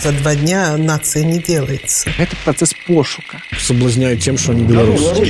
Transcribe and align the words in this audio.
За 0.00 0.12
два 0.12 0.34
дня 0.36 0.76
нация 0.76 1.24
не 1.24 1.38
делается. 1.40 2.10
Это 2.18 2.36
процесс 2.44 2.72
пошука. 2.86 3.42
Соблазняют 3.58 4.20
тем, 4.20 4.38
что 4.38 4.52
они 4.52 4.62
белорусы. 4.62 5.24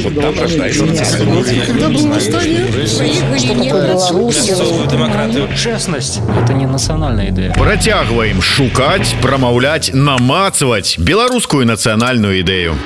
демократию. 4.87 5.49
Честность– 5.57 6.21
это 6.43 6.53
не 6.53 6.67
национальная 6.67 7.31
идея. 7.31 7.53
Працягваем 7.55 8.43
шукаць, 8.43 9.15
прамаўляць, 9.23 9.91
намацаваць 9.95 10.99
беларускую 10.99 11.65
нацыянальную 11.65 12.41
ідэю. 12.41 12.77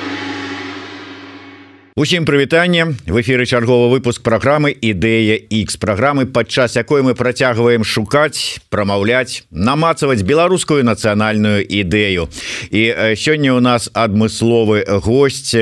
Усім 1.95 2.25
прывітанне. 2.25 2.97
В 3.05 3.21
эфиры 3.21 3.45
чарговы 3.45 3.87
выпуск 3.87 4.23
программы 4.23 4.73
ідэя 4.73 5.37
X 5.37 5.77
программы 5.77 6.25
падчас 6.25 6.75
якой 6.75 7.03
мы 7.03 7.13
працягваем 7.13 7.83
шукаць 7.85 8.57
прамаўляць 8.73 9.45
намацаваць 9.51 10.25
беларускую 10.25 10.81
нацыянальную 10.81 11.61
ідэю. 11.61 12.33
І 12.73 13.13
сёння 13.13 13.53
у 13.53 13.61
нас 13.61 13.93
адмысловы 13.93 14.81
гость 15.05 15.53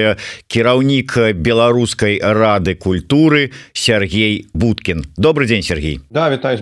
кіраўнік 0.48 1.36
беларускай 1.36 2.24
рады 2.24 2.76
культуры 2.76 3.52
Сергей 3.74 4.48
Буткин 4.54 5.04
добрый 5.18 5.48
день 5.48 5.64
Сергей. 5.64 6.00
Да 6.10 6.32
вітаю 6.32 6.56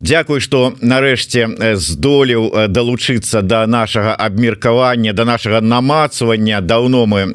Дякую 0.00 0.40
что 0.40 0.72
нарэшце 0.80 1.76
здолеў 1.76 2.72
далучыцца 2.72 3.42
до 3.42 3.48
да 3.48 3.66
нашага 3.66 4.14
абмеркавання 4.14 5.12
до 5.12 5.24
да 5.24 5.32
нашага 5.32 5.60
намацавання 5.60 6.60
даўно 6.60 7.04
мы 7.04 7.28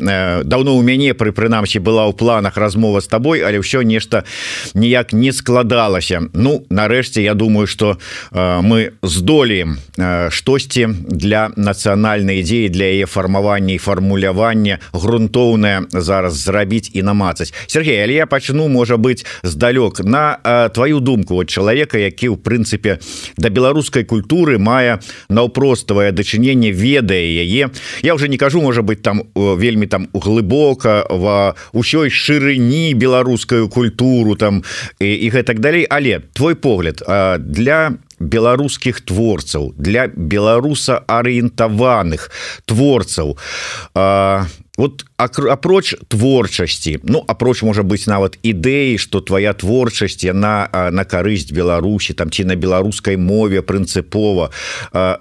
даўно 0.44 0.74
у 0.74 0.82
мяне 0.82 1.14
пры 1.14 1.30
прынамсі 1.30 1.78
была 1.78 2.10
ў 2.10 2.18
планах 2.18 2.58
размова 2.58 3.06
з 3.06 3.08
табой 3.08 3.46
але 3.46 3.62
ўсё 3.62 3.86
нешта 3.86 4.26
ніяк 4.74 5.14
не 5.14 5.30
складалася. 5.30 6.26
Ну 6.34 6.66
нарэшце 6.74 7.22
я 7.22 7.38
думаю 7.38 7.68
что 7.68 8.02
э, 8.34 8.62
мы 8.66 8.98
здолеем 9.04 9.78
э, 9.98 10.34
штосьці 10.34 10.90
для 11.06 11.54
нацыянальнай 11.54 12.42
ідзеі 12.42 12.74
для 12.74 12.90
яе 12.90 13.06
фармавання 13.06 13.78
і 13.78 13.78
фармулявання 13.78 14.82
грунтоўная 14.90 15.86
зараз 15.94 16.34
зрабіць 16.34 16.90
і 16.98 17.06
намацаць. 17.06 17.54
Сергей 17.68 18.02
але 18.02 18.14
я 18.14 18.26
пачну 18.26 18.68
можа 18.68 18.98
быть 18.98 19.22
здалёк. 19.44 20.02
На 20.02 20.42
э, 20.42 20.74
твою 20.74 21.00
думку 21.00 21.38
от 21.38 21.50
чалавека 21.54 22.02
які 22.02 22.34
ў 22.34 22.55
прынцыпе 22.56 23.00
да 23.38 23.50
беларускай 23.50 24.08
культуры 24.08 24.58
мае 24.58 25.00
наўпроставае 25.30 26.12
дачыненне 26.16 26.72
ведае 26.72 27.44
яе. 27.44 27.70
Я 28.02 28.16
уже 28.16 28.30
не 28.30 28.38
кажу 28.38 28.62
можа 28.62 28.82
быть 28.82 29.02
там 29.02 29.24
вельмі 29.36 29.88
там 29.88 30.08
глыбока 30.14 31.04
ва 31.10 31.56
ўсёй 31.76 32.10
шырыні 32.10 32.96
беларускую 32.96 33.68
культуру 33.68 34.36
там 34.36 34.64
і, 35.00 35.12
і 35.12 35.30
гэтак 35.30 35.60
далей. 35.60 35.86
Але 35.90 36.24
твой 36.34 36.56
погляд 36.56 37.04
для 37.40 37.98
беларускіх 38.20 39.02
творцаў 39.02 39.74
для 39.76 40.08
беларуса 40.08 41.04
арыентаваных 41.08 42.32
творцаў 42.66 43.36
вот 44.78 45.06
апроч 45.18 45.96
творчасці 46.08 47.00
Ну 47.04 47.24
апроч 47.28 47.64
можа 47.64 47.84
быть 47.84 48.08
нават 48.08 48.38
ідэі 48.44 48.98
что 48.98 49.22
твоя 49.22 49.54
творчасць 49.54 50.24
яна 50.24 50.68
на 50.92 51.04
карысць 51.06 51.52
Беларусі 51.52 52.14
там 52.14 52.30
ці 52.30 52.44
на 52.44 52.56
беларускай 52.56 53.18
мове 53.18 53.62
прынцыпова 53.62 54.52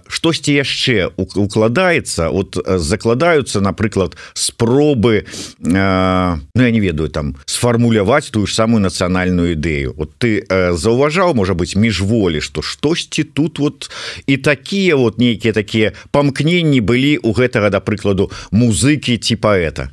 штосьці 0.09 0.53
яшчэ 0.53 1.15
укладаецца 1.17 2.31
вот 2.31 2.59
закладаюцца 2.67 3.61
напрыклад 3.61 4.17
спробы 4.35 5.27
Ну 5.59 6.63
я 6.63 6.71
не 6.71 6.81
ведаю 6.81 7.09
там 7.09 7.37
сфармуляваць 7.47 8.31
тую 8.31 8.47
ж 8.47 8.55
самую 8.55 8.83
нацыянальную 8.83 9.55
ідэю 9.55 9.95
вот 9.97 10.19
ты 10.19 10.43
заўважаў 10.51 11.35
можа 11.35 11.55
быть 11.55 11.77
міжволі 11.77 12.41
что 12.41 12.63
штосьці 12.63 13.23
тут 13.23 13.59
вот 13.59 13.91
і 14.27 14.37
такія 14.37 14.97
вот 14.97 15.19
нейкія 15.19 15.53
такія 15.53 15.93
памкненні 16.11 16.81
былі 16.81 17.23
у 17.23 17.31
гэтага 17.33 17.71
да 17.71 17.79
прыкладу 17.79 18.31
музыкі 18.51 19.19
ці 19.19 19.37
паэта 19.45 19.85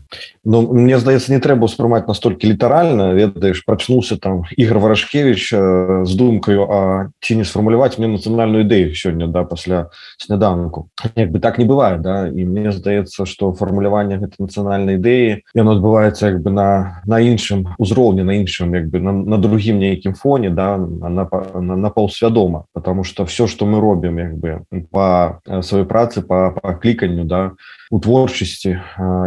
Ну 0.44 0.74
мне 0.74 0.98
здаецца 0.98 1.30
не 1.30 1.38
трэба 1.38 1.70
ўспрымаць 1.70 2.10
настолькі 2.10 2.50
літаральна 2.50 3.14
ведаеш 3.14 3.62
прачнуўся 3.62 4.18
там 4.18 4.42
Ігор 4.58 4.82
варашкевич 4.82 5.54
э, 5.54 6.02
з 6.02 6.12
думкаю 6.18 6.66
А 6.66 6.80
ці 7.22 7.38
не 7.38 7.46
сфармуляваць 7.46 8.02
мне 8.02 8.10
нацыянальную 8.10 8.66
ідэю 8.66 8.98
сёння 8.98 9.30
да 9.30 9.46
пасля 9.46 9.94
сняданку 10.18 10.90
як 11.14 11.30
бы 11.30 11.38
так 11.38 11.62
не 11.62 11.66
бывае 11.70 12.02
да. 12.02 12.26
І 12.26 12.42
мне 12.46 12.72
здаецца 12.74 13.30
что 13.30 13.54
фармуляванне 13.54 14.18
гэта 14.18 14.42
нацыянальнай 14.42 14.98
ідэі 14.98 15.46
яно 15.54 15.78
адбываецца 15.78 16.34
як 16.34 16.42
бы 16.42 16.50
на 16.50 17.06
на 17.06 17.22
іншым 17.22 17.78
узроўні 17.78 18.26
на 18.26 18.42
іншым 18.42 18.74
як 18.74 18.90
бы 18.90 18.98
на, 18.98 19.14
на 19.14 19.38
другім 19.38 19.78
нейкім 19.78 20.18
фоне 20.18 20.50
да 20.50 20.78
на, 20.78 21.10
на, 21.10 21.30
на, 21.54 21.76
на 21.78 21.90
паўсвядома 21.94 22.66
потому 22.74 23.04
что 23.04 23.30
все 23.30 23.46
что 23.46 23.70
мы 23.70 23.78
робім 23.78 24.18
як 24.18 24.34
бы 24.42 24.66
по 24.90 25.38
сваёй 25.46 25.86
працы 25.86 26.26
по 26.26 26.58
кліканню 26.82 27.30
да 27.30 27.52
у 27.92 28.00
творчасці 28.00 28.80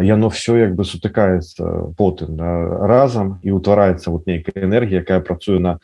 яно 0.03 0.29
все 0.29 0.59
як 0.59 0.75
бы 0.75 0.85
сутыкаецца 1.05 1.95
потым 1.97 2.37
да, 2.37 2.49
разам 2.89 3.41
і 3.45 3.53
утвараецца 3.53 4.11
вот 4.11 4.27
нейкая 4.27 4.65
энергія 4.65 5.05
якая 5.05 5.21
працуе 5.21 5.61
на 5.61 5.79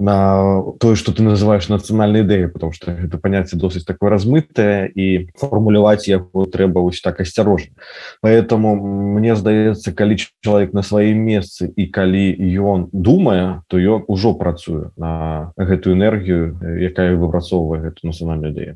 на 0.00 0.62
тое 0.80 0.96
что 0.96 1.12
ты 1.12 1.22
называешь 1.22 1.68
нацыянальнай 1.68 2.24
ідэі 2.24 2.48
потому 2.48 2.72
что 2.72 2.90
это 2.90 3.18
паняцце 3.18 3.56
досыць 3.56 3.84
такое 3.84 4.10
размытае 4.10 4.88
і 4.88 5.28
фармуляваць 5.36 6.08
яго 6.08 6.48
трэба 6.48 6.80
вось 6.80 7.00
так 7.04 7.20
асцярожна 7.20 7.76
поэтому 8.24 8.74
мне 8.76 9.36
здаецца 9.36 9.92
калі 9.92 10.16
чалавек 10.40 10.72
на 10.72 10.82
сваім 10.82 11.20
месцы 11.20 11.68
і 11.68 11.86
калі 11.92 12.32
ён 12.56 12.88
думае 12.92 13.62
то 13.68 13.76
ён 13.76 14.04
ужо 14.08 14.32
працуе 14.34 14.90
на 14.96 15.52
гэтую 15.60 15.94
энергію 15.94 16.56
якая 16.80 17.14
выпрацоўвае 17.14 17.92
эту 17.92 18.08
нацыянальную 18.08 18.52
ідэю 18.56 18.72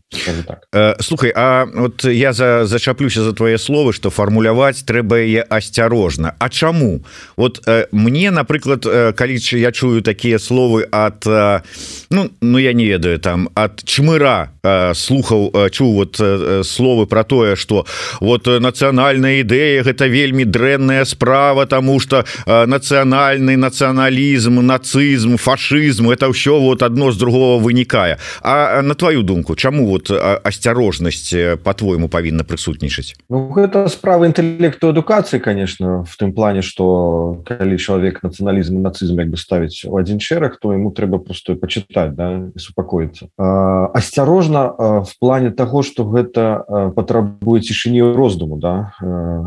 так. 0.47 0.69
Э, 0.75 0.95
слухай 1.01 1.33
А 1.35 1.65
вот 1.65 2.05
я 2.05 2.33
за 2.33 2.67
зачаплюся 2.67 3.23
за 3.23 3.33
твои 3.33 3.57
словы 3.57 3.93
что 3.93 4.11
фармуляваць 4.11 4.85
трэба 4.85 5.25
яе 5.25 5.43
асцярожна 5.43 6.35
А 6.39 6.49
чаму? 6.49 7.01
Вот 7.37 7.63
э, 7.67 7.87
мне 7.93 8.31
напрыклад 8.31 8.87
э, 8.87 9.13
калі 9.13 9.39
я 9.53 9.73
чую 9.73 10.03
такія 10.03 10.39
словы 10.39 10.87
от 10.91 11.14
от 11.15 11.27
э, 11.27 11.63
ну, 12.11 12.31
ну 12.41 12.59
я 12.59 12.73
не 12.73 12.87
ведаю 12.87 13.19
там 13.19 13.49
от 13.55 13.85
чмыра 13.85 14.51
э, 14.63 14.95
слухаў 14.95 15.51
э, 15.55 15.71
чу 15.71 15.93
вот 15.93 16.21
словы 16.67 17.07
про 17.07 17.25
тое 17.25 17.57
что 17.57 17.87
вот 18.21 18.47
нацыянальная 18.47 19.41
ідэя 19.43 19.83
гэта 19.83 20.07
вельмі 20.07 20.45
дрэнная 20.45 21.05
справа 21.05 21.67
тому 21.67 22.01
что 22.01 22.25
нацыянальны 22.47 23.57
нацыяналізм 23.57 24.61
нацызм 24.61 25.37
фашизм 25.37 26.11
это 26.11 26.29
ўсё 26.29 26.61
вот 26.61 26.83
одно 26.83 27.13
з 27.13 27.17
другого 27.17 27.59
вынікае 27.59 28.19
А 28.43 28.83
на 28.83 28.95
твою 28.95 29.23
думку 29.23 29.55
чаму 29.55 29.87
вот 29.87 30.11
асцярожнасць 30.11 31.35
по-твойму 31.63 32.09
павінна 32.09 32.45
прысутнічаць 32.45 33.15
ну, 33.29 33.51
гэта 33.55 33.89
справа 33.89 34.27
інтэлекту 34.27 34.89
адукацыі 34.89 35.41
конечно 35.41 36.05
в 36.05 36.17
тым 36.17 36.33
плане 36.33 36.63
что 36.63 37.43
калі 37.45 37.79
чалавек 37.79 38.23
нацыяналізм 38.23 38.83
нацызм 38.83 39.21
як 39.21 39.29
бы 39.31 39.37
ставіць 39.37 39.85
у 39.85 39.97
один 39.97 40.21
шэраг 40.21 40.59
то 40.61 40.73
ему 40.73 40.91
трэба 40.95 41.19
просто 41.19 41.55
почытаць 41.59 42.15
да 42.15 42.51
супакоіцца. 42.57 43.29
Асцярожна 43.37 45.03
в 45.05 45.13
плане 45.21 45.51
того 45.51 45.83
что 45.83 46.05
гэта 46.07 46.93
патрабуе 46.95 47.61
цішыні 47.61 48.15
роздуму 48.15 48.57
да 48.57 48.95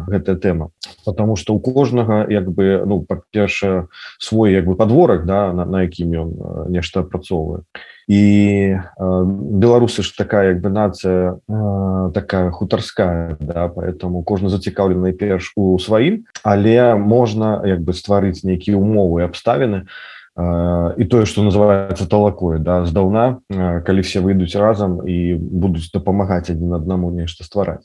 гэтая 0.07 0.35
тэма. 0.35 0.69
Потому 1.05 1.35
что 1.35 1.55
у 1.55 1.59
кожнага 1.59 2.27
як 2.29 2.51
бы 2.51 2.83
ну 2.85 3.01
па-першае 3.01 3.87
свой 4.19 4.53
як 4.53 4.67
бы 4.67 4.75
подворак 4.75 5.25
да 5.25 5.53
на, 5.53 5.65
на 5.65 5.83
якім 5.87 6.11
ён 6.13 6.29
нешта 6.69 7.01
апрацоўвае. 7.01 7.63
І 8.07 8.79
э, 8.79 8.79
беларусы 9.59 10.01
ж 10.01 10.15
такая 10.15 10.55
як 10.55 10.61
бы 10.63 10.69
нацыя 10.69 11.35
э, 11.43 12.11
такая 12.13 12.51
хутарская 12.51 13.35
да 13.39 13.67
поэтому 13.67 14.23
кожны 14.23 14.47
зацікаўлены 14.47 15.11
перш 15.11 15.51
у 15.59 15.75
сваім 15.75 16.23
але 16.43 16.95
можна 16.95 17.61
як 17.67 17.83
бы 17.83 17.91
стварыць 17.91 18.47
нейкія 18.47 18.79
умовы 18.79 19.27
абставіны 19.27 19.83
на 19.83 19.91
і 20.37 21.05
тое 21.09 21.25
что 21.25 21.41
называется 21.41 22.07
талакой 22.07 22.59
да 22.59 22.85
здаўна 22.85 23.41
калі 23.49 24.01
все 24.05 24.21
выйдуць 24.21 24.53
разам 24.53 25.01
і 25.01 25.33
будуць 25.33 25.89
дапамагаць 25.89 26.53
адзін 26.53 26.77
аднаму 26.77 27.09
нешта 27.09 27.41
ствараць 27.41 27.81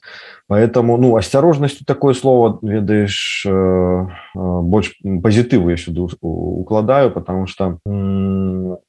поэтому 0.53 0.99
ну 1.01 1.17
асцярожнасцю 1.17 1.89
такое 1.89 2.13
слово 2.13 2.61
ведаеш 2.61 3.49
больш 4.37 5.01
пазітыву 5.01 5.73
я 5.73 5.81
сюды 5.81 6.05
укладаю 6.21 7.11
потому 7.11 7.47
что 7.47 7.81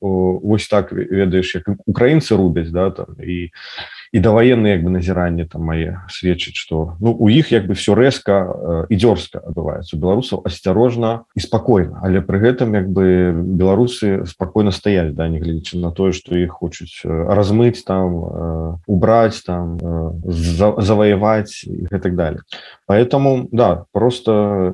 вось 0.01 0.67
так 0.67 0.91
ведаеш 0.91 1.55
як 1.55 1.71
украінцы 1.88 2.35
рубяць 2.35 2.71
да 2.71 2.91
там 2.91 3.15
і 3.23 3.55
і 4.13 4.19
даваенные 4.19 4.77
як 4.77 4.83
бы 4.86 4.94
назіранне 4.94 5.50
там 5.50 5.65
мае 5.65 6.06
сведчыць 6.07 6.54
что 6.54 6.95
ну 7.01 7.18
у 7.18 7.30
іх 7.33 7.51
як 7.51 7.65
бы 7.65 7.74
все 7.74 7.98
рэзка 7.98 8.86
і 8.86 8.95
дзёрзка 8.95 9.42
адбываецца 9.42 9.98
беларусаў 9.98 10.45
асцярожна 10.45 11.25
і 11.33 11.42
спакойна 11.42 11.98
але 12.06 12.21
пры 12.21 12.38
гэтым 12.45 12.77
як 12.77 12.94
бы 12.94 13.33
беларусы 13.33 14.21
спакойна 14.30 14.69
стаялі 14.69 15.18
да 15.18 15.25
нягледзячы 15.27 15.81
на 15.81 15.89
тое 15.89 16.13
что 16.13 16.38
іх 16.38 16.62
хочуць 16.62 17.01
размыць 17.04 17.81
там 17.81 18.77
убраць 18.86 19.42
там 19.42 19.81
заваяваць 20.77 21.65
і 21.65 21.98
так 21.98 22.15
далее. 22.15 22.42
Поэтому 22.88 23.50
да 23.51 23.86
просто 23.92 24.74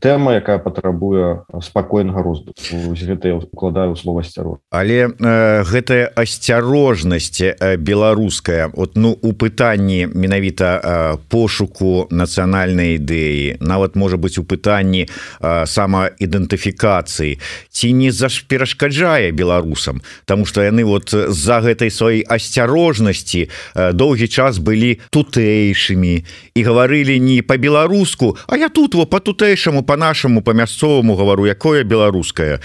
тэма 0.00 0.40
якая 0.40 0.58
патрабуе 0.58 1.44
спакойнага 1.60 2.22
розду 2.22 2.56
гэта 2.56 3.36
укладаю 3.36 3.96
слова 3.96 4.24
асцярож 4.24 4.64
але 4.70 5.12
э, 5.12 5.62
гэтая 5.68 6.08
асцярожнасць 6.16 7.42
беларуская 7.78 8.72
от 8.78 8.96
ну 8.96 9.18
у 9.22 9.32
пытанні 9.34 10.06
менавіта 10.14 11.18
пошуку 11.28 12.06
нацыянальнай 12.10 12.94
ідэі 13.02 13.58
нават 13.60 13.96
можа 13.98 14.16
быть 14.16 14.38
у 14.38 14.44
пытанні 14.46 15.10
самаідэнтыфікацыі 15.42 17.38
ці 17.70 17.92
не 17.92 18.10
заш 18.14 18.46
перашкаджае 18.46 19.34
беларусам 19.34 20.02
Таму 20.24 20.46
что 20.46 20.62
яны 20.62 20.84
вот 20.86 21.10
з-за 21.10 21.60
гэтай 21.60 21.90
сваёй 21.90 22.22
асцярожнасці 22.22 23.50
доўгі 23.74 24.28
час 24.30 24.62
былі 24.62 25.02
тутэйшымі 25.10 26.24
і 26.54 26.60
гаварылі 26.62 27.18
не 27.18 27.42
по-беларуску 27.42 28.38
А 28.46 28.56
я 28.56 28.68
тут 28.68 28.94
во 28.94 29.06
по 29.06 29.18
тутэйшаму 29.20 29.82
по 29.82 29.96
нашаму 29.96 30.42
по 30.42 30.52
мясцоваму 30.52 31.16
гавару 31.16 31.46
якое 31.46 31.82
беларускае. 31.82 32.60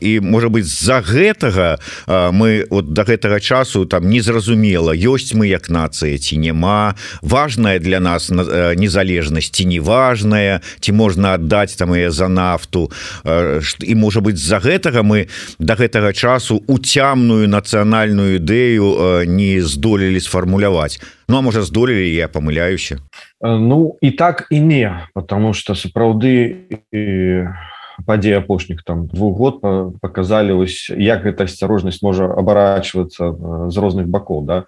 І 0.00 0.20
можа 0.20 0.48
быть 0.48 0.66
з-за 0.66 1.00
гэтага 1.00 1.78
мы 2.32 2.66
от 2.70 2.92
до 2.92 3.02
гэтага 3.04 3.40
часу 3.40 3.86
там 3.86 4.08
незразумела 4.08 4.90
ёсць 4.90 5.35
мы 5.36 5.46
як 5.52 5.68
нацыя 5.68 6.16
ці 6.18 6.40
няма. 6.40 6.96
Важная 7.22 7.78
для 7.78 8.00
нас 8.00 8.32
незалежнасці 8.32 9.68
неважная 9.68 10.64
ці 10.80 10.92
можна 10.92 11.36
аддаць 11.36 11.76
там 11.76 11.94
і 11.94 12.08
за 12.08 12.28
нафту. 12.28 12.90
І 13.84 13.94
можа 13.94 14.20
быть 14.20 14.40
з-за 14.40 14.58
гэтага 14.58 15.04
мы 15.04 15.28
до 15.60 15.76
гэтага 15.76 16.16
часу 16.16 16.64
уцямную 16.66 17.46
нацыянальную 17.46 18.40
ідэю 18.40 19.28
не 19.28 19.60
здолелі 19.60 20.20
сфармуляваць. 20.20 20.98
Ну 21.28 21.38
а 21.38 21.40
можа 21.40 21.62
здолелі 21.62 22.08
я 22.08 22.28
памыляюся. 22.28 22.98
Ну 23.40 23.98
і 24.00 24.10
так 24.10 24.46
і 24.50 24.60
не 24.60 25.08
потому 25.14 25.52
что 25.54 25.74
сапраўды 25.74 26.56
падзеі 28.04 28.38
апошніх 28.38 28.82
там 28.84 29.06
двух 29.06 29.36
год 29.36 29.60
показалі 30.00 30.52
вось 30.52 30.90
як 30.90 31.24
гэта 31.24 31.48
асцярожнасць 31.48 32.02
можа 32.02 32.28
абарачвацца 32.28 33.32
з 33.72 33.76
розных 33.76 34.06
бакоў 34.06 34.44
да 34.44 34.64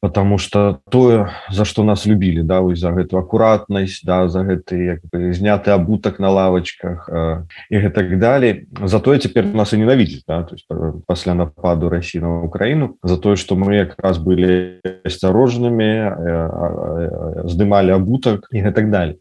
потому 0.00 0.38
что 0.38 0.80
тое 0.90 1.30
за 1.50 1.64
что 1.64 1.84
нас 1.84 2.06
любілі 2.06 2.42
да 2.42 2.60
вось 2.60 2.78
за 2.78 2.90
гэту 2.90 3.18
акуратнасць 3.18 4.04
да 4.04 4.28
за 4.28 4.46
гэты 4.46 5.00
зняты 5.32 5.70
абутак 5.70 6.18
на 6.18 6.30
лавочках 6.30 7.08
э, 7.10 7.42
і 7.70 7.76
гэтак 7.82 8.18
далей 8.18 8.68
затое 8.84 9.18
цяпер 9.18 9.44
нас 9.44 9.72
і 9.72 9.82
ненавідзець 9.82 10.22
да? 10.28 10.42
то 10.42 10.54
есть 10.54 10.66
пасля 11.06 11.34
нападу 11.34 11.88
России 11.88 12.20
на 12.20 12.42
Украіну 12.42 12.96
за 13.02 13.18
тое 13.18 13.36
что 13.36 13.56
мы 13.56 13.74
якраз 13.74 14.18
былі 14.18 14.78
асцярожнымі 15.04 15.90
э, 15.90 16.14
э, 16.14 17.48
здымалі 17.48 17.90
абутак 17.90 18.46
і 18.52 18.62
гэтак 18.62 18.90
далей 18.90 19.18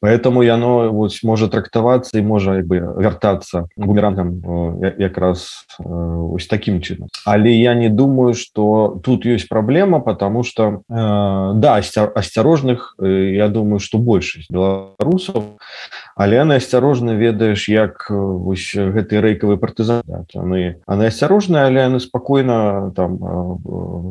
поэтому 0.00 0.42
яно 0.42 0.92
вось 0.92 1.22
можа 1.22 1.48
трактавацца 1.48 2.18
і 2.18 2.22
можа 2.22 2.60
бы 2.62 2.80
вяртацца 2.80 3.66
бумерангам 3.76 4.40
якраз 4.98 5.66
ось 5.78 6.46
таким 6.46 6.80
чынам 6.80 7.08
але 7.24 7.52
я 7.52 7.74
не 7.74 7.88
думаю 7.88 8.34
что 8.34 9.00
тут 9.02 9.24
есть 9.24 9.48
праблема 9.48 10.00
потому 10.00 10.42
что 10.42 10.82
э, 10.88 11.52
да 11.54 11.76
асцярожных 11.76 12.96
я 13.00 13.48
думаю 13.48 13.80
что 13.80 13.98
большасць 13.98 14.50
беларусаў 14.50 15.58
але 16.16 16.40
яны 16.40 16.56
асцярожна 16.56 17.12
ведаеш 17.12 17.68
як 17.68 18.08
вось 18.08 18.72
гэты 18.72 19.20
рэйкавы 19.20 19.60
партызан. 19.60 20.00
Яны 20.32 20.80
яны 20.80 21.08
асцярожныя 21.12 21.68
але 21.68 21.84
яны 21.84 22.00
спакойна 22.00 22.90
там 22.96 23.20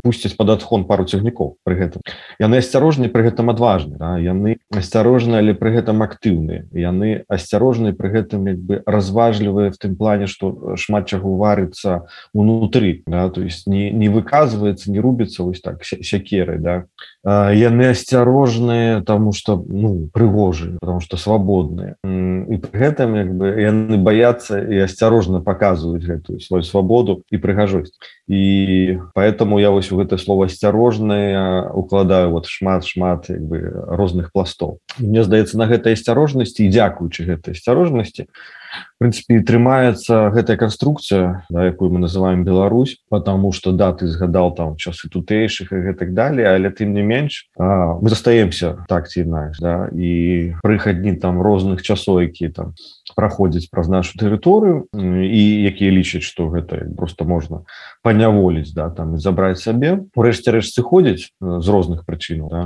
пусцяць 0.06 0.38
под 0.38 0.54
адхон 0.54 0.86
пару 0.86 1.10
цягнікоў 1.10 1.58
пры 1.66 1.76
гэтым. 1.82 2.06
Яны 2.38 2.62
асцярожныя 2.62 3.10
пры 3.10 3.26
гэтым 3.26 3.50
адважны 3.50 3.98
да? 3.98 4.16
яны 4.22 4.62
асцярожныя 4.70 5.42
але 5.42 5.58
пры 5.58 5.75
гэтым 5.76 6.02
актыўныя 6.06 6.66
яны 6.72 7.26
асцярожныя 7.28 7.94
пры 7.94 8.10
гэтым 8.16 8.48
як 8.48 8.60
бы 8.60 8.82
разважлівыя 8.86 9.72
в 9.72 9.78
тым 9.78 9.96
плане 9.96 10.28
что 10.32 10.76
шмат 10.76 11.08
чаго 11.08 11.36
варыцца 11.38 12.08
унутры 12.34 13.04
да? 13.06 13.30
то 13.30 13.42
есть 13.42 13.68
не 13.68 13.92
не 13.92 14.10
выказваецца 14.10 14.92
не 14.92 15.00
рубіцца 15.00 15.44
вось 15.44 15.62
так 15.62 15.84
сякеры 15.84 16.58
да 16.60 16.86
яны 17.26 17.90
асцярожныя 17.90 19.02
тому 19.02 19.34
что 19.34 19.58
ну 19.58 20.10
прыгожы 20.14 20.78
потому 20.80 21.02
что 21.02 21.18
свабодныя. 21.18 21.98
І 22.06 22.58
при 22.62 22.78
гэтым 22.78 23.18
як 23.18 23.30
бы 23.34 23.50
яны 23.58 23.98
баяцца 23.98 24.62
і 24.62 24.86
асцярожна 24.86 25.42
показваюць 25.42 26.06
гэтую 26.06 26.40
свою 26.40 26.62
свабоду 26.62 27.26
і 27.34 27.38
прыгажосць. 27.42 27.98
І 28.30 29.02
поэтому 29.18 29.58
я 29.58 29.74
вось 29.74 29.92
у 29.92 29.98
гэтае 29.98 30.22
слово 30.22 30.46
асцярожныя 30.46 31.74
укладаю 31.74 32.30
вот 32.30 32.46
шмат 32.46 32.86
шмат 32.86 33.30
як 33.30 33.42
бы 33.42 33.74
розных 33.74 34.30
пластоў. 34.30 34.78
Мне 35.02 35.26
здаецца 35.26 35.58
на 35.58 35.66
гэтай 35.66 35.98
асцярожнасці 35.98 36.62
і 36.62 36.70
дзякуючы 36.70 37.26
гэтай 37.26 37.58
асцярожнасці 37.58 38.30
прынцыпе 39.00 39.42
трымаецца 39.42 40.32
гэтая 40.32 40.58
канструкцыя 40.58 41.46
да, 41.50 41.66
якую 41.66 41.92
мы 41.92 42.00
называем 42.00 42.44
Беларусь 42.44 42.98
потому 43.10 43.52
что 43.52 43.72
да 43.72 43.94
ты 43.94 44.08
згадал 44.08 44.54
там 44.56 44.76
часы 44.78 45.10
тутэйшых 45.10 45.72
і 45.72 45.84
гэтак 45.92 46.14
далее 46.14 46.48
але 46.48 46.72
тым 46.72 46.94
не 46.94 47.04
менш 47.04 47.50
а, 47.58 48.00
мы 48.00 48.10
застаемся 48.10 48.86
так 48.88 49.10
ці 49.10 49.22
інакш 49.28 49.60
да 49.60 49.90
і 49.92 50.56
прыхадні 50.64 51.16
там 51.20 51.42
розных 51.42 51.82
часоў 51.82 52.24
які 52.26 52.50
там 52.50 52.74
праходзіць 53.16 53.72
праз 53.72 53.88
нашу 53.90 54.20
тэрыторыю 54.20 54.92
і 54.94 55.44
якія 55.72 55.92
лічаць 55.96 56.28
что 56.28 56.52
гэта 56.52 56.84
просто 57.00 57.26
можна 57.26 57.64
паняволіць 58.04 58.76
да 58.76 58.92
там 58.92 59.18
забраць 59.18 59.64
сабе 59.64 60.06
урэшце 60.14 60.52
рэш 60.52 60.76
сыходзіць 60.76 61.32
з 61.40 61.68
розных 61.68 62.04
прычынаў 62.06 62.48
да? 62.52 62.64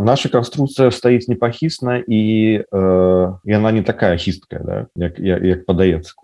наша 0.00 0.30
канструкцыя 0.30 0.94
стаіць 0.94 1.28
непахісна 1.28 1.98
і 2.06 2.22
э, 2.62 3.24
яна 3.44 3.70
не 3.74 3.82
такая 3.82 4.16
хісткая 4.16 4.62
да? 4.62 4.76
як 4.94 5.18
як 5.18 5.66
падаецца 5.66 6.14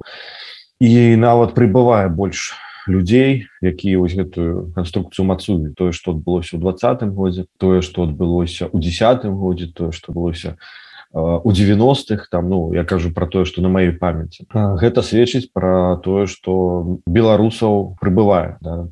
і 0.80 1.16
нават 1.18 1.52
прыбывае 1.58 2.08
больш 2.08 2.54
людзей 2.86 3.50
якія 3.60 3.98
вось 3.98 4.14
гэтую 4.14 4.70
канструкцыю 4.78 5.26
мацуюць 5.26 5.74
тое 5.74 5.90
што 5.90 6.14
адбылося 6.14 6.56
ў 6.56 6.62
двадцатым 6.62 7.12
годзе 7.18 7.50
тое 7.58 7.82
што 7.82 8.06
адбылося 8.06 8.70
ў 8.70 8.78
десятым 8.78 9.34
годзе 9.36 9.68
тое 9.74 9.90
што 9.90 10.14
былося 10.14 10.54
у 10.54 10.89
90-х 11.14 12.28
там 12.30 12.48
ну 12.48 12.72
я 12.72 12.84
кажу 12.84 13.10
про 13.10 13.26
тое 13.26 13.44
что 13.44 13.62
на 13.62 13.68
маёй 13.68 13.92
памяти. 13.92 14.46
Гэта 14.52 15.02
сведчыць 15.02 15.50
про 15.52 15.96
тое 15.96 16.26
что 16.26 17.00
беларусаў 17.06 17.96
прыбывае 18.00 18.58
да? 18.60 18.88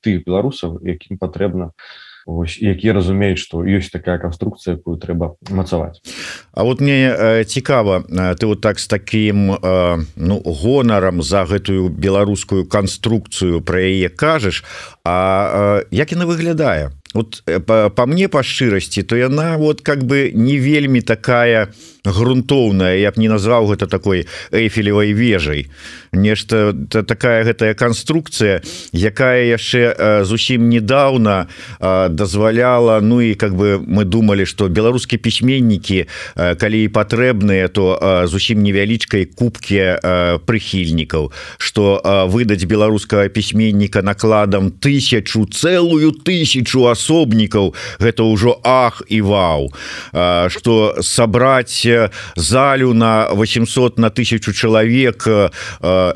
тых 0.00 0.24
беларусаў 0.24 0.80
якім 0.82 1.18
патрэбна 1.18 1.66
у 1.66 2.06
ось, 2.26 2.58
які 2.58 2.92
разумеюць 2.92 3.38
что 3.38 3.62
ёсць 3.62 3.90
такая 3.94 4.18
канструкцыя 4.18 4.74
якую 4.76 4.98
трэба 4.98 5.38
мацаваць. 5.48 6.02
А 6.52 6.64
вот 6.64 6.80
мне 6.80 7.14
э, 7.14 7.44
цікава 7.44 8.02
ты 8.34 8.46
вот 8.46 8.60
так 8.60 8.78
с 8.78 8.88
таким 8.88 9.54
э, 9.54 9.98
ну 10.16 10.42
гонарам 10.42 11.22
за 11.22 11.46
гэтую 11.46 11.88
беларускую 11.88 12.66
канструкцыю 12.66 13.62
про 13.62 13.80
яе 13.80 14.08
кажаш 14.08 14.64
А 15.04 15.82
э, 15.82 15.94
як 15.94 16.10
яна 16.10 16.26
выглядае 16.26 16.90
вот 17.16 17.42
по, 17.66 17.90
по 17.90 18.06
мне 18.06 18.28
по 18.28 18.42
шчырасці 18.42 19.02
то 19.02 19.16
яна 19.16 19.56
вот 19.56 19.80
как 19.80 20.04
бы 20.04 20.30
не 20.34 20.58
вельмі 20.58 21.00
такая 21.00 21.72
грунтоўная 22.06 22.96
я 22.96 23.10
б 23.10 23.20
не 23.20 23.28
назваў 23.28 23.74
гэта 23.74 23.86
такой 23.86 24.26
эйфелевой 24.52 25.12
вежай. 25.12 25.66
Нешта 26.12 26.72
такая 26.88 27.44
гэтая 27.44 27.74
канструкцыя 27.74 28.62
якая 28.92 29.44
яшчэ 29.50 30.22
зусім 30.24 30.68
недавно 30.68 31.48
дазваляла 31.80 33.00
Ну 33.00 33.20
і 33.20 33.34
как 33.34 33.54
бы 33.54 33.78
мы 33.78 34.04
думали 34.04 34.44
что 34.44 34.68
беларускія 34.68 35.18
пісьменнікі 35.18 36.06
калі 36.34 36.78
і 36.84 36.88
патрэбныя 36.88 37.68
то 37.68 37.98
зусім 38.26 38.62
невялічкай 38.62 39.26
кубкі 39.26 40.00
прыхільнікаў 40.46 41.32
что 41.58 42.00
выдаць 42.30 42.64
беларускага 42.64 43.28
пісьменніка 43.28 44.02
накладам 44.02 44.70
тысячу 44.70 45.46
целую 45.46 46.12
тысячу 46.12 46.86
асобнікаў 46.86 47.74
гэта 48.00 48.22
ўжо 48.22 48.60
ах 48.64 49.02
і 49.08 49.20
вау. 49.20 49.72
Что 50.48 50.96
сабраць 51.00 51.86
залю 52.36 52.92
на 52.94 53.28
800 53.32 53.98
на 53.98 54.10
тысячу 54.10 54.52
чалавек 54.52 55.26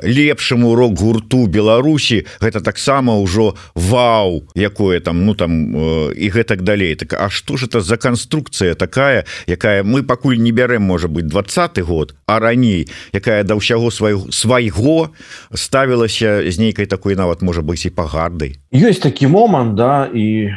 лепшаму 0.03 0.75
рок-гурту 0.75 1.47
Беларусі 1.47 2.27
гэта 2.41 2.61
таксама 2.61 3.17
ўжо 3.21 3.55
вау 3.75 4.45
якое 4.55 5.01
там 5.01 5.25
ну 5.25 5.35
там 5.35 5.75
і 6.11 6.27
гэтак 6.31 6.63
далей. 6.63 6.95
Так 6.95 7.15
А 7.15 7.31
что 7.31 7.57
ж 7.57 7.67
это 7.67 7.81
за 7.81 7.97
канструкцыя 7.97 8.75
такая 8.75 9.25
якая 9.47 9.83
мы 9.83 10.03
пакуль 10.03 10.39
не 10.39 10.53
бярем 10.53 10.83
можа 10.83 11.09
быть 11.09 11.27
двадцатый 11.27 11.85
год 11.85 12.15
а 12.27 12.41
раней 12.41 12.89
якая 13.13 13.45
да 13.45 13.55
ўсяго 13.55 13.91
свайго 13.91 14.33
свайго 14.33 15.11
ставілася 15.55 16.43
з 16.51 16.59
нейкай 16.59 16.87
такой 16.87 17.15
нават 17.15 17.43
можа 17.43 17.63
быть 17.63 17.85
і 17.87 17.91
пагарды 17.91 18.57
ёсць 18.73 19.03
такі 19.03 19.27
момант 19.27 19.75
да 19.75 20.09
і 20.13 20.51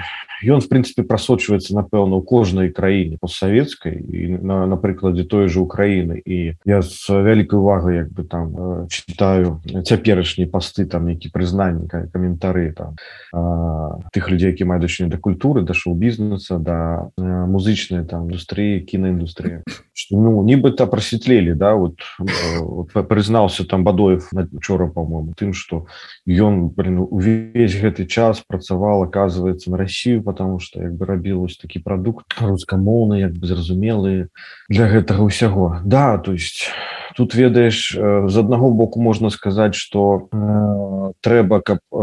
ён 0.46 0.62
в 0.62 0.70
принципе 0.70 1.04
прасочваецца 1.04 1.76
напэўна 1.76 2.20
у 2.20 2.22
кожнай 2.22 2.70
краіне 2.70 3.18
постсавецкай 3.22 3.98
і 3.98 4.38
на, 4.44 4.66
на 4.68 4.78
прыкладзе 4.78 5.24
той 5.24 5.48
же 5.48 5.60
Украіны 5.60 6.20
і 6.20 6.56
я 6.66 6.82
з 6.82 7.10
вялікай 7.10 7.60
увагай 7.60 7.96
як 8.04 8.10
бы 8.12 8.24
там 8.24 8.48
э, 8.56 8.88
читаю 8.90 9.62
цяперашнія 9.86 10.50
пасты 10.50 10.86
там 10.86 11.10
які 11.10 11.30
прызнанні 11.30 11.88
каментары 11.88 12.74
там 12.74 12.96
тых 14.14 14.30
людзей 14.30 14.52
які 14.52 14.66
маюць 14.66 14.84
дачыню 14.84 15.10
да 15.10 15.18
культуры 15.18 15.64
да 15.64 15.74
шоу-бізнеса 15.74 16.60
да 16.60 17.10
музычнай 17.18 18.06
там 18.06 18.30
індустрыі 18.30 18.84
кінаіндустрыі 18.84 19.64
ну 20.12 20.44
нібыта 20.44 20.86
просветлелі 20.86 21.56
да 21.56 21.74
вот, 21.74 22.00
вот 22.20 22.92
прызнаўся 23.08 23.66
там 23.66 23.84
бадоев 23.84 24.30
учора 24.52 24.88
по-моему 24.88 25.34
тым 25.38 25.54
что 25.54 25.86
ён 26.28 26.74
увесь 26.76 27.76
гэты 27.76 28.06
час 28.06 28.44
працавал 28.46 29.04
оказывается 29.04 29.72
на 29.72 29.78
Россию 29.78 30.24
потому 30.34 30.60
что 30.60 30.82
як 30.82 30.98
бы 30.98 31.06
рабілось 31.06 31.58
такі 31.62 31.80
продукт 31.80 32.26
рускамоўны 32.42 33.22
як 33.22 33.38
бы 33.38 33.46
зразумелы 33.46 34.34
для 34.68 34.90
гэтага 34.90 35.22
ўсяго. 35.30 35.86
Да 35.86 36.18
то 36.18 36.34
есть 36.34 36.74
тут 37.16 37.38
ведаеш 37.38 37.94
з 37.94 38.36
аднаго 38.42 38.74
боку 38.74 38.98
можна 38.98 39.30
сказаць 39.30 39.78
что 39.78 40.26
э, 40.34 41.14
трэба 41.22 41.62
каб 41.62 41.78
э, 41.94 41.98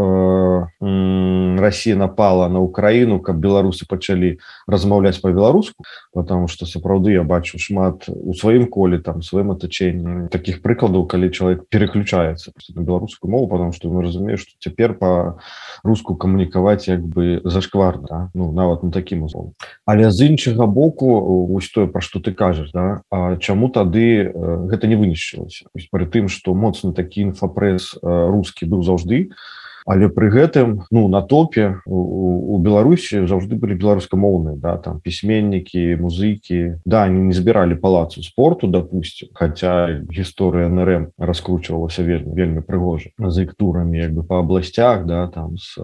Россия 0.81 1.95
напала 1.95 2.47
на 2.49 2.59
Украіну 2.59 3.19
каб 3.19 3.37
беларусы 3.37 3.85
пачалі 3.87 4.39
размаўляць 4.67 5.21
по-беларуску 5.21 5.83
потому 6.13 6.47
что 6.47 6.65
сапраўды 6.65 7.11
я 7.13 7.23
бачу 7.23 7.59
шмат 7.59 8.09
у 8.09 8.33
сваім 8.33 8.67
коле 8.67 8.99
там 8.99 9.21
сваім 9.21 9.51
атачэнні 9.51 10.29
таких 10.29 10.61
прыкладаў 10.61 11.05
калі 11.07 11.29
чалавек 11.29 11.69
переключается 11.69 12.51
на 12.75 12.81
беларускую 12.81 13.31
мову 13.31 13.47
потому 13.47 13.71
что 13.71 13.89
мы 13.89 14.03
разумею 14.03 14.37
что 14.37 14.51
цяпер 14.59 14.93
по 14.93 15.39
руску 15.83 16.15
камунікаваць 16.15 16.87
як 16.87 17.01
бы 17.01 17.41
зашкварна 17.43 18.07
да? 18.07 18.29
ну 18.33 18.51
нават 18.51 18.83
на 18.83 18.91
таким 18.91 19.23
узлом 19.23 19.53
але 19.85 20.11
з 20.11 20.27
іншага 20.27 20.65
боку 20.65 21.47
вось 21.47 21.69
тое 21.69 21.87
про 21.87 22.01
что 22.01 22.19
ты 22.19 22.33
кажаш 22.33 22.71
да 22.71 23.01
А 23.09 23.37
чаму 23.37 23.69
тады 23.69 24.25
э, 24.25 24.67
гэта 24.67 24.87
не 24.87 24.95
вынішчылася 24.95 25.65
пры 25.91 26.05
тым 26.05 26.27
что 26.27 26.53
моцны 26.53 26.93
такі 26.93 27.31
інфапрэс 27.31 27.99
рускі 28.01 28.65
быў 28.65 28.83
заўжды 28.83 29.29
то 29.29 29.60
але 29.85 30.09
при 30.09 30.29
гэтым 30.29 30.85
ну 30.91 31.07
на 31.07 31.21
топе 31.21 31.81
у, 31.85 32.57
беларусі 32.61 33.25
заўжды 33.25 33.57
былі 33.57 33.75
беларускамоўныя 33.75 34.55
да 34.57 34.77
там 34.77 35.01
пісьменнікі 35.01 35.97
музыкі. 35.97 36.81
Да 36.85 37.03
они 37.05 37.31
не 37.31 37.33
збіралі 37.33 37.75
палацу 37.75 38.23
спорту 38.23 38.67
допустим 38.67 39.29
хотя 39.33 40.01
гісторыя 40.11 40.69
нрм 40.69 41.11
раскручивалася 41.17 42.03
вельмі 42.03 42.33
вельмі 42.35 42.61
прыгожа 42.61 43.09
за 43.17 43.43
іктурамі 43.43 43.97
як 43.97 44.13
бы 44.13 44.23
по 44.23 44.39
областях 44.39 45.05
да 45.05 45.27
там 45.27 45.57
с 45.57 45.77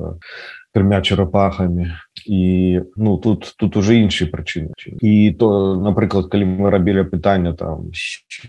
тремя 0.77 1.01
черапахами 1.01 1.97
і 2.25 2.81
ну 2.95 3.17
тут 3.17 3.55
тут 3.57 3.77
уже 3.77 3.97
іншыя 3.97 4.29
прычыны 4.29 4.77
і 5.01 5.33
то 5.33 5.73
напрыклад 5.73 6.29
калі 6.29 6.45
мы 6.45 6.69
рабілі 6.69 7.09
пытання 7.09 7.57
там 7.57 7.89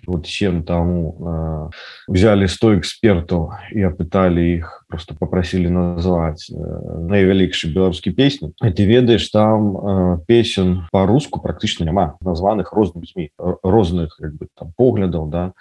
вот 0.04 0.26
сем 0.28 0.60
таму 0.62 1.16
э, 1.16 2.12
взяли 2.12 2.44
100 2.44 2.84
экспертаў 2.84 3.56
і 3.72 3.80
апыталі 3.88 4.44
іх 4.60 4.84
просто 4.88 5.16
попросили 5.16 5.72
назваць 5.72 6.52
э, 6.52 6.60
найвялікшы 7.08 7.72
беларускі 7.72 8.12
песні 8.12 8.52
ты 8.60 8.84
ведаеш 8.84 9.24
там 9.32 9.72
э, 9.72 10.18
песен 10.28 10.84
по-руску 10.92 11.40
практычна 11.40 11.88
няма 11.88 12.20
названых 12.20 12.76
розных 12.76 13.08
змі 13.08 13.32
розных 13.64 14.20
як 14.20 14.36
бы 14.36 14.52
там 14.52 14.76
поглядаў 14.76 15.32
да 15.32 15.52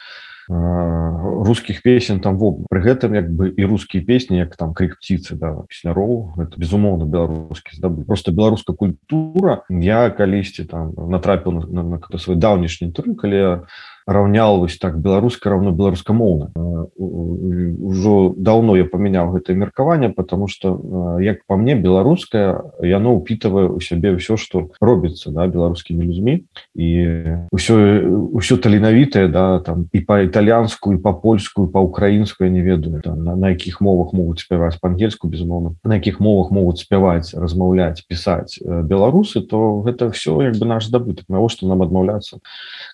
и 0.49 0.53
русских 1.43 1.81
песен 1.81 2.19
там 2.19 2.37
во 2.37 2.53
при 2.69 2.79
гэтым 2.79 3.13
як 3.13 3.27
бы 3.29 3.49
і 3.49 3.65
русские 3.65 4.01
песни 4.01 4.37
як 4.37 4.55
там 4.55 4.73
крик 4.73 4.97
птицы 4.99 5.35
да 5.35 5.67
песняроў 5.67 6.39
это 6.39 6.55
безумоўно 6.55 7.05
беларускі 7.05 7.75
здабы 7.75 8.05
просто 8.05 8.31
беларуская 8.31 8.75
культура. 8.75 9.63
Я 9.69 10.09
калісьці 10.09 10.63
там 10.65 10.93
натрапіў 10.95 11.51
на, 11.51 11.61
на, 11.67 11.83
на, 11.83 11.99
на 11.99 12.19
свой 12.19 12.37
даўнішні 12.37 12.91
туры 12.91 13.15
калі 13.15 13.67
раўнял 14.07 14.59
вось 14.59 14.77
так 14.77 14.99
беларуска 14.99 15.49
равно 15.49 15.71
беларускамоўна 15.71 16.51
ужо 16.95 18.33
давно 18.37 18.77
я 18.79 18.85
памяняў 18.87 19.35
гэта 19.35 19.53
меркаванне 19.53 20.09
потому 20.09 20.47
что 20.47 21.19
як 21.19 21.45
по 21.45 21.57
мне 21.57 21.75
беларуская 21.75 22.63
яно 22.81 23.13
упитывае 23.19 23.67
у 23.67 23.79
сябе 23.83 24.15
ўсё 24.15 24.39
что 24.39 24.71
робіцца 24.79 25.31
да 25.35 25.47
беларускімі 25.51 26.07
людзьмі 26.07 26.47
і 26.73 26.87
ўсё 27.51 27.75
ўсё 28.31 28.55
таленавітае 28.63 29.27
да 29.27 29.59
там 29.59 29.91
і 29.91 29.99
по-італьянску 29.99 30.93
і 30.95 31.03
по-польскую 31.03 31.67
по-украінскую 31.67 32.47
не 32.47 32.63
ведаю 32.63 33.01
там, 33.03 33.23
на, 33.23 33.35
на 33.35 33.49
якіх 33.51 33.81
мовах 33.81 34.13
могуць 34.13 34.39
спяваць 34.39 34.79
па-ангельску 34.79 35.27
безумоўна 35.27 35.75
на 35.83 35.99
якіх 35.99 36.23
мовах 36.23 36.51
могуць 36.51 36.79
спяваць 36.79 37.35
размаўляць 37.35 38.07
пісаць 38.07 38.55
беларусы 38.63 39.43
то 39.43 39.83
гэта 39.83 40.09
все 40.15 40.47
як 40.47 40.55
бы 40.55 40.63
наш 40.63 40.87
здабытак 40.87 41.27
навошта 41.27 41.67
нам 41.67 41.83
адмаўляцца 41.83 42.39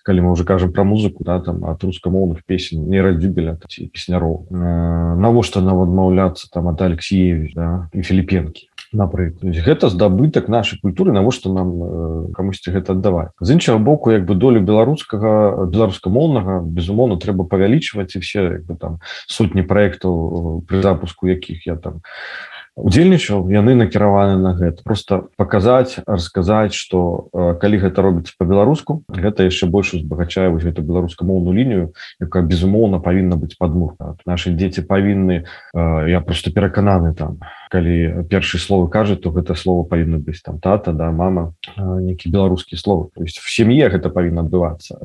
калі 0.02 0.26
мы 0.26 0.30
уже 0.34 0.42
кажам 0.42 0.74
про 0.74 0.82
музыку 0.82 1.03
музыку 1.04 1.24
да 1.24 1.40
там 1.40 1.64
от 1.64 1.84
рускамоўных 1.84 2.44
песен 2.46 2.88
не 2.88 3.00
радюбеля 3.00 3.58
песняроў 3.92 4.46
э, 4.50 4.54
навошта 4.54 5.60
нам 5.60 5.82
адмаўляцца 5.82 6.48
там 6.50 6.68
от 6.68 6.80
алексеевич 6.80 7.54
да, 7.54 7.88
і 7.92 8.02
філіпенкі 8.02 8.68
напрыклад 8.92 9.56
гэта 9.56 9.88
здабытак 9.90 10.48
нашай 10.48 10.78
культуры 10.80 11.12
навошта 11.12 11.52
нам 11.52 11.68
э, 11.82 12.32
камусьці 12.32 12.72
гэта 12.72 12.92
аддаваць 12.92 13.32
з 13.40 13.52
іншага 13.52 13.78
боку 13.78 14.10
як 14.10 14.24
бы 14.24 14.34
долю 14.34 14.60
беларускага 14.60 15.66
беларускамоўнага 15.66 16.62
безумоўна 16.64 17.20
трэба 17.20 17.44
павялічваць 17.44 18.16
і 18.16 18.24
все 18.24 18.64
бы 18.64 18.76
там 18.76 18.98
сотні 19.28 19.62
проектаў 19.62 20.64
при 20.68 20.82
запуску 20.82 21.28
якіх 21.28 21.66
я 21.66 21.76
там 21.76 22.00
не 22.00 22.53
удзельнічаў 22.76 23.46
яны 23.54 23.74
накіраваны 23.78 24.34
на 24.42 24.54
гэта. 24.58 24.82
Просто 24.82 25.30
показаць 25.38 26.02
расказаць 26.06 26.74
что 26.74 27.30
э, 27.32 27.54
калі 27.60 27.78
гэта 27.78 28.02
робіцца 28.02 28.34
по-беларуску 28.38 29.06
гэта 29.08 29.46
яшчэ 29.46 29.70
больш 29.70 29.94
узбагачае 29.94 30.50
вось 30.50 30.66
эту 30.66 30.82
беларускамоўную 30.82 31.54
лінію 31.54 31.84
якая 32.18 32.42
безумоўна 32.42 32.98
павінна 32.98 33.38
быць 33.38 33.54
падмурка 33.54 34.18
наши 34.26 34.50
дзеці 34.50 34.82
павінны 34.90 35.46
э, 35.46 36.10
я 36.10 36.20
просто 36.20 36.50
перакананы 36.50 37.14
там 37.14 37.38
калі 37.70 38.26
першыя 38.26 38.58
словы 38.58 38.90
кажа 38.90 39.14
то 39.14 39.30
гэта 39.30 39.54
слово 39.54 39.86
павінна 39.86 40.18
быць 40.18 40.42
там 40.42 40.58
тата 40.58 40.92
да 40.92 41.14
мама 41.14 41.54
э, 41.78 41.80
нейкі 41.80 42.28
беларускі 42.28 42.74
словы. 42.76 43.14
То 43.14 43.22
есть 43.22 43.38
в 43.38 43.46
сем'е 43.50 43.86
гэта 43.88 44.10
павінна 44.10 44.42
адбывацца 44.42 44.98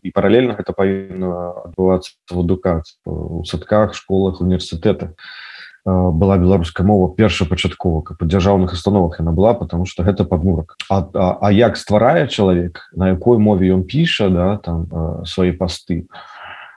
і 0.00 0.08
паралельна 0.10 0.56
гэта 0.56 0.72
павінна 0.72 1.68
адбывацца 1.68 2.16
в 2.32 2.40
адукацыі 2.40 2.96
у 3.04 3.44
садках 3.44 3.92
школах 3.92 4.40
універсітэтах 4.40 5.12
была 5.84 6.36
беларуская 6.38 6.86
мова 6.86 7.14
першапачаткова 7.14 8.02
каб 8.02 8.18
па 8.18 8.26
дзяржаўных 8.26 8.72
установах 8.72 9.20
яна 9.20 9.32
была 9.32 9.54
потому 9.54 9.86
что 9.86 10.02
гэта 10.02 10.24
падмурак. 10.24 10.76
А, 10.90 11.08
а, 11.14 11.38
а 11.40 11.52
як 11.52 11.76
стварае 11.76 12.28
чалавек 12.28 12.90
на 12.92 13.08
якой 13.08 13.38
мове 13.38 13.72
ён 13.72 13.84
піша 13.84 14.28
да 14.28 14.56
там 14.58 15.24
свои 15.24 15.52
пасты 15.52 16.06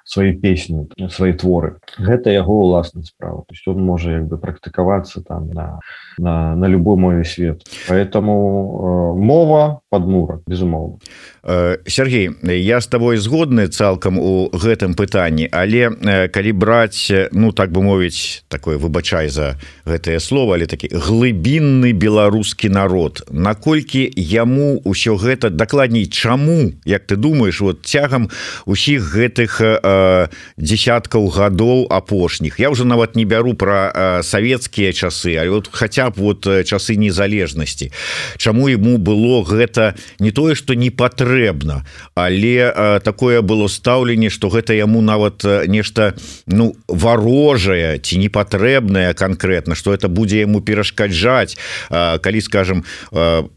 свои 0.04 0.34
песні 0.34 0.88
свои 1.10 1.34
творы 1.34 1.80
гэта 1.98 2.30
яго 2.30 2.60
уласная 2.64 3.04
справа. 3.04 3.44
То 3.48 3.54
есть 3.54 3.68
он 3.68 3.84
можа 3.84 4.12
як 4.12 4.28
бы 4.28 4.38
практыкавацца 4.38 5.24
там 5.24 5.50
на 5.52 5.80
на, 6.18 6.56
на 6.56 6.66
любой 6.66 6.98
мове 6.98 7.24
свет 7.24 7.64
поэтому 7.88 9.16
э, 9.16 9.20
мова 9.20 9.82
подмурак 9.94 10.42
безумоўно 10.50 10.98
э, 11.44 11.78
Сергей 11.86 12.32
я 12.42 12.82
с 12.82 12.88
тобой 12.88 13.18
згодны 13.18 13.68
цалкам 13.68 14.18
у 14.18 14.50
гэтым 14.50 14.98
пытанні 14.98 15.46
але 15.54 15.94
э, 15.94 16.28
калі 16.34 16.52
браць 16.58 17.14
ну 17.32 17.54
так 17.54 17.70
бы 17.70 17.86
мовіць 17.86 18.42
такое 18.50 18.82
выбачай 18.82 19.30
за 19.30 19.62
гэтае 19.86 20.18
слово 20.18 20.58
але 20.58 20.66
такі 20.66 20.90
глыбінны 20.90 21.94
беларускі 21.94 22.74
народ 22.74 23.22
наколькі 23.30 24.10
яму 24.18 24.82
ўсё 24.82 25.14
гэта 25.22 25.54
дакладней 25.54 26.10
чаму 26.10 26.74
як 26.90 27.06
ты 27.06 27.16
думаешь 27.16 27.62
вот 27.62 27.86
цягам 27.86 28.34
усіх 28.66 29.14
гэтых 29.14 29.62
э, 29.62 30.28
десяткаў 30.58 31.30
гадоў 31.30 31.86
апошніх. 31.94 32.60
Я 32.60 32.70
уже 32.70 32.86
нават 32.86 33.16
не 33.16 33.26
бяру 33.26 33.54
про 33.54 33.92
э, 33.94 34.24
савецкія 34.24 34.94
часы 34.94 35.38
а 35.38 35.46
вот 35.50 35.70
хотя 35.72 36.10
б 36.10 36.14
вот 36.18 36.48
э, 36.48 36.64
часы 36.64 36.96
незалежнасці. 36.96 37.92
Чаму 38.38 38.68
ему 38.68 38.98
было 38.98 39.44
гэта 39.44 39.83
не 40.20 40.32
тое 40.32 40.56
что 40.56 40.74
не 40.74 40.90
патрэбна 40.90 41.84
але 42.16 42.72
э, 42.74 43.00
такое 43.04 43.42
было 43.42 43.68
стаўленне 43.68 44.30
что 44.30 44.50
гэта 44.50 44.74
яму 44.74 45.02
нават 45.02 45.46
э, 45.46 45.66
нешта 45.68 46.14
ну 46.48 46.76
варожае 46.88 48.00
ці 48.00 48.18
не 48.18 48.30
патрэбная 48.30 49.14
конкретно 49.14 49.76
что 49.76 49.94
это 49.94 50.08
будзе 50.08 50.42
ему 50.42 50.62
перашкаджаць. 50.62 51.58
Калі 51.90 52.42
скажем 52.42 52.84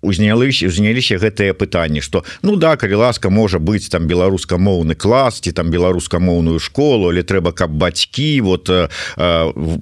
узнялыся 0.02 0.66
узняліся 0.66 1.18
гэтые 1.18 1.54
пытанні 1.54 2.00
что 2.00 2.24
ну 2.42 2.56
да 2.56 2.76
калі 2.76 2.94
ласка 2.94 3.30
можа 3.30 3.58
быть 3.58 3.88
там 3.90 4.06
беларускамоўны 4.06 4.94
клас 4.94 5.40
ці 5.40 5.52
там 5.52 5.70
беларускамоўную 5.70 6.58
школу 6.58 7.12
или 7.12 7.22
трэба 7.22 7.52
каб 7.52 7.70
бацькі 7.70 8.40
вот 8.40 8.70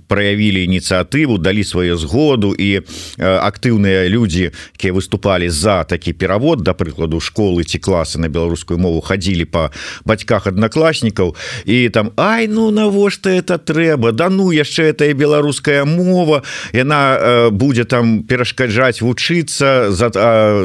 проявілі 0.08 0.64
ініцыятыву 0.64 1.38
далі 1.38 1.64
сваю 1.64 1.96
згоду 1.96 2.54
і 2.54 2.82
актыўныя 3.18 4.08
людзі 4.08 4.50
якія 4.74 4.92
выступалі 4.92 5.50
за 5.50 5.84
такі 5.84 6.12
перавод 6.34 6.62
да 6.62 6.74
прыкладу 6.74 7.20
школы 7.20 7.62
ці 7.62 7.78
класы 7.78 8.18
на 8.18 8.26
беларускую 8.26 8.74
мову 8.74 8.98
хадзілі 9.00 9.44
по 9.44 9.70
бацьках 10.04 10.50
аднакласнікаў 10.50 11.36
і 11.64 11.88
там 11.94 12.10
Ай 12.16 12.48
ну 12.48 12.74
навошта 12.74 13.30
это 13.30 13.58
трэба 13.58 14.10
да 14.10 14.28
ну 14.30 14.50
яшчэ 14.50 14.90
это 14.90 15.06
беларуская 15.14 15.84
мова! 15.84 16.42
Яна 16.72 17.14
э, 17.14 17.50
будзе 17.50 17.84
там 17.84 18.24
перашкаджаць 18.26 18.98
вучыцца 18.98 19.94
за 19.94 20.10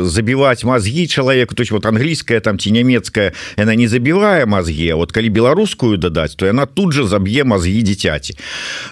забіваць 0.10 0.64
мозги 0.64 1.06
чалавеку 1.06 1.54
то 1.54 1.62
есть 1.62 1.72
вот 1.72 1.86
англійская 1.86 2.40
там 2.40 2.58
ці 2.58 2.72
нямецкая 2.72 3.34
яна 3.58 3.76
не 3.76 3.88
забівае 3.88 4.50
мозги 4.50 4.90
вот 4.94 5.12
калі 5.12 5.30
беларускую 5.30 5.98
дадаць 5.98 6.34
то 6.34 6.50
яна 6.50 6.66
тут 6.66 6.94
же 6.94 7.06
заб'е 7.06 7.44
мозги 7.44 7.82
дзіцяці 7.86 8.34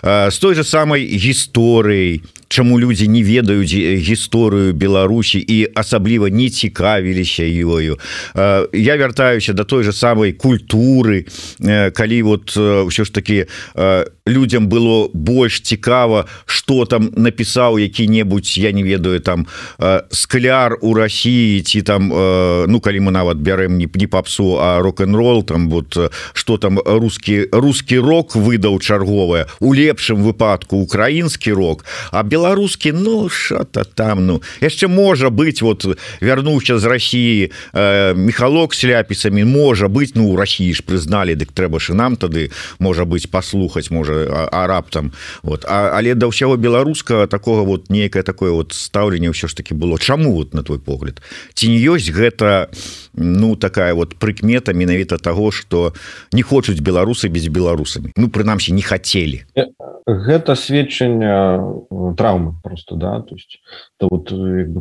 с 0.03 0.37
той 0.37 0.53
же 0.53 0.63
самой 0.63 1.09
гісторыяй 1.09 2.21
чаму 2.47 2.79
людзі 2.79 3.07
не 3.07 3.23
ведаюць 3.23 3.73
гісторыю 3.75 4.73
Беларусі 4.73 5.39
і 5.39 5.67
асабліва 5.75 6.29
не 6.29 6.49
цікавіліся 6.49 7.43
ёю. 7.43 7.99
Я 8.73 8.97
вяртаюся 8.97 9.53
до 9.53 9.63
той 9.63 9.83
же 9.83 9.93
самой 9.93 10.31
культуры 10.31 11.27
калі 11.59 12.21
вот 12.23 12.55
ўсё 12.55 13.03
ж 13.03 13.11
таки 13.11 13.45
людям 14.25 14.67
было 14.67 15.09
больш 15.13 15.61
цікава 15.61 16.25
что 16.45 16.85
там 16.85 17.11
напісаў 17.15 17.77
які-небудзь 17.79 18.57
я 18.57 18.71
не 18.71 18.83
ведаю 18.83 19.19
там 19.19 19.47
скляр 20.11 20.77
у 20.81 20.93
Росіі 20.93 21.61
ці 21.61 21.81
там 21.81 22.07
ну 22.67 22.79
калі 22.79 22.99
мы 22.99 23.11
нават 23.11 23.37
бярэм 23.37 23.77
не 23.77 23.87
не 23.93 24.07
попсу 24.07 24.57
а 24.59 24.79
рок-н-рол 24.79 25.43
там 25.43 25.69
вот 25.69 25.97
что 26.33 26.57
там 26.57 26.79
русский 26.79 27.47
русский 27.51 27.99
рок 27.99 28.35
выдаў 28.35 28.79
чарговая 28.79 29.47
у 29.59 29.73
лепшым 29.73 30.23
выпадку 30.23 30.77
украінскі 30.77 31.51
рок 31.51 31.85
а 32.11 32.23
без 32.23 32.36
беларускі 32.37 32.91
Ну 32.93 33.29
что-то 33.29 33.83
там 33.83 34.25
ну. 34.25 34.41
Яшчэ 34.61 34.87
можа 34.87 35.29
быть 35.29 35.61
вот 35.61 35.85
вярнуўся 36.21 36.77
з 36.77 36.85
России 36.85 37.51
э, 37.73 38.13
мехалок 38.13 38.73
с 38.73 38.83
ляпісамі 38.83 39.43
можа 39.43 39.87
быть 39.87 40.13
ну 40.15 40.29
у 40.29 40.35
России 40.35 40.71
ж 40.73 40.83
прызналі 40.85 41.33
дык 41.33 41.49
трэба 41.51 41.79
ж 41.79 41.93
нам 41.93 42.15
тады 42.15 42.51
можа 42.79 43.05
быть 43.05 43.31
послухаць 43.31 43.89
можа 43.89 44.47
араб 44.51 44.89
там 44.89 45.11
вот. 45.41 45.65
А, 45.65 45.97
але 45.97 46.13
да 46.13 46.27
ўсяго 46.27 46.57
беларускага 46.57 47.25
такого 47.27 47.65
вот 47.65 47.89
нейкае 47.89 48.23
такое 48.23 48.51
вот 48.51 48.73
стаўленне 48.73 49.33
ўсё 49.33 49.47
ж 49.47 49.57
таки 49.57 49.73
было. 49.73 49.97
Чаму 49.97 50.33
вот 50.33 50.53
на 50.53 50.61
твой 50.61 50.79
погляд? 50.79 51.21
Ці 51.53 51.73
не 51.73 51.81
ёсць 51.81 52.13
гэта 52.13 52.69
ну 53.17 53.55
такая 53.55 53.93
вот 53.93 54.15
прыкмета 54.15 54.73
менавіта 54.73 55.17
того 55.17 55.51
что 55.51 55.93
не 56.31 56.43
хочуць 56.45 56.79
беларусы 56.85 57.29
без 57.29 57.47
беларусамі. 57.49 58.13
Ну 58.15 58.29
прынамсі 58.29 58.73
не 58.73 58.85
хотели 58.85 59.45
гэта 60.07 60.55
сведчанне 60.55 61.59
тра 62.15 62.26
травмы 62.27 62.55
просто 62.63 62.95
да 62.95 63.21
то 63.21 63.35
есть 63.35 63.59
то 63.97 64.07
вот 64.11 64.29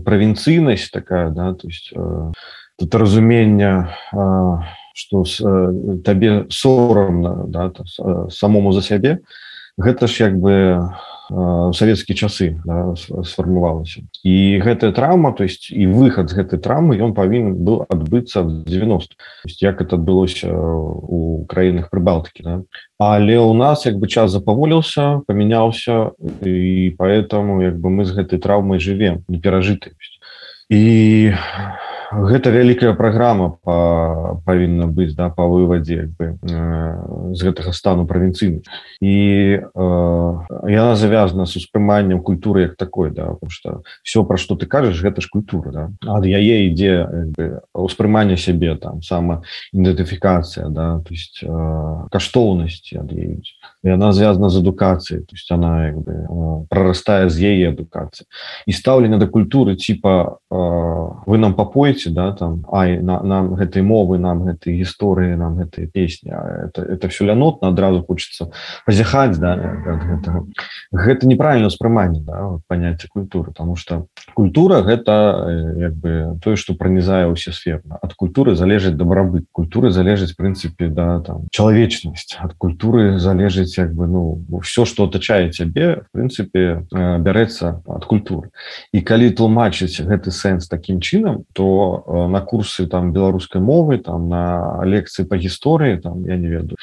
правінцыйнасць 0.04 0.90
такая 0.90 1.30
да 1.30 1.54
то 1.54 1.68
есть 1.68 1.92
э, 1.94 2.32
тут 2.78 2.94
разумення 2.94 3.96
э, 4.12 4.58
что 4.94 5.24
с, 5.24 5.40
э, 5.40 5.98
табе 6.04 6.46
сорамна 6.50 7.46
да, 7.46 7.70
э, 7.70 8.28
самому 8.30 8.72
за 8.72 8.82
сябе 8.82 9.20
гэта 9.78 10.06
ж 10.06 10.20
як 10.20 10.38
бы 10.38 10.90
савецкія 11.28 12.16
часы 12.16 12.60
да, 12.64 12.94
сфармавалася 12.96 14.06
і 14.22 14.60
гэтая 14.62 14.92
траўма 14.92 15.32
то 15.32 15.42
есть 15.42 15.70
і 15.70 15.86
выхад 15.90 16.30
з 16.30 16.38
гэтай 16.38 16.62
травмы 16.62 16.98
ён 17.02 17.14
павінен 17.14 17.58
был 17.66 17.82
адбыцца 17.88 18.42
в 18.42 18.62
90 18.64 19.16
як 19.58 19.82
это 19.82 19.96
адбылося 19.96 20.46
у 20.54 21.44
краінах 21.48 21.90
прыбалтыкі 21.90 22.42
да? 22.42 22.54
але 22.98 23.38
у 23.38 23.54
нас 23.54 23.86
як 23.86 23.98
бы 23.98 24.06
час 24.06 24.30
запаволіўся 24.30 25.22
памяняўся 25.26 26.14
і 26.46 26.94
поэтому 26.98 27.62
як 27.62 27.78
бы 27.78 27.90
мы 27.90 28.04
з 28.04 28.14
гэтай 28.14 28.38
траўмай 28.38 28.78
жывем 28.78 29.24
не 29.26 29.40
перажыты 29.40 29.98
і 30.70 31.34
гэта 32.24 32.50
вялікая 32.50 32.94
праграма 32.96 33.58
па, 33.62 34.40
павінна 34.46 34.86
быць 34.88 35.12
да 35.14 35.28
па 35.28 35.44
вывадзе 35.44 36.08
бы 36.16 36.36
э, 36.40 37.34
з 37.36 37.40
гэтага 37.44 37.72
стану 37.76 38.06
правінцыйны 38.08 38.64
і 39.00 39.16
э, 39.60 40.32
яна 40.70 40.96
завязана 40.96 41.46
с 41.46 41.56
успрыманнем 41.56 42.22
культуры 42.22 42.72
як 42.72 42.76
такой 42.76 43.10
да 43.10 43.36
что 43.48 43.82
все 44.02 44.24
пра 44.24 44.36
што 44.36 44.56
ты 44.56 44.66
кажаш 44.66 45.00
гэта 45.02 45.20
ж 45.20 45.28
культура 45.28 45.70
да? 45.70 45.84
ад 46.16 46.24
яе 46.24 46.72
ідзе 46.72 47.04
ўспрыманне 47.74 48.36
сябе 48.36 48.76
там 48.76 49.02
сама 49.02 49.42
ідэнтыфікацыя 49.72 50.72
да 50.72 51.02
то 51.04 51.10
есть 51.12 51.44
э, 51.44 52.08
каштоўнасці 52.10 53.04
ад'юць 53.04 53.52
яна 53.82 54.12
звязана 54.12 54.48
з 54.48 54.58
адукацыяй 54.58 55.20
то 55.20 55.34
есть 55.34 55.50
она 55.52 55.86
як 55.86 55.96
бы 55.98 56.66
прарастае 56.68 57.28
з 57.28 57.38
яе 57.40 57.68
адукацыі 57.70 58.26
і 58.66 58.72
стаўлення 58.72 59.18
да 59.18 59.26
культуры 59.26 59.76
типа 59.76 60.38
вы 60.50 61.38
нам 61.38 61.54
папоеце 61.54 62.10
да 62.10 62.32
там 62.32 62.64
Ай 62.72 62.98
на, 63.00 63.22
нам 63.22 63.54
гэтай 63.54 63.82
мовы 63.82 64.18
нам 64.18 64.42
гэтай 64.44 64.74
гісторыі 64.80 65.36
нам 65.36 65.56
гэтыя 65.60 65.86
песні 65.86 66.32
это, 66.32 66.82
это 66.82 67.08
все 67.08 67.24
лянотна 67.26 67.68
адразу 67.68 68.02
хочется 68.02 68.50
пазяхаць 68.86 69.38
да 69.38 69.54
гэтага 69.56 70.46
гэта 70.92 71.26
неправільна 71.26 71.68
ўспрыманне 71.68 72.20
да, 72.20 72.58
паняцце 72.66 73.08
культуры 73.08 73.52
потому 73.52 73.76
что 73.76 74.06
культура 74.34 74.82
гэта 74.82 75.46
як 75.78 75.94
бы 75.94 76.38
тое 76.42 76.56
что 76.56 76.74
пронізае 76.74 77.30
ўсе 77.30 77.52
сферна 77.52 77.98
ад 78.02 78.14
культуры 78.14 78.56
залежыць 78.56 78.96
добрабыт 78.96 79.46
культуры 79.52 79.90
залежыць 79.90 80.34
прынцыпе 80.34 80.88
да 80.88 81.20
там 81.20 81.46
чалавечнасць 81.52 82.36
ад 82.40 82.54
культуры 82.58 83.18
залежыць 83.18 83.75
як 83.78 83.94
бы 83.94 84.06
ну 84.06 84.42
все 84.62 84.84
что 84.84 85.04
атачае 85.04 85.52
цябе 85.52 86.02
в 86.02 86.16
прынцыпе 86.16 86.86
бярэцца 86.92 87.82
ад 87.86 88.04
культуры. 88.04 88.50
І 88.92 89.00
калі 89.00 89.30
тлумачыць 89.30 90.00
гэты 90.00 90.30
сэнс 90.30 90.68
таким 90.68 91.00
чынам 91.00 91.44
то 91.52 91.86
Э, 92.06 92.26
на 92.26 92.40
курсы 92.40 92.86
там 92.86 93.12
беларускай 93.12 93.60
мовы 93.60 93.98
там 93.98 94.28
на 94.28 94.82
лекцыі 94.84 95.26
по 95.26 95.36
гісторыі 95.36 95.98
там 96.02 96.24
я 96.26 96.36
не 96.36 96.48
ведаю 96.48 96.76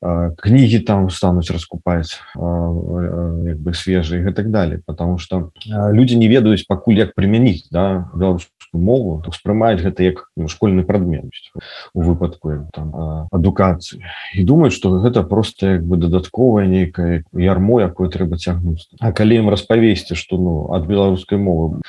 кнігі 0.00 0.80
там 0.86 1.10
стануць 1.10 1.50
раскупаць 1.50 2.20
як 2.34 3.58
бы 3.58 3.74
свежыя 3.74 4.28
і 4.28 4.32
так 4.32 4.50
далее. 4.50 4.80
Потому 4.86 5.18
что 5.18 5.50
люди 5.66 6.14
не 6.14 6.28
ведаюць 6.28 6.66
пакуль 6.66 6.98
як 6.98 7.14
прымяніць 7.14 7.68
да 7.70 8.10
беларускую 8.14 8.58
мову 8.72 9.22
успрымаюць 9.26 9.80
гэта 9.80 10.02
як 10.02 10.28
ну, 10.36 10.48
школьны 10.48 10.84
прадметнасць 10.84 11.52
у 11.94 12.02
выпадку 12.02 12.68
там 12.74 13.28
адукацыі 13.32 14.04
і 14.34 14.44
думаюць 14.44 14.76
что 14.76 15.00
гэта 15.00 15.22
просто 15.22 15.80
як 15.80 15.86
бы 15.86 15.96
дадатковая 15.96 16.66
нейкая 16.66 17.24
ярмо 17.32 17.80
якое 17.80 18.08
трэба 18.08 18.36
цягнуць 18.36 18.88
А 19.00 19.12
калі 19.12 19.40
ім 19.40 19.48
распавесці 19.48 20.14
что 20.14 20.36
ну 20.36 20.74
ад 20.74 20.86
беларускай 20.86 21.38
мовы 21.38 21.80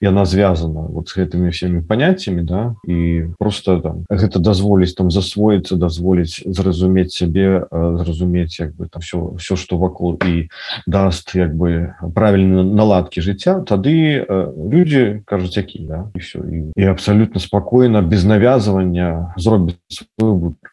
яна 0.00 0.24
звязана 0.24 0.84
вот 0.84 1.08
с 1.08 1.16
гэтымі 1.16 1.50
всеми 1.50 1.80
паняццямі 1.80 2.42
да 2.42 2.74
і 2.84 3.32
просто 3.38 3.80
там 3.80 4.04
гэта 4.10 4.38
дазволіць 4.38 4.94
там 4.94 5.10
засвоіцца 5.10 5.76
дазволіць 5.76 6.44
зразумець 6.44 7.16
сябе 7.16 7.55
зразумець 7.70 8.60
як 8.60 8.74
бы 8.76 8.88
там 8.88 9.00
все 9.00 9.18
все 9.38 9.56
что 9.56 9.78
вакол 9.78 10.18
і 10.26 10.48
даст 10.86 11.34
як 11.34 11.54
бы 11.54 11.94
правильно 12.14 12.64
наладки 12.64 13.20
жыцця 13.20 13.64
тады 13.64 14.26
люди 14.56 15.22
кажуць 15.24 15.56
які 15.56 15.78
да? 15.88 16.10
І 16.14 16.18
все 16.18 16.38
і, 16.38 16.72
і 16.76 16.84
абсолютно 16.84 17.40
спокойно 17.40 18.02
без 18.02 18.24
навязывання 18.24 19.34
зробіць 19.36 19.76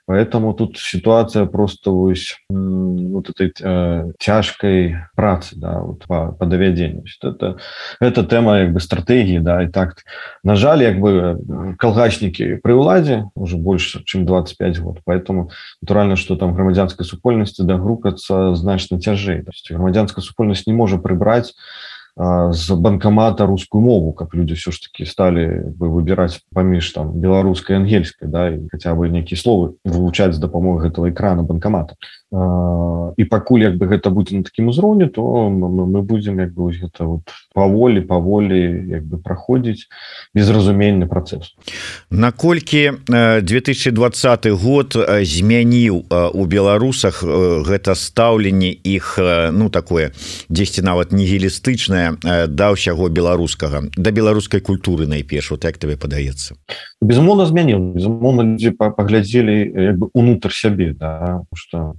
поэтому 0.07 0.53
тут 0.53 0.77
ситуация 0.77 1.45
просто 1.45 1.93
вось 1.93 2.37
вот 2.49 3.29
этой 3.29 3.53
э, 3.61 4.11
тяжкой 4.19 4.97
працы 5.15 5.55
да 5.55 5.79
вот 5.79 6.05
по, 6.05 6.31
по 6.31 6.45
давядзенню. 6.45 7.03
Это 7.23 7.57
это 8.01 8.23
тема 8.23 8.59
як 8.59 8.73
бы 8.73 8.79
стратегії 8.79 9.39
да 9.39 9.61
і 9.61 9.69
так 9.69 10.03
на 10.43 10.55
жаль 10.55 10.81
як 10.81 10.99
бы 10.99 11.37
калгачнікі 11.77 12.59
при 12.63 12.73
ўладзе 12.73 13.29
уже 13.35 13.57
больше 13.57 14.03
чем 14.05 14.25
25 14.25 14.77
год. 14.79 14.99
Поэтому 15.05 15.51
натурально 15.81 16.15
что 16.15 16.35
там 16.35 16.53
грамадзя 16.53 16.72
грамадзянскай 16.73 17.05
супольнасці 17.05 17.63
дагрукацца 17.69 18.55
значна 18.57 18.97
цяжэй 18.97 19.45
грамадзянская 19.69 20.25
супольнасць 20.25 20.65
не 20.65 20.73
можа 20.73 20.97
прыбраць 20.97 21.53
з 22.15 22.71
банкамата 22.75 23.45
рускую 23.45 23.83
мову 23.83 24.13
как 24.13 24.35
люди 24.35 24.53
все 24.53 24.71
ж 24.71 24.81
таки 24.81 25.05
стали 25.05 25.63
бы 25.65 25.89
выбирать 25.89 26.41
паміж 26.53 26.91
там 26.91 27.11
беларускай 27.11 27.75
ангельскай 27.75 28.29
да 28.29 28.49
і 28.49 28.69
хотя 28.71 28.93
бы 28.93 29.09
нейкіе 29.09 29.37
словы 29.37 29.73
вывучаць 29.83 30.33
з 30.33 30.37
дапамогай 30.37 30.89
гэтага 30.89 31.09
экрана 31.09 31.41
банкамата 31.41 31.95
і 33.17 33.23
пакуль 33.25 33.65
як 33.65 33.77
бы 33.77 33.89
гэта 33.89 34.13
будзе 34.13 34.37
на 34.37 34.43
такім 34.43 34.69
узроўні 34.69 35.09
то 35.09 35.49
мы 35.49 36.01
будзем 36.01 36.37
як 36.37 36.53
бы 36.53 36.69
гэта 36.69 37.05
вот 37.05 37.33
паволі 37.53 38.01
паволі 38.01 38.61
як 38.93 39.05
бы 39.09 39.17
праходзіць 39.17 39.89
безразуменны 40.33 41.09
працэс. 41.09 41.57
Наколькі 42.09 43.01
2020 43.09 44.47
год 44.53 44.93
змяніў 45.25 46.05
у 46.09 46.45
беларусах 46.45 47.23
гэта 47.25 47.97
стаўленне 47.97 48.69
іх 48.69 49.17
ну 49.49 49.69
такое 49.73 50.13
дзесьці 50.49 50.85
нават 50.85 51.09
нігілістычнае 51.09 52.02
да 52.47 52.71
ўсяго 52.73 53.09
беларускага. 53.09 53.87
Да 53.95 54.11
беларускай 54.11 54.59
культуры 54.59 55.07
найперш 55.07 55.51
вот 55.51 55.63
як 55.63 55.77
тебе 55.77 55.97
падаецца? 55.97 56.59
Безумоўна 57.01 57.45
змяніў. 57.45 57.93
Безумоўна 57.95 58.43
людзі 58.43 58.75
паглядзелі 58.75 59.55
як 59.93 59.95
бы 59.97 60.09
унутр 60.13 60.51
сябе 60.51 60.93
да 60.93 61.41
что 61.55 61.95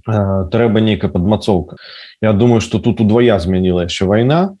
трэба 0.51 0.79
нейкая 0.83 1.09
падмацоўка. 1.09 1.77
Я 2.21 2.33
думаю 2.33 2.61
что 2.61 2.79
тут 2.79 3.01
удвая 3.01 3.39
змяніла 3.39 3.87
яшчэ 3.89 4.05
вайна 4.05 4.55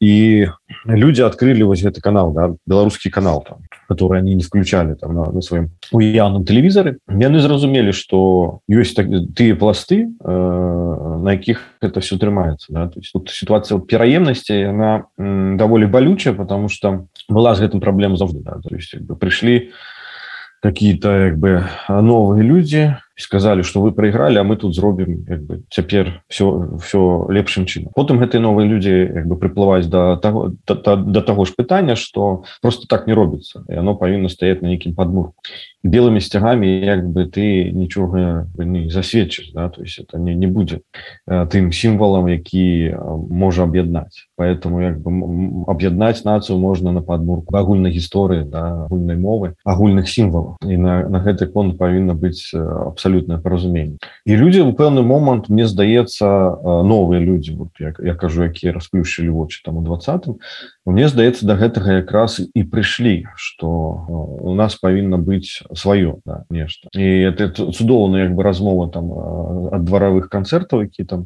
і 0.00 0.46
люди 0.86 1.22
адкрылі 1.22 1.68
вось 1.70 1.82
гэты 1.82 2.00
канал 2.00 2.32
да? 2.32 2.54
беларускі 2.66 3.10
канал 3.10 3.44
там 3.46 3.66
которые 3.88 4.20
они 4.20 4.34
не 4.34 4.42
включали 4.42 4.94
там 4.94 5.14
на, 5.14 5.32
на 5.32 5.40
сваім 5.40 5.72
уяўным 5.92 6.44
тэлевізары 6.44 6.98
яны 7.08 7.40
зразумелі 7.40 7.96
что 7.96 8.60
ёсць 8.68 8.92
так, 8.92 9.08
тыя 9.34 9.56
пласты 9.56 10.04
э, 10.04 10.28
на 10.28 11.32
якіх 11.32 11.64
это 11.80 12.00
все 12.00 12.20
трымаецца 12.20 12.68
да? 12.68 12.90
есть 12.96 13.12
тут 13.12 13.30
ситуация 13.30 13.80
пераемнасці 13.80 14.54
она 14.68 15.08
даволі 15.16 15.86
балючая 15.86 16.34
потому 16.34 16.68
что 16.68 17.08
была 17.28 17.54
з 17.54 17.64
гэтым 17.64 17.80
праблема 17.80 18.16
заўжды 18.16 18.44
да? 18.44 18.60
то 18.60 18.74
есть 18.76 18.94
прыйшлі 19.08 19.72
какие-то 20.60 21.32
як 21.32 21.38
бы 21.38 21.64
новые 21.88 22.42
люди 22.42 22.94
сказали 23.18 23.62
что 23.62 23.80
вы 23.80 23.92
проиграли 23.92 24.38
а 24.38 24.44
мы 24.44 24.56
тут 24.56 24.74
зробім 24.74 25.26
як 25.28 25.42
бы 25.42 25.62
цяпер 25.70 26.22
все 26.28 26.78
все 26.80 27.26
лепшым 27.28 27.66
чынам 27.66 27.92
потым 27.94 28.18
гэтые 28.18 28.40
новые 28.40 28.68
люди 28.68 28.88
як 28.88 29.26
бы 29.26 29.36
приплываюць 29.36 29.86
до 29.86 30.16
того 30.16 30.52
до, 30.66 30.74
до, 30.74 30.96
до 30.96 31.22
того 31.22 31.44
ж 31.44 31.54
пытання 31.58 31.96
что 31.96 32.44
просто 32.62 32.86
так 32.86 33.06
не 33.06 33.14
робіцца 33.14 33.64
и 33.68 33.76
оно 33.76 33.96
павінна 33.96 34.28
стаять 34.28 34.62
на 34.62 34.68
нейкім 34.68 34.94
подмурку. 34.94 35.34
Белыми 35.82 36.18
сцягами 36.18 36.66
як 36.66 37.06
бы 37.06 37.26
ты 37.26 37.70
нічога 37.70 38.48
не 38.58 38.90
засведчыш 38.90 39.52
да 39.54 39.68
то 39.68 39.82
есть 39.82 39.98
это 39.98 40.18
не 40.18 40.34
не 40.34 40.46
будзе 40.46 40.80
тым 41.26 41.72
сімвалам 41.72 42.28
які 42.28 42.94
можа 43.30 43.64
аб'яднаць. 43.64 44.28
Поэтому 44.36 44.80
як 44.80 45.00
бы 45.00 45.10
аб'яднаць 45.66 46.24
нацыю 46.24 46.58
можна 46.58 46.92
на 46.92 47.02
подмурку 47.02 47.56
агульнай 47.56 47.92
гісторыі 47.92 48.44
да 48.44 48.86
агульнай 48.86 49.16
мовы 49.16 49.54
агульных 49.64 50.08
сімвалаў. 50.08 50.56
І 50.62 50.76
на, 50.76 51.08
на 51.08 51.18
гэты 51.22 51.46
кон 51.46 51.76
павінна 51.76 52.14
быць 52.14 52.50
абсолютное 53.08 53.38
паразуменне 53.38 53.98
і 54.24 54.36
людзі 54.36 54.60
у 54.68 54.72
пэўны 54.76 55.02
момант 55.02 55.48
мне 55.48 55.66
здаецца 55.66 56.28
новыя 56.84 57.20
людзі 57.20 57.56
вот 57.56 57.72
як 57.80 58.00
я 58.04 58.14
кажу 58.14 58.44
якія 58.44 58.72
расплюшчылі 58.72 59.32
вочы 59.32 59.64
там 59.64 59.80
у 59.80 59.82
двадцатым 59.82 60.38
мне 60.88 61.08
здаецца 61.08 61.44
до 61.44 61.54
да 61.54 61.60
гэтага 61.60 62.00
якраз 62.00 62.40
і 62.40 62.60
прыйшлі 62.64 63.28
что 63.36 63.68
у 64.40 64.54
нас 64.54 64.74
павінна 64.80 65.18
быць 65.18 65.62
сваё 65.76 66.20
да, 66.24 66.44
нешта 66.50 66.88
і 66.96 67.06
это 67.28 67.52
цудоўна 67.52 68.24
як 68.24 68.34
бы 68.34 68.42
размова 68.42 68.88
там 68.88 69.12
ад 69.72 69.84
дваравых 69.84 70.28
канцэртаў 70.28 70.88
які 70.88 71.04
там 71.04 71.20